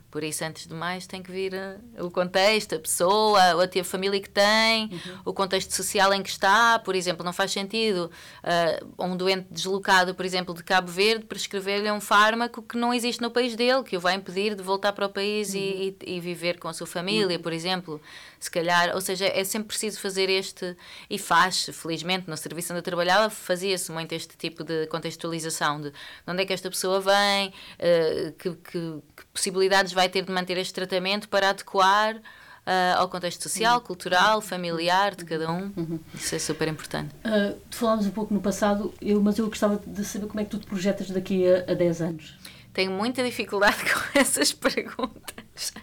Por 0.09 0.23
isso, 0.23 0.43
antes 0.43 0.65
de 0.65 0.73
mais, 0.73 1.05
tem 1.05 1.21
que 1.21 1.32
vir 1.32 1.53
uh, 1.53 2.05
o 2.05 2.09
contexto, 2.09 2.73
a 2.73 2.80
pessoa, 2.80 3.39
a, 3.39 3.84
família 3.84 4.19
que 4.19 4.30
tem, 4.30 4.89
o 5.23 5.32
contexto 5.32 5.71
social 5.71 6.11
em 6.13 6.23
que 6.23 6.30
está. 6.30 6.80
Por 6.80 6.95
exemplo, 6.95 7.23
não 7.23 7.32
faz 7.32 7.51
sentido 7.51 8.09
uh, 8.43 9.05
um 9.05 9.15
doente 9.15 9.47
deslocado, 9.51 10.15
por 10.15 10.25
exemplo, 10.25 10.53
de 10.55 10.63
Cabo 10.63 10.91
Verde, 10.91 11.25
prescrever-lhe 11.25 11.91
um 11.91 12.01
fármaco 12.01 12.63
que 12.63 12.75
não 12.75 12.91
existe 12.91 13.21
no 13.21 13.30
país 13.30 13.55
dele, 13.55 13.84
que 13.84 13.95
o 13.95 13.99
vai 13.99 14.15
impedir 14.15 14.55
de 14.55 14.63
voltar 14.63 14.93
para 14.93 15.05
o 15.05 15.09
país 15.09 15.53
e, 15.53 15.95
e, 16.01 16.15
e 16.15 16.19
viver 16.19 16.57
com 16.57 16.67
a 16.67 16.73
sua 16.73 16.88
família, 16.88 17.38
por 17.38 17.53
exemplo. 17.53 18.01
Se 18.39 18.49
calhar, 18.49 18.95
ou 18.95 19.01
seja, 19.01 19.25
é 19.27 19.43
sempre 19.43 19.67
preciso 19.67 19.99
fazer 19.99 20.30
este, 20.30 20.75
e 21.09 21.19
faz, 21.19 21.69
felizmente, 21.73 22.30
no 22.30 22.38
serviço 22.38 22.71
onde 22.71 22.80
eu 22.80 22.84
trabalhava, 22.84 23.30
fazia-se 23.30 23.91
muito 23.91 24.13
este 24.13 24.38
tipo 24.38 24.63
de 24.63 24.88
contextualização 25.20 25.82
de, 25.82 25.91
de 25.91 25.95
onde 26.28 26.41
é 26.41 26.45
que 26.45 26.53
esta 26.53 26.70
pessoa 26.70 27.01
vem, 27.01 27.49
uh, 27.49 28.32
que, 28.34 28.49
que, 28.51 28.72
que, 28.72 29.26
possibilidades 29.34 29.91
vai 29.91 30.07
ter 30.07 30.24
de 30.24 30.32
manter 30.32 30.57
este 30.57 30.74
tratamento 30.74 31.28
para 31.28 31.49
adequar 31.49 32.15
uh, 32.15 32.97
ao 32.97 33.09
contexto 33.09 33.43
social, 33.43 33.82
cultural, 33.82 34.41
familiar 34.41 35.15
de 35.15 35.26
cada 35.26 35.51
um. 35.51 35.72
Uhum. 35.76 35.99
Isso 36.13 36.36
é 36.36 36.39
super 36.39 36.67
importante. 36.67 37.13
Uh, 37.26 37.59
falámos 37.70 38.05
um 38.05 38.11
pouco 38.11 38.34
no 38.34 38.41
passado, 38.41 38.93
eu, 39.01 39.22
mas 39.22 39.38
eu 39.38 39.47
gostava 39.47 39.82
de 39.86 40.05
saber 40.05 40.28
como 40.28 40.39
é 40.39 40.43
que 40.45 40.49
tu 40.49 40.57
te 40.57 40.65
projetas 40.65 41.09
daqui 41.09 41.45
a, 41.47 41.72
a 41.72 41.74
10 41.74 42.01
anos. 42.01 42.39
Tenho 42.74 42.91
muita 42.91 43.24
dificuldade 43.24 43.78
com 43.91 44.20
essas 44.20 44.53
perguntas. 44.53 45.74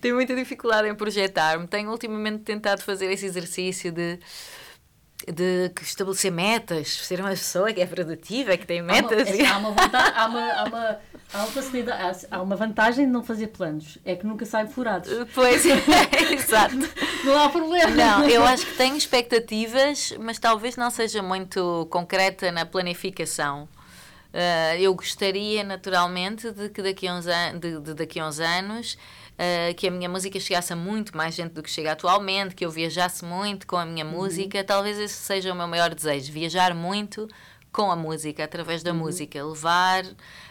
Tenho 0.00 0.14
muita 0.14 0.36
dificuldade 0.36 0.88
em 0.88 0.94
projetar-me. 0.94 1.66
Tenho 1.66 1.90
ultimamente 1.90 2.42
tentado 2.42 2.82
fazer 2.82 3.10
esse 3.10 3.26
exercício 3.26 3.90
de 3.90 4.20
de 5.32 5.70
estabelecer 5.80 6.30
metas, 6.30 6.88
ser 6.88 7.20
uma 7.20 7.30
pessoa 7.30 7.72
que 7.72 7.80
é 7.80 7.86
produtiva, 7.86 8.56
que 8.56 8.66
tem 8.66 8.82
metas. 8.82 9.28
Há 9.28 9.58
uma, 9.58 9.68
há 9.68 10.26
uma, 10.26 10.52
há 10.52 10.64
uma, 10.64 10.98
há 11.32 11.38
uma, 11.38 11.46
facilidade, 11.46 12.26
há 12.30 12.42
uma 12.42 12.56
vantagem 12.56 13.06
de 13.06 13.12
não 13.12 13.22
fazer 13.22 13.48
planos, 13.48 13.98
é 14.04 14.14
que 14.16 14.26
nunca 14.26 14.44
saem 14.44 14.66
furados. 14.66 15.10
Pois, 15.34 15.64
é, 15.66 15.74
exato. 16.32 16.76
Não 17.24 17.38
há 17.38 17.48
problema. 17.48 17.90
Não, 17.90 18.28
eu 18.28 18.44
acho 18.44 18.66
que 18.66 18.76
tenho 18.76 18.96
expectativas, 18.96 20.14
mas 20.18 20.38
talvez 20.38 20.76
não 20.76 20.90
seja 20.90 21.22
muito 21.22 21.86
concreta 21.90 22.52
na 22.52 22.64
planificação. 22.64 23.68
Uh, 24.34 24.76
eu 24.80 24.92
gostaria, 24.94 25.62
naturalmente, 25.62 26.50
de 26.50 26.68
que 26.68 26.82
daqui 26.82 27.06
a 27.06 27.14
uns, 27.14 27.26
an 27.26 27.58
de, 27.58 27.80
de 27.80 27.94
daqui 27.94 28.18
a 28.18 28.26
uns 28.26 28.40
anos 28.40 28.98
uh, 29.34 29.74
que 29.74 29.88
a 29.88 29.90
minha 29.90 30.08
música 30.08 30.38
chegasse 30.40 30.72
a 30.72 30.76
muito 30.76 31.16
mais 31.16 31.34
gente 31.34 31.52
do 31.52 31.62
que 31.62 31.70
chega 31.70 31.92
atualmente, 31.92 32.54
que 32.54 32.64
eu 32.64 32.70
viajasse 32.70 33.24
muito 33.24 33.66
com 33.66 33.76
a 33.76 33.84
minha 33.84 34.04
uhum. 34.04 34.12
música. 34.12 34.62
Talvez 34.64 34.98
esse 34.98 35.14
seja 35.14 35.52
o 35.52 35.56
meu 35.56 35.68
maior 35.68 35.94
desejo, 35.94 36.32
viajar 36.32 36.74
muito 36.74 37.28
com 37.74 37.90
a 37.90 37.96
música, 37.96 38.44
através 38.44 38.84
da 38.84 38.92
uhum. 38.92 38.98
música, 38.98 39.44
levar 39.44 40.04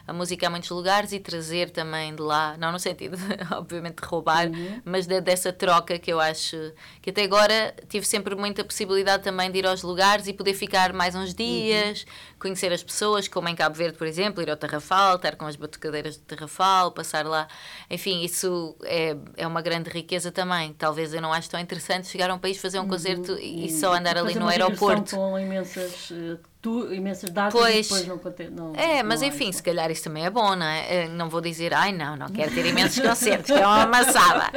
a 0.06 0.12
música 0.12 0.46
a 0.46 0.50
muitos 0.50 0.70
lugares 0.70 1.14
e 1.14 1.20
trazer 1.22 1.70
também 1.70 2.14
de 2.14 2.22
lá, 2.22 2.58
não 2.58 2.74
no 2.74 2.80
sentido 2.80 3.18
obviamente, 3.56 4.02
de 4.02 4.06
roubar, 4.06 4.48
uhum. 4.48 4.82
mas 4.84 5.08
de, 5.08 5.22
dessa 5.22 5.54
troca 5.54 5.98
que 5.98 6.12
eu 6.12 6.20
acho 6.20 6.74
que 7.02 7.12
até 7.12 7.24
agora 7.24 7.74
tive 7.88 8.06
sempre 8.06 8.36
muita 8.36 8.66
possibilidade 8.66 9.24
também 9.24 9.50
de 9.50 9.60
ir 9.60 9.66
aos 9.66 9.82
lugares 9.84 10.28
e 10.28 10.34
poder 10.34 10.54
ficar 10.54 10.92
mais 10.92 11.16
uns 11.16 11.34
dias, 11.34 12.02
uhum. 12.02 12.33
Conhecer 12.44 12.74
as 12.74 12.84
pessoas, 12.84 13.30
como 13.30 13.48
em 13.48 13.56
Cabo 13.56 13.74
Verde, 13.74 13.98
por 13.98 14.06
exemplo, 14.06 14.44
ir 14.44 14.50
ao 14.50 14.58
Tarrafal, 14.58 15.16
estar 15.16 15.38
com 15.38 15.46
as 15.46 15.56
batucadeiras 15.56 16.18
do 16.18 16.24
Tarrafal, 16.24 16.92
passar 16.92 17.26
lá. 17.26 17.48
Enfim, 17.90 18.22
isso 18.22 18.76
é, 18.84 19.16
é 19.38 19.48
uma 19.48 19.62
grande 19.62 19.90
riqueza 19.90 20.30
também. 20.30 20.74
Talvez 20.74 21.14
eu 21.14 21.22
não 21.22 21.32
acho 21.32 21.50
tão 21.50 21.58
interessante 21.58 22.08
chegar 22.08 22.30
a 22.30 22.36
um 22.36 22.38
país, 22.40 22.58
fazer 22.58 22.80
um 22.80 22.82
uhum. 22.84 22.90
concerto 22.90 23.38
e, 23.40 23.68
e 23.68 23.72
só 23.72 23.94
andar 23.94 24.18
ali 24.18 24.36
no 24.36 24.50
aeroporto. 24.50 25.16
Com 25.16 25.40
imensas 25.40 26.12
eh, 26.12 26.38
tu, 26.62 26.94
imensas 26.94 27.30
datas 27.30 27.54
pois, 27.54 27.90
e 27.90 28.06
depois 28.06 28.50
não, 28.50 28.72
não 28.72 28.76
É, 28.76 29.02
mas 29.02 29.22
não 29.22 29.28
enfim, 29.30 29.50
se 29.50 29.64
calhar 29.64 29.90
isso 29.90 30.04
também 30.04 30.26
é 30.26 30.30
bom, 30.30 30.54
não 30.54 30.66
é? 30.66 31.08
Não 31.08 31.30
vou 31.30 31.40
dizer, 31.40 31.74
ai 31.74 31.94
não, 31.94 32.18
não 32.18 32.28
quero 32.28 32.54
ter 32.54 32.66
imensos 32.66 33.00
concertos, 33.08 33.48
que 33.48 33.54
é 33.54 33.66
uma 33.66 33.84
amassada. 33.84 34.52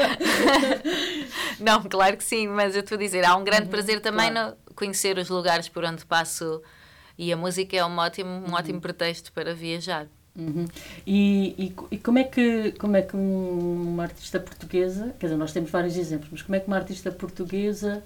não, 1.60 1.84
claro 1.84 2.16
que 2.16 2.24
sim, 2.24 2.48
mas 2.48 2.74
eu 2.74 2.80
estou 2.80 2.96
a 2.96 2.98
dizer, 2.98 3.24
há 3.24 3.36
um 3.36 3.44
grande 3.44 3.64
uhum, 3.64 3.70
prazer 3.70 4.00
também 4.00 4.32
claro. 4.32 4.56
no 4.68 4.74
conhecer 4.74 5.16
os 5.18 5.28
lugares 5.28 5.68
por 5.68 5.84
onde 5.84 6.04
passo 6.04 6.60
e 7.18 7.32
a 7.32 7.36
música 7.36 7.76
é 7.76 7.84
um 7.84 7.96
ótimo, 7.96 8.30
um 8.30 8.44
uhum. 8.46 8.54
ótimo 8.54 8.80
pretexto 8.80 9.32
para 9.32 9.54
viajar. 9.54 10.06
Uhum. 10.36 10.66
E, 11.06 11.54
e, 11.58 11.74
e, 11.92 11.98
como 11.98 12.18
é 12.18 12.24
que 12.24 12.72
como 12.72 12.94
é 12.96 13.02
que 13.02 13.16
uma 13.16 14.02
artista 14.02 14.38
portuguesa, 14.38 15.14
quer 15.18 15.26
dizer, 15.26 15.38
nós 15.38 15.52
temos 15.52 15.70
vários 15.70 15.96
exemplos, 15.96 16.28
mas 16.30 16.42
como 16.42 16.56
é 16.56 16.60
que 16.60 16.66
uma 16.66 16.76
artista 16.76 17.10
portuguesa, 17.10 18.02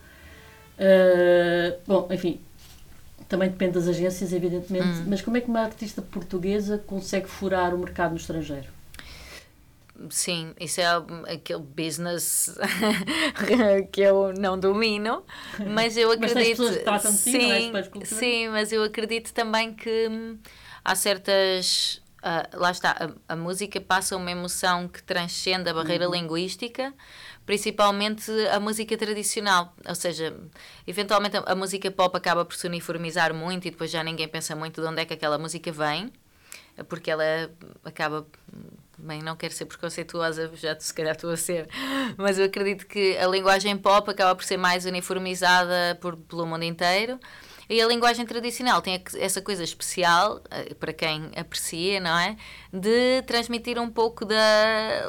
uh, 0.78 1.78
bom, 1.88 2.08
enfim, 2.12 2.40
também 3.28 3.48
depende 3.48 3.72
das 3.72 3.88
agências, 3.88 4.32
evidentemente, 4.32 5.00
hum. 5.00 5.04
mas 5.08 5.22
como 5.22 5.36
é 5.36 5.40
que 5.40 5.48
uma 5.48 5.60
artista 5.60 6.00
portuguesa 6.02 6.78
consegue 6.78 7.26
furar 7.26 7.74
o 7.74 7.78
mercado 7.78 8.12
no 8.12 8.16
estrangeiro? 8.16 8.79
Sim, 10.08 10.54
isso 10.58 10.80
é 10.80 10.86
aquele 11.34 11.60
business 11.60 12.56
que 13.92 14.00
eu 14.00 14.32
não 14.38 14.58
domino, 14.58 15.24
mas 15.74 15.96
eu 15.96 16.10
acredito. 16.10 16.62
mas 16.86 17.02
sim, 17.02 17.72
é? 17.76 18.04
sim, 18.04 18.48
mas 18.48 18.72
eu 18.72 18.82
acredito 18.82 19.34
também 19.34 19.74
que 19.74 20.08
hum, 20.08 20.38
há 20.84 20.94
certas. 20.94 22.00
Uh, 22.20 22.58
lá 22.58 22.70
está, 22.70 23.14
a, 23.28 23.32
a, 23.32 23.36
música 23.36 23.80
passa 23.80 24.14
uma 24.14 24.30
emoção 24.30 24.86
que 24.86 25.02
transcende 25.02 25.70
a 25.70 25.72
barreira 25.72 26.06
uhum. 26.06 26.12
linguística 26.12 26.92
principalmente 27.50 28.30
a 28.48 28.60
música 28.60 28.96
tradicional. 28.96 29.74
Ou 29.88 29.94
seja, 29.96 30.36
eventualmente 30.86 31.36
a, 31.36 31.40
a, 31.40 31.54
música 31.56 31.90
pop 31.90 32.16
acaba 32.16 32.44
por 32.44 32.54
se 32.54 32.64
uniformizar 32.66 33.34
muito 33.34 33.66
e 33.66 33.72
depois 33.72 33.90
já 33.90 34.04
ninguém 34.04 34.28
pensa 34.28 34.54
muito 34.54 34.80
de 34.80 34.86
onde 34.86 35.02
é 35.02 35.04
que 35.04 35.14
aquela 35.14 35.36
música 35.36 35.72
vem, 35.72 36.12
porque 36.88 37.10
ela 37.10 37.24
acaba. 37.84 38.24
Bem, 39.02 39.22
não 39.22 39.34
quero 39.34 39.54
ser 39.54 39.64
preconceituosa, 39.64 40.50
já 40.54 40.78
se 40.78 40.92
calhar 40.92 41.14
estou 41.14 41.30
a 41.30 41.36
ser, 41.36 41.68
mas 42.18 42.38
eu 42.38 42.44
acredito 42.44 42.86
que 42.86 43.16
a 43.16 43.26
linguagem 43.26 43.74
pop 43.76 44.10
acaba 44.10 44.34
por 44.34 44.44
ser 44.44 44.58
mais 44.58 44.84
uniformizada 44.84 45.96
por, 46.02 46.16
pelo 46.16 46.46
mundo 46.46 46.64
inteiro 46.64 47.18
e 47.70 47.80
a 47.80 47.86
linguagem 47.86 48.26
tradicional 48.26 48.82
tem 48.82 49.00
essa 49.16 49.40
coisa 49.40 49.62
especial, 49.62 50.42
eh, 50.50 50.74
para 50.74 50.92
quem 50.92 51.30
aprecia, 51.36 52.00
não 52.00 52.18
é? 52.18 52.36
De 52.72 53.22
transmitir 53.28 53.78
um 53.78 53.88
pouco 53.88 54.24
da, 54.24 54.34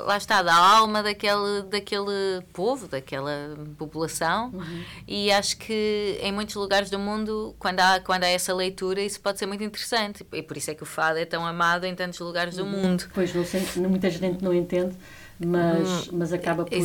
lá 0.05 0.15
está, 0.15 0.43
da 0.43 0.53
alma 0.53 1.01
daquele, 1.01 1.63
daquele 1.63 2.43
povo, 2.53 2.87
daquela 2.87 3.57
população. 3.79 4.51
Uhum. 4.53 4.83
E 5.07 5.31
acho 5.31 5.57
que 5.57 6.19
em 6.21 6.31
muitos 6.31 6.53
lugares 6.53 6.91
do 6.91 6.99
mundo, 6.99 7.55
quando 7.57 7.79
há, 7.79 7.99
quando 7.99 8.25
há 8.25 8.27
essa 8.27 8.53
leitura, 8.53 9.01
isso 9.01 9.19
pode 9.19 9.39
ser 9.39 9.47
muito 9.47 9.63
interessante. 9.63 10.23
E 10.31 10.43
por 10.43 10.55
isso 10.55 10.69
é 10.69 10.75
que 10.75 10.83
o 10.83 10.85
fado 10.85 11.17
é 11.17 11.25
tão 11.25 11.43
amado 11.43 11.85
em 11.85 11.95
tantos 11.95 12.19
lugares 12.19 12.57
do 12.57 12.63
uhum. 12.63 12.69
mundo. 12.69 13.09
Pois, 13.11 13.33
não 13.33 13.43
sei, 13.43 13.65
muita 13.77 14.07
gente 14.11 14.43
não 14.43 14.53
entende 14.53 14.95
mas, 15.45 16.07
hum, 16.07 16.11
mas 16.13 16.33
acaba 16.33 16.65
por, 16.65 16.77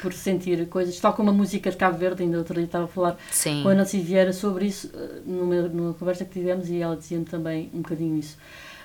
por 0.00 0.12
sentir 0.12 0.66
coisas, 0.68 0.98
tal 1.00 1.12
como 1.12 1.30
a 1.30 1.32
música 1.32 1.70
de 1.70 1.76
Cabo 1.76 1.98
Verde, 1.98 2.22
ainda 2.22 2.38
outro 2.38 2.54
dia 2.54 2.64
estava 2.64 2.84
a 2.84 2.88
falar 2.88 3.18
Sim. 3.30 3.62
com 3.62 3.68
a 3.68 3.74
Nancy 3.74 4.00
Vieira 4.00 4.32
sobre 4.32 4.66
isso, 4.66 4.90
eh, 4.94 5.20
numa, 5.26 5.62
numa 5.62 5.94
conversa 5.94 6.24
que 6.24 6.32
tivemos, 6.32 6.68
e 6.68 6.80
ela 6.80 6.96
dizia-me 6.96 7.24
também 7.24 7.70
um 7.74 7.82
bocadinho 7.82 8.16
isso. 8.18 8.36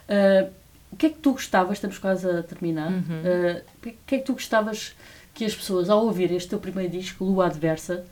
Uh, 0.09 0.49
o 0.91 0.95
que 0.95 1.05
é 1.05 1.09
que 1.09 1.19
tu 1.19 1.31
gostavas, 1.33 1.77
estamos 1.77 1.97
quase 1.97 2.29
a 2.29 2.43
terminar, 2.43 2.91
uhum. 2.91 2.99
uh, 2.99 3.61
o 3.77 3.93
que 4.05 4.15
é 4.15 4.17
que 4.17 4.25
tu 4.25 4.33
gostavas 4.33 4.93
que 5.33 5.45
as 5.45 5.55
pessoas, 5.55 5.89
ao 5.89 6.03
ouvir 6.03 6.31
este 6.31 6.49
teu 6.49 6.59
primeiro 6.59 6.91
disco, 6.91 7.23
Lua 7.23 7.45
Adversa, 7.45 8.03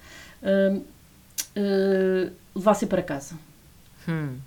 uh, 0.43 0.85
levassem 2.55 2.87
para 2.87 3.01
casa? 3.01 3.35
Hum. 4.07 4.37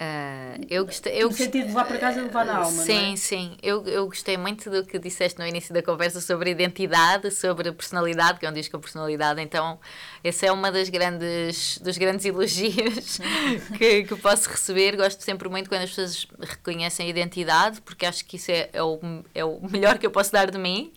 Uh, 0.00 0.64
eu 0.70 0.86
gostei, 0.86 1.20
eu 1.20 1.28
no 1.28 1.34
sentido 1.34 1.62
de 1.62 1.68
levar 1.68 1.84
para 1.84 1.98
casa 1.98 2.20
e 2.20 2.22
levar 2.22 2.46
na 2.46 2.58
alma, 2.58 2.84
Sim, 2.84 3.14
é? 3.14 3.16
sim. 3.16 3.56
Eu, 3.60 3.84
eu 3.84 4.06
gostei 4.06 4.36
muito 4.36 4.70
do 4.70 4.84
que 4.84 4.96
disseste 4.96 5.40
no 5.40 5.44
início 5.44 5.74
da 5.74 5.82
conversa 5.82 6.20
sobre 6.20 6.52
identidade, 6.52 7.32
sobre 7.32 7.72
personalidade, 7.72 8.38
que 8.38 8.46
é 8.46 8.50
um 8.50 8.52
disco 8.52 8.76
com 8.76 8.80
personalidade. 8.80 9.42
Então, 9.42 9.80
esse 10.22 10.46
é 10.46 10.52
uma 10.52 10.70
das 10.70 10.88
grandes, 10.88 11.78
dos 11.78 11.98
grandes 11.98 12.24
elogios 12.24 13.18
que, 13.76 14.04
que 14.04 14.16
posso 14.16 14.48
receber. 14.48 14.94
Gosto 14.96 15.20
sempre 15.24 15.48
muito 15.48 15.68
quando 15.68 15.82
as 15.82 15.90
pessoas 15.90 16.28
reconhecem 16.38 17.06
a 17.06 17.08
identidade, 17.08 17.80
porque 17.80 18.06
acho 18.06 18.24
que 18.24 18.36
isso 18.36 18.52
é, 18.52 18.70
é, 18.72 18.82
o, 18.82 19.00
é 19.34 19.44
o 19.44 19.58
melhor 19.68 19.98
que 19.98 20.06
eu 20.06 20.12
posso 20.12 20.30
dar 20.30 20.48
de 20.48 20.58
mim 20.58 20.92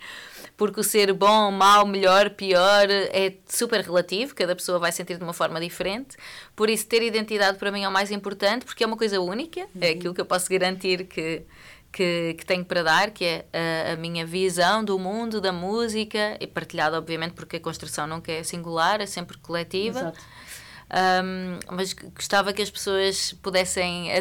porque 0.61 0.79
o 0.79 0.83
ser 0.83 1.11
bom, 1.11 1.49
mau, 1.49 1.87
melhor, 1.87 2.29
pior 2.29 2.87
é 2.87 3.33
super 3.47 3.81
relativo, 3.81 4.35
cada 4.35 4.55
pessoa 4.55 4.77
vai 4.77 4.91
sentir 4.91 5.17
de 5.17 5.23
uma 5.23 5.33
forma 5.33 5.59
diferente. 5.59 6.15
Por 6.55 6.69
isso, 6.69 6.85
ter 6.85 7.01
identidade 7.01 7.57
para 7.57 7.71
mim 7.71 7.81
é 7.81 7.89
o 7.89 7.91
mais 7.91 8.11
importante, 8.11 8.63
porque 8.63 8.83
é 8.83 8.85
uma 8.85 8.95
coisa 8.95 9.19
única, 9.19 9.61
é 9.61 9.87
uhum. 9.87 9.91
aquilo 9.95 10.13
que 10.13 10.21
eu 10.21 10.25
posso 10.25 10.47
garantir 10.51 11.05
que, 11.05 11.41
que, 11.91 12.35
que, 12.37 12.45
tenho 12.45 12.63
para 12.63 12.83
dar, 12.83 13.09
que 13.09 13.25
é 13.25 13.45
a, 13.51 13.93
a, 13.93 13.95
minha 13.95 14.23
visão 14.23 14.83
do 14.85 14.99
mundo, 14.99 15.41
da 15.41 15.51
música, 15.51 16.37
e 16.39 16.45
partilhada, 16.45 16.95
obviamente, 16.95 17.33
porque 17.33 17.55
a 17.55 17.59
construção 17.59 18.05
nunca 18.05 18.31
é 18.31 18.43
singular, 18.43 19.01
é 19.01 19.07
sempre 19.07 19.39
coletiva. 19.39 19.99
Exato. 19.99 20.19
Um, 20.93 21.57
mas 21.75 21.93
gostava 21.93 22.51
que 22.53 22.61
as 22.61 22.69
pessoas 22.69 23.33
pudessem 23.41 24.11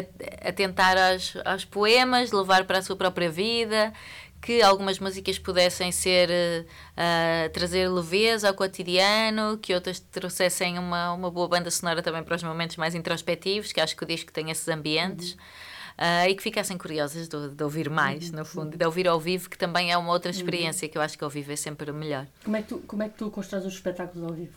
atentar 0.43 0.97
aos, 0.97 1.33
aos 1.45 1.65
poemas, 1.65 2.31
levar 2.31 2.63
para 2.63 2.79
a 2.79 2.81
sua 2.81 2.95
própria 2.95 3.29
vida, 3.29 3.93
que 4.41 4.61
algumas 4.61 4.97
músicas 4.99 5.37
pudessem 5.37 5.91
ser 5.91 6.29
uh, 6.29 7.49
trazer 7.53 7.87
leveza 7.87 8.47
ao 8.47 8.53
cotidiano, 8.55 9.57
que 9.59 9.73
outras 9.73 9.99
trouxessem 9.99 10.79
uma, 10.79 11.13
uma 11.13 11.29
boa 11.29 11.47
banda 11.47 11.69
sonora 11.69 12.01
também 12.01 12.23
para 12.23 12.35
os 12.35 12.43
momentos 12.43 12.75
mais 12.75 12.95
introspectivos, 12.95 13.71
que 13.71 13.79
acho 13.79 13.95
que 13.95 14.03
o 14.03 14.07
disco 14.07 14.31
tem 14.31 14.49
esses 14.49 14.67
ambientes. 14.67 15.37
Uh, 15.91 16.27
e 16.27 16.33
que 16.33 16.41
ficassem 16.41 16.77
curiosas 16.79 17.27
de, 17.27 17.49
de 17.49 17.63
ouvir 17.63 17.87
mais, 17.87 18.31
no 18.31 18.43
fundo, 18.43 18.75
de 18.75 18.83
ouvir 18.83 19.07
ao 19.07 19.19
vivo, 19.19 19.47
que 19.47 19.57
também 19.57 19.91
é 19.91 19.97
uma 19.97 20.11
outra 20.11 20.31
experiência 20.31 20.89
que 20.89 20.97
eu 20.97 21.01
acho 21.01 21.15
que 21.15 21.23
ao 21.23 21.29
vivo 21.29 21.51
é 21.51 21.55
sempre 21.55 21.91
melhor. 21.91 22.25
Como 22.43 22.55
é 22.55 22.61
que 22.63 22.69
tu, 22.69 22.79
como 22.87 23.03
é 23.03 23.09
que 23.09 23.17
tu 23.17 23.29
constróis 23.29 23.65
os 23.65 23.73
espetáculos 23.73 24.27
ao 24.27 24.33
vivo? 24.33 24.51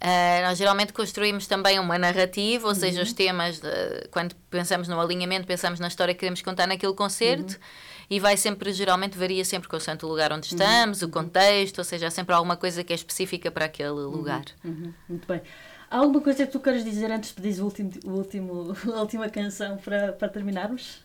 Uh, 0.00 0.42
nós 0.46 0.56
geralmente 0.56 0.92
construímos 0.92 1.46
também 1.46 1.78
uma 1.78 1.98
narrativa, 1.98 2.68
ou 2.68 2.72
uhum. 2.72 2.78
seja, 2.78 3.02
os 3.02 3.12
temas, 3.12 3.58
de, 3.58 4.08
quando 4.10 4.34
pensamos 4.48 4.86
no 4.86 5.00
alinhamento, 5.00 5.46
pensamos 5.46 5.80
na 5.80 5.88
história 5.88 6.14
que 6.14 6.20
queremos 6.20 6.40
contar 6.40 6.66
naquele 6.66 6.94
concerto. 6.94 7.54
Uhum 7.54 7.88
e 8.10 8.18
vai 8.18 8.36
sempre, 8.36 8.72
geralmente 8.72 9.18
varia 9.18 9.44
sempre 9.44 9.68
consoante 9.68 10.04
o 10.04 10.08
lugar 10.08 10.32
onde 10.32 10.46
estamos, 10.46 11.02
uhum. 11.02 11.08
o 11.08 11.10
contexto, 11.10 11.78
ou 11.78 11.84
seja, 11.84 12.06
há 12.06 12.10
sempre 12.10 12.34
alguma 12.34 12.56
coisa 12.56 12.82
que 12.82 12.92
é 12.92 12.96
específica 12.96 13.50
para 13.50 13.66
aquele 13.66 13.90
uhum. 13.90 14.10
lugar. 14.10 14.44
Uhum. 14.64 14.94
Muito 15.08 15.28
bem. 15.28 15.42
Há 15.90 15.98
alguma 15.98 16.20
coisa 16.20 16.46
que 16.46 16.52
tu 16.52 16.60
queres 16.60 16.84
dizer 16.84 17.10
antes 17.10 17.30
de 17.30 17.40
pedir 17.40 17.60
o 17.60 17.64
último, 17.64 17.90
o 18.04 18.10
último, 18.10 18.76
a 18.94 19.00
última 19.00 19.28
canção 19.28 19.76
para, 19.76 20.12
para 20.12 20.28
terminarmos? 20.28 21.02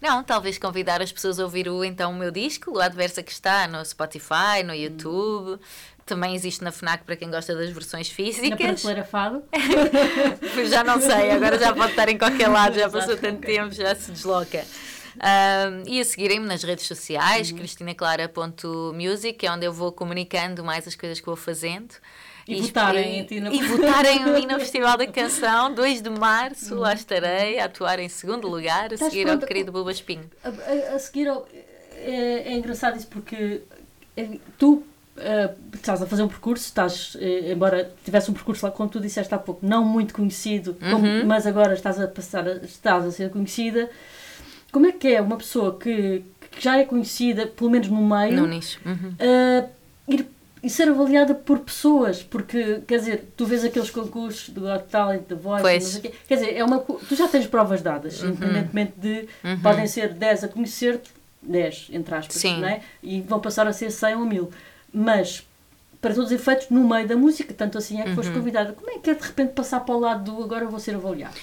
Não, 0.00 0.22
talvez 0.22 0.58
convidar 0.58 1.00
as 1.00 1.10
pessoas 1.10 1.40
a 1.40 1.44
ouvir 1.44 1.70
o, 1.70 1.82
então, 1.82 2.12
o 2.12 2.14
meu 2.14 2.30
disco, 2.30 2.72
o 2.72 2.80
Adversa 2.80 3.22
que 3.22 3.32
está 3.32 3.66
no 3.66 3.82
Spotify, 3.82 4.62
no 4.62 4.74
YouTube. 4.74 5.58
Também 6.06 6.36
existe 6.36 6.62
na 6.62 6.70
FNAC 6.70 7.04
para 7.04 7.16
quem 7.16 7.28
gosta 7.28 7.52
das 7.52 7.68
versões 7.70 8.08
físicas. 8.08 8.48
Na 8.48 8.56
prateleira 8.56 9.04
Fado? 9.04 9.42
já 10.70 10.84
não 10.84 11.00
sei, 11.00 11.32
agora 11.32 11.58
já 11.58 11.74
pode 11.74 11.90
estar 11.90 12.08
em 12.08 12.16
qualquer 12.16 12.46
lado, 12.46 12.78
já 12.78 12.88
passou 12.88 13.16
tanto 13.16 13.40
tempo, 13.40 13.74
já 13.74 13.92
se 13.94 14.12
desloca. 14.12 14.64
Um, 15.16 15.82
e 15.90 16.00
a 16.00 16.04
seguirem-me 16.04 16.46
nas 16.46 16.62
redes 16.62 16.86
sociais, 16.86 17.50
uhum. 17.50 17.58
cristinaclara.music, 17.58 19.46
é 19.46 19.50
onde 19.50 19.66
eu 19.66 19.72
vou 19.72 19.90
comunicando 19.90 20.62
mais 20.62 20.86
as 20.86 20.94
coisas 20.94 21.18
que 21.18 21.26
vou 21.26 21.36
fazendo. 21.36 21.94
E, 22.46 22.58
e 22.58 22.60
votarem 22.62 23.18
em 23.18 23.24
ti 23.24 23.40
na... 23.40 23.50
E 23.50 23.60
votarem 23.66 24.20
em 24.20 24.32
mim 24.32 24.46
no 24.46 24.60
Festival 24.60 24.96
da 24.96 25.06
Canção, 25.08 25.72
2 25.74 26.02
de 26.02 26.10
março, 26.10 26.74
uhum. 26.74 26.80
lá 26.80 26.94
estarei 26.94 27.58
a 27.58 27.64
atuar 27.64 27.98
em 27.98 28.08
segundo 28.08 28.46
lugar, 28.46 28.90
a 28.90 28.94
Estás 28.94 29.10
seguir 29.10 29.24
pronto, 29.24 29.42
ao 29.42 29.48
querido 29.48 29.72
Buba 29.72 29.90
Espinho. 29.90 30.30
A, 30.44 30.48
a, 30.48 30.94
a 30.94 30.98
seguir 30.98 31.26
ao... 31.28 31.48
É, 31.98 32.44
é, 32.46 32.52
engraçado 32.52 32.96
isso 32.96 33.08
porque 33.08 33.62
é, 34.16 34.38
tu 34.58 34.84
Uh, 35.16 35.54
estás 35.74 36.02
a 36.02 36.06
fazer 36.06 36.22
um 36.22 36.28
percurso, 36.28 36.64
estás, 36.64 37.14
uh, 37.14 37.50
embora 37.50 37.90
tivesse 38.04 38.30
um 38.30 38.34
percurso 38.34 38.66
lá, 38.66 38.70
como 38.70 38.88
tu 38.88 39.00
disseste 39.00 39.34
há 39.34 39.38
pouco, 39.38 39.64
não 39.66 39.84
muito 39.84 40.12
conhecido, 40.12 40.76
uhum. 40.80 40.90
como, 40.90 41.24
mas 41.24 41.46
agora 41.46 41.74
estás 41.74 41.98
a 41.98 42.06
passar, 42.06 42.46
a, 42.46 42.56
estás 42.56 43.04
a 43.04 43.10
ser 43.10 43.30
conhecida, 43.30 43.88
como 44.70 44.86
é 44.86 44.92
que 44.92 45.08
é 45.08 45.20
uma 45.20 45.36
pessoa 45.36 45.78
que, 45.78 46.22
que 46.50 46.62
já 46.62 46.78
é 46.78 46.84
conhecida, 46.84 47.46
pelo 47.46 47.70
menos 47.70 47.88
no 47.88 48.06
meio, 48.06 48.36
no 48.36 48.46
nicho. 48.46 48.78
Uhum. 48.84 49.14
Uh, 49.18 49.68
ir 50.06 50.26
e 50.66 50.70
ser 50.70 50.88
avaliada 50.88 51.32
por 51.32 51.60
pessoas, 51.60 52.24
porque, 52.24 52.80
quer 52.88 52.98
dizer, 52.98 53.32
tu 53.36 53.46
vês 53.46 53.64
aqueles 53.64 53.88
concursos 53.88 54.48
do 54.48 54.62
Got 54.62 54.86
Talent, 54.90 55.22
The 55.22 55.34
Voice, 55.36 56.00
quê, 56.00 56.12
quer 56.26 56.34
dizer, 56.34 56.56
é 56.56 56.64
uma, 56.64 56.80
tu 56.80 57.14
já 57.14 57.28
tens 57.28 57.46
provas 57.46 57.82
dadas, 57.82 58.20
uhum. 58.20 58.30
independentemente 58.30 58.92
de, 58.96 59.28
uhum. 59.44 59.60
podem 59.60 59.86
ser 59.86 60.12
10 60.14 60.42
a 60.44 60.48
conhecer-te, 60.48 61.10
10, 61.40 61.90
entre 61.92 62.14
aspas, 62.16 62.36
Sim. 62.36 62.60
não 62.60 62.68
é? 62.68 62.80
E 63.00 63.20
vão 63.20 63.38
passar 63.38 63.68
a 63.68 63.72
ser 63.72 63.92
100 63.92 64.16
ou 64.16 64.26
1000, 64.26 64.50
mas 64.92 65.46
para 66.00 66.14
todos 66.14 66.30
os 66.30 66.32
efeitos, 66.32 66.68
no 66.70 66.86
meio 66.86 67.08
da 67.08 67.16
música, 67.16 67.52
tanto 67.52 67.78
assim 67.78 68.00
é 68.00 68.04
que 68.04 68.10
uhum. 68.10 68.16
foste 68.16 68.32
convidada. 68.32 68.72
Como 68.72 68.90
é 68.90 68.98
que 68.98 69.10
é 69.10 69.14
de 69.14 69.22
repente 69.22 69.52
passar 69.52 69.80
para 69.80 69.94
o 69.94 69.98
lado 69.98 70.30
do 70.30 70.42
agora 70.42 70.66
vou 70.66 70.78
ser 70.78 70.94
avaliado? 70.94 71.36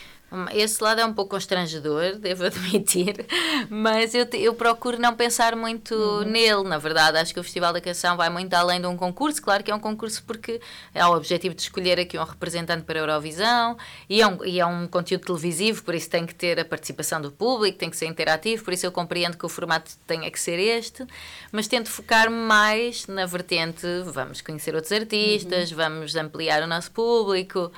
Esse 0.51 0.83
lado 0.83 1.01
é 1.01 1.05
um 1.05 1.13
pouco 1.13 1.31
constrangedor, 1.31 2.15
devo 2.19 2.45
admitir, 2.45 3.25
mas 3.69 4.13
eu, 4.13 4.27
eu 4.33 4.53
procuro 4.53 4.99
não 4.99 5.15
pensar 5.15 5.55
muito 5.55 5.95
uhum. 5.95 6.23
nele, 6.23 6.63
na 6.63 6.77
verdade. 6.77 7.17
Acho 7.17 7.33
que 7.33 7.39
o 7.39 7.43
Festival 7.43 7.73
da 7.73 7.81
Canção 7.81 8.17
vai 8.17 8.29
muito 8.29 8.53
além 8.53 8.81
de 8.81 8.87
um 8.87 8.97
concurso. 8.97 9.41
Claro 9.41 9.63
que 9.63 9.71
é 9.71 9.75
um 9.75 9.79
concurso 9.79 10.23
porque 10.25 10.59
é 10.93 11.05
o 11.05 11.15
objetivo 11.15 11.55
de 11.55 11.61
escolher 11.61 11.99
aqui 11.99 12.17
um 12.17 12.23
representante 12.23 12.83
para 12.83 12.99
a 12.99 13.01
Eurovisão 13.01 13.77
e 14.09 14.21
é, 14.21 14.27
um, 14.27 14.43
e 14.43 14.59
é 14.59 14.65
um 14.65 14.87
conteúdo 14.87 15.25
televisivo, 15.25 15.83
por 15.83 15.95
isso 15.95 16.09
tem 16.09 16.25
que 16.25 16.35
ter 16.35 16.59
a 16.59 16.65
participação 16.65 17.21
do 17.21 17.31
público, 17.31 17.77
tem 17.77 17.89
que 17.89 17.97
ser 17.97 18.05
interativo, 18.05 18.63
por 18.63 18.73
isso 18.73 18.85
eu 18.85 18.91
compreendo 18.91 19.37
que 19.37 19.45
o 19.45 19.49
formato 19.49 19.91
tenha 20.07 20.29
que 20.29 20.39
ser 20.39 20.59
este, 20.59 21.05
mas 21.51 21.67
tento 21.67 21.89
focar-me 21.89 22.35
mais 22.35 23.07
na 23.07 23.25
vertente 23.25 23.85
vamos 24.05 24.41
conhecer 24.41 24.75
outros 24.75 24.91
artistas, 24.91 25.71
uhum. 25.71 25.77
vamos 25.77 26.15
ampliar 26.15 26.63
o 26.63 26.67
nosso 26.67 26.91
público. 26.91 27.71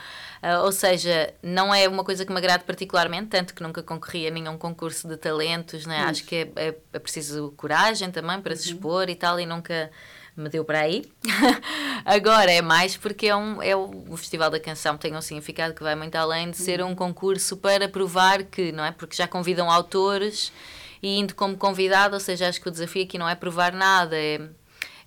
Uh, 0.45 0.63
ou 0.63 0.71
seja, 0.71 1.33
não 1.41 1.73
é 1.73 1.87
uma 1.89 2.03
coisa 2.03 2.23
que 2.23 2.31
me 2.31 2.37
agrade 2.37 2.65
particularmente, 2.65 3.29
tanto 3.29 3.51
que 3.51 3.63
nunca 3.63 3.81
concorri 3.81 4.27
a 4.27 4.29
nenhum 4.29 4.59
concurso 4.59 5.07
de 5.07 5.17
talentos, 5.17 5.87
né? 5.87 6.01
acho 6.01 6.23
que 6.23 6.35
é, 6.35 6.51
é, 6.55 6.75
é, 6.93 6.99
preciso 6.99 7.51
coragem 7.57 8.11
também 8.11 8.39
para 8.39 8.51
uhum. 8.51 8.59
se 8.59 8.67
expor 8.67 9.09
e 9.09 9.15
tal, 9.15 9.39
e 9.39 9.45
nunca 9.47 9.89
me 10.37 10.47
deu 10.47 10.63
para 10.63 10.81
aí. 10.81 11.11
Agora 12.05 12.51
é 12.51 12.61
mais 12.61 12.95
porque 12.95 13.25
é, 13.25 13.35
um, 13.35 13.59
é 13.59 13.75
o, 13.75 14.05
o 14.07 14.15
Festival 14.17 14.51
da 14.51 14.59
Canção 14.59 14.95
tem 14.95 15.15
um 15.15 15.21
significado 15.21 15.73
que 15.73 15.81
vai 15.81 15.95
muito 15.95 16.15
além 16.15 16.51
de 16.51 16.57
ser 16.57 16.79
uhum. 16.79 16.91
um 16.91 16.95
concurso 16.95 17.57
para 17.57 17.89
provar 17.89 18.43
que, 18.43 18.71
não 18.71 18.85
é? 18.85 18.91
Porque 18.91 19.15
já 19.15 19.27
convidam 19.27 19.71
autores 19.71 20.53
e 21.01 21.17
indo 21.17 21.33
como 21.33 21.57
convidado, 21.57 22.13
ou 22.13 22.19
seja, 22.19 22.47
acho 22.47 22.61
que 22.61 22.67
o 22.67 22.71
desafio 22.71 23.03
aqui 23.03 23.17
não 23.17 23.27
é 23.27 23.33
provar 23.33 23.73
nada, 23.73 24.15
é 24.15 24.47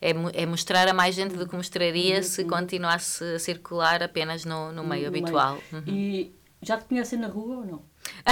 é, 0.00 0.10
é 0.32 0.46
mostrar 0.46 0.88
a 0.88 0.94
mais 0.94 1.14
gente 1.14 1.34
do 1.34 1.46
que 1.46 1.54
mostraria 1.56 2.16
uhum. 2.16 2.22
se 2.22 2.44
continuasse 2.44 3.24
a 3.24 3.38
circular 3.38 4.02
apenas 4.02 4.44
no, 4.44 4.72
no 4.72 4.84
meio 4.84 5.02
no 5.02 5.08
habitual. 5.08 5.58
Meio. 5.72 5.84
Uhum. 5.84 5.94
E 5.94 6.38
já 6.62 6.76
te 6.76 6.84
conhecem 6.86 7.18
na 7.18 7.28
rua 7.28 7.58
ou 7.58 7.66
não? 7.66 7.82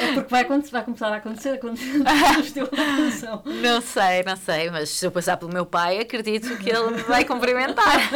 é 0.00 0.12
porque 0.12 0.30
vai, 0.30 0.44
vai 0.44 0.84
começar 0.84 1.08
a 1.08 1.16
acontecer, 1.16 1.50
acontecer 1.50 1.98
Não 3.62 3.80
sei, 3.80 4.22
não 4.24 4.36
sei, 4.36 4.70
mas 4.70 4.90
se 4.90 5.06
eu 5.06 5.10
passar 5.10 5.36
pelo 5.36 5.52
meu 5.52 5.64
pai, 5.64 5.98
acredito 5.98 6.56
que 6.58 6.70
ele 6.70 6.90
me 6.90 7.02
vai 7.02 7.24
cumprimentar. 7.24 8.10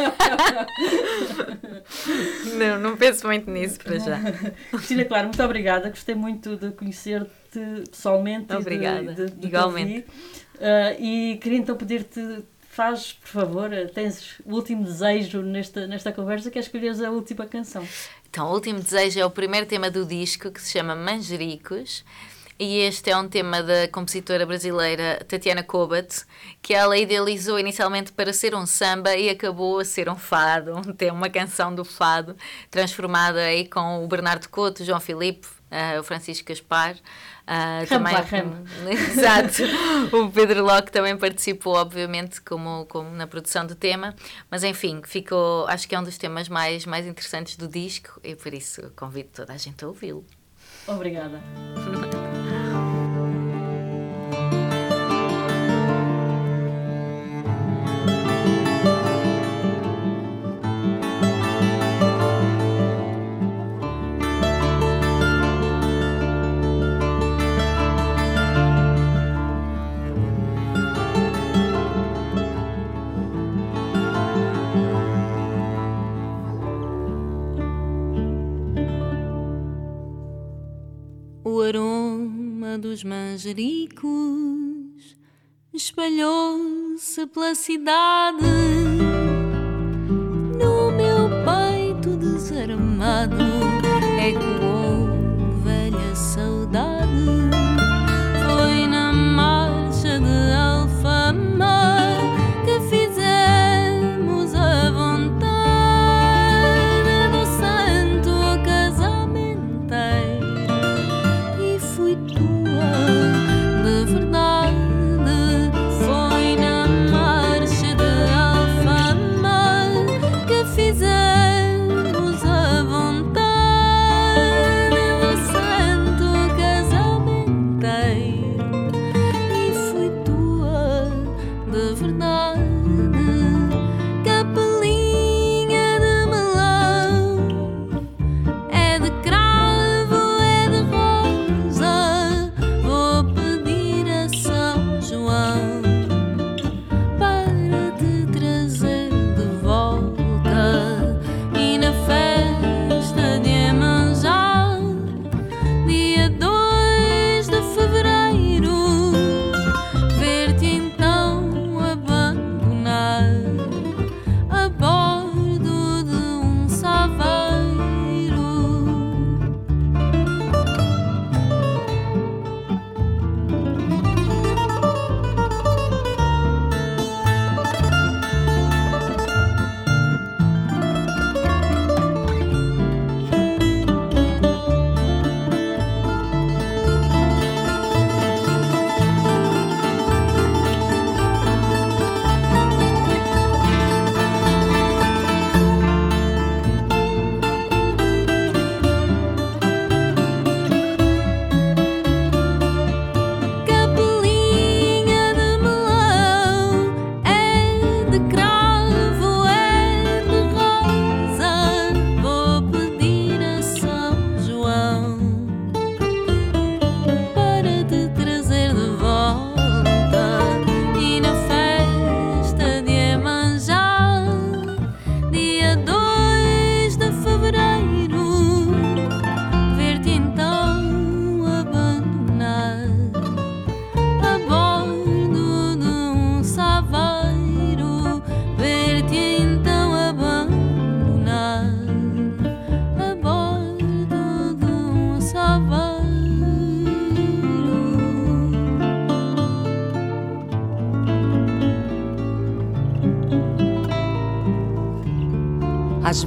não, 2.57 2.79
não 2.79 2.97
penso 2.97 3.25
muito 3.25 3.49
nisso 3.49 3.79
para 3.79 3.97
já. 3.99 4.19
Cristina, 4.71 5.05
claro, 5.05 5.27
muito 5.27 5.43
obrigada. 5.43 5.89
Gostei 5.89 6.15
muito 6.15 6.55
de 6.55 6.71
conhecer-te 6.71 7.29
pessoalmente. 7.89 8.53
Obrigada, 8.53 9.13
de, 9.13 9.25
de, 9.25 9.31
de 9.31 9.47
igualmente. 9.47 10.05
Uh, 10.55 11.01
e 11.01 11.37
queria 11.41 11.57
então 11.57 11.75
pedir-te 11.75 12.43
faz, 12.79 13.11
por 13.11 13.27
favor, 13.27 13.69
tens 13.93 14.39
o 14.45 14.53
último 14.53 14.85
desejo 14.85 15.41
nesta, 15.41 15.85
nesta 15.85 16.13
conversa, 16.13 16.49
que 16.49 16.57
é 16.57 16.61
escolheres 16.61 17.01
a 17.01 17.11
última 17.11 17.45
canção. 17.45 17.85
Então, 18.29 18.47
o 18.47 18.53
último 18.53 18.79
desejo 18.79 19.19
é 19.19 19.25
o 19.25 19.29
primeiro 19.29 19.65
tema 19.65 19.91
do 19.91 20.05
disco, 20.05 20.49
que 20.49 20.61
se 20.61 20.71
chama 20.71 20.95
Manjericos. 20.95 22.05
E 22.57 22.77
este 22.77 23.09
é 23.09 23.17
um 23.17 23.27
tema 23.27 23.61
da 23.61 23.89
compositora 23.89 24.45
brasileira 24.45 25.21
Tatiana 25.27 25.61
Kobat, 25.61 26.23
que 26.61 26.73
ela 26.73 26.97
idealizou 26.97 27.59
inicialmente 27.59 28.13
para 28.13 28.31
ser 28.31 28.55
um 28.55 28.65
samba 28.65 29.13
e 29.13 29.29
acabou 29.29 29.79
a 29.79 29.83
ser 29.83 30.07
um 30.07 30.15
fado, 30.15 30.93
tem 30.93 31.11
uma 31.11 31.29
canção 31.29 31.75
do 31.75 31.83
fado, 31.83 32.33
transformada 32.71 33.41
aí 33.41 33.67
com 33.67 34.05
o 34.05 34.07
Bernardo 34.07 34.47
Couto, 34.47 34.85
João 34.85 35.01
Filipe, 35.01 35.47
uh, 35.71 35.99
o 35.99 36.03
Francisco 36.03 36.47
Gaspar. 36.47 36.95
Uh, 36.95 37.87
também, 37.87 38.13
Exato. 38.93 39.63
o 40.15 40.29
Pedro 40.29 40.63
Locke 40.63 40.91
também 40.91 41.17
participou, 41.17 41.75
obviamente, 41.75 42.39
como, 42.41 42.85
como 42.85 43.09
na 43.09 43.25
produção 43.25 43.65
do 43.65 43.73
tema, 43.73 44.15
mas 44.51 44.63
enfim, 44.63 45.01
ficou, 45.03 45.65
acho 45.67 45.87
que 45.87 45.95
é 45.95 45.99
um 45.99 46.03
dos 46.03 46.17
temas 46.17 46.47
mais, 46.47 46.85
mais 46.85 47.07
interessantes 47.07 47.57
do 47.57 47.67
disco 47.67 48.19
e 48.23 48.35
por 48.35 48.53
isso 48.53 48.91
convido 48.95 49.29
toda 49.33 49.53
a 49.53 49.57
gente 49.57 49.83
a 49.83 49.87
ouvi-lo. 49.87 50.23
Obrigada. 50.87 51.41
dos 82.79 83.03
manjericos 83.03 84.09
espalhou-se 85.73 87.27
pela 87.27 87.53
cidade. 87.53 88.45
No 90.57 90.91
meu 90.91 91.29
peito 91.45 92.17
desarmado 92.17 93.35
ecoou 94.19 94.68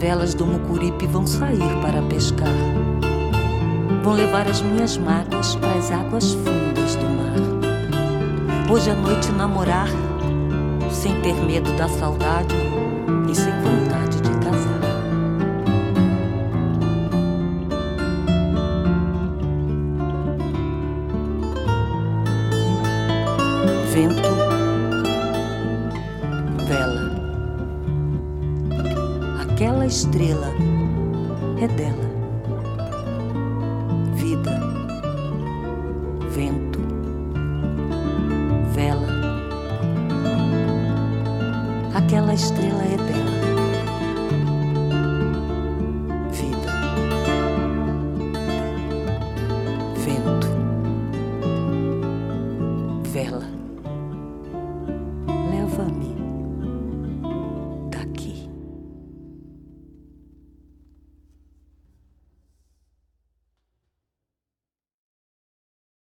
velas 0.02 0.34
do 0.34 0.44
Mucuripe 0.44 1.06
vão 1.06 1.24
sair 1.24 1.80
para 1.80 2.02
pescar. 2.02 2.48
Vão 4.02 4.14
levar 4.14 4.48
as 4.48 4.60
minhas 4.60 4.98
mágoas 4.98 5.54
para 5.54 5.78
as 5.78 5.92
águas 5.92 6.34
fundas 6.34 6.96
do 6.96 7.04
mar. 7.04 8.68
Hoje 8.68 8.90
à 8.90 8.96
noite 8.96 9.30
namorar, 9.30 9.86
sem 10.90 11.14
ter 11.20 11.34
medo 11.34 11.72
da 11.74 11.88
saudade 11.88 12.52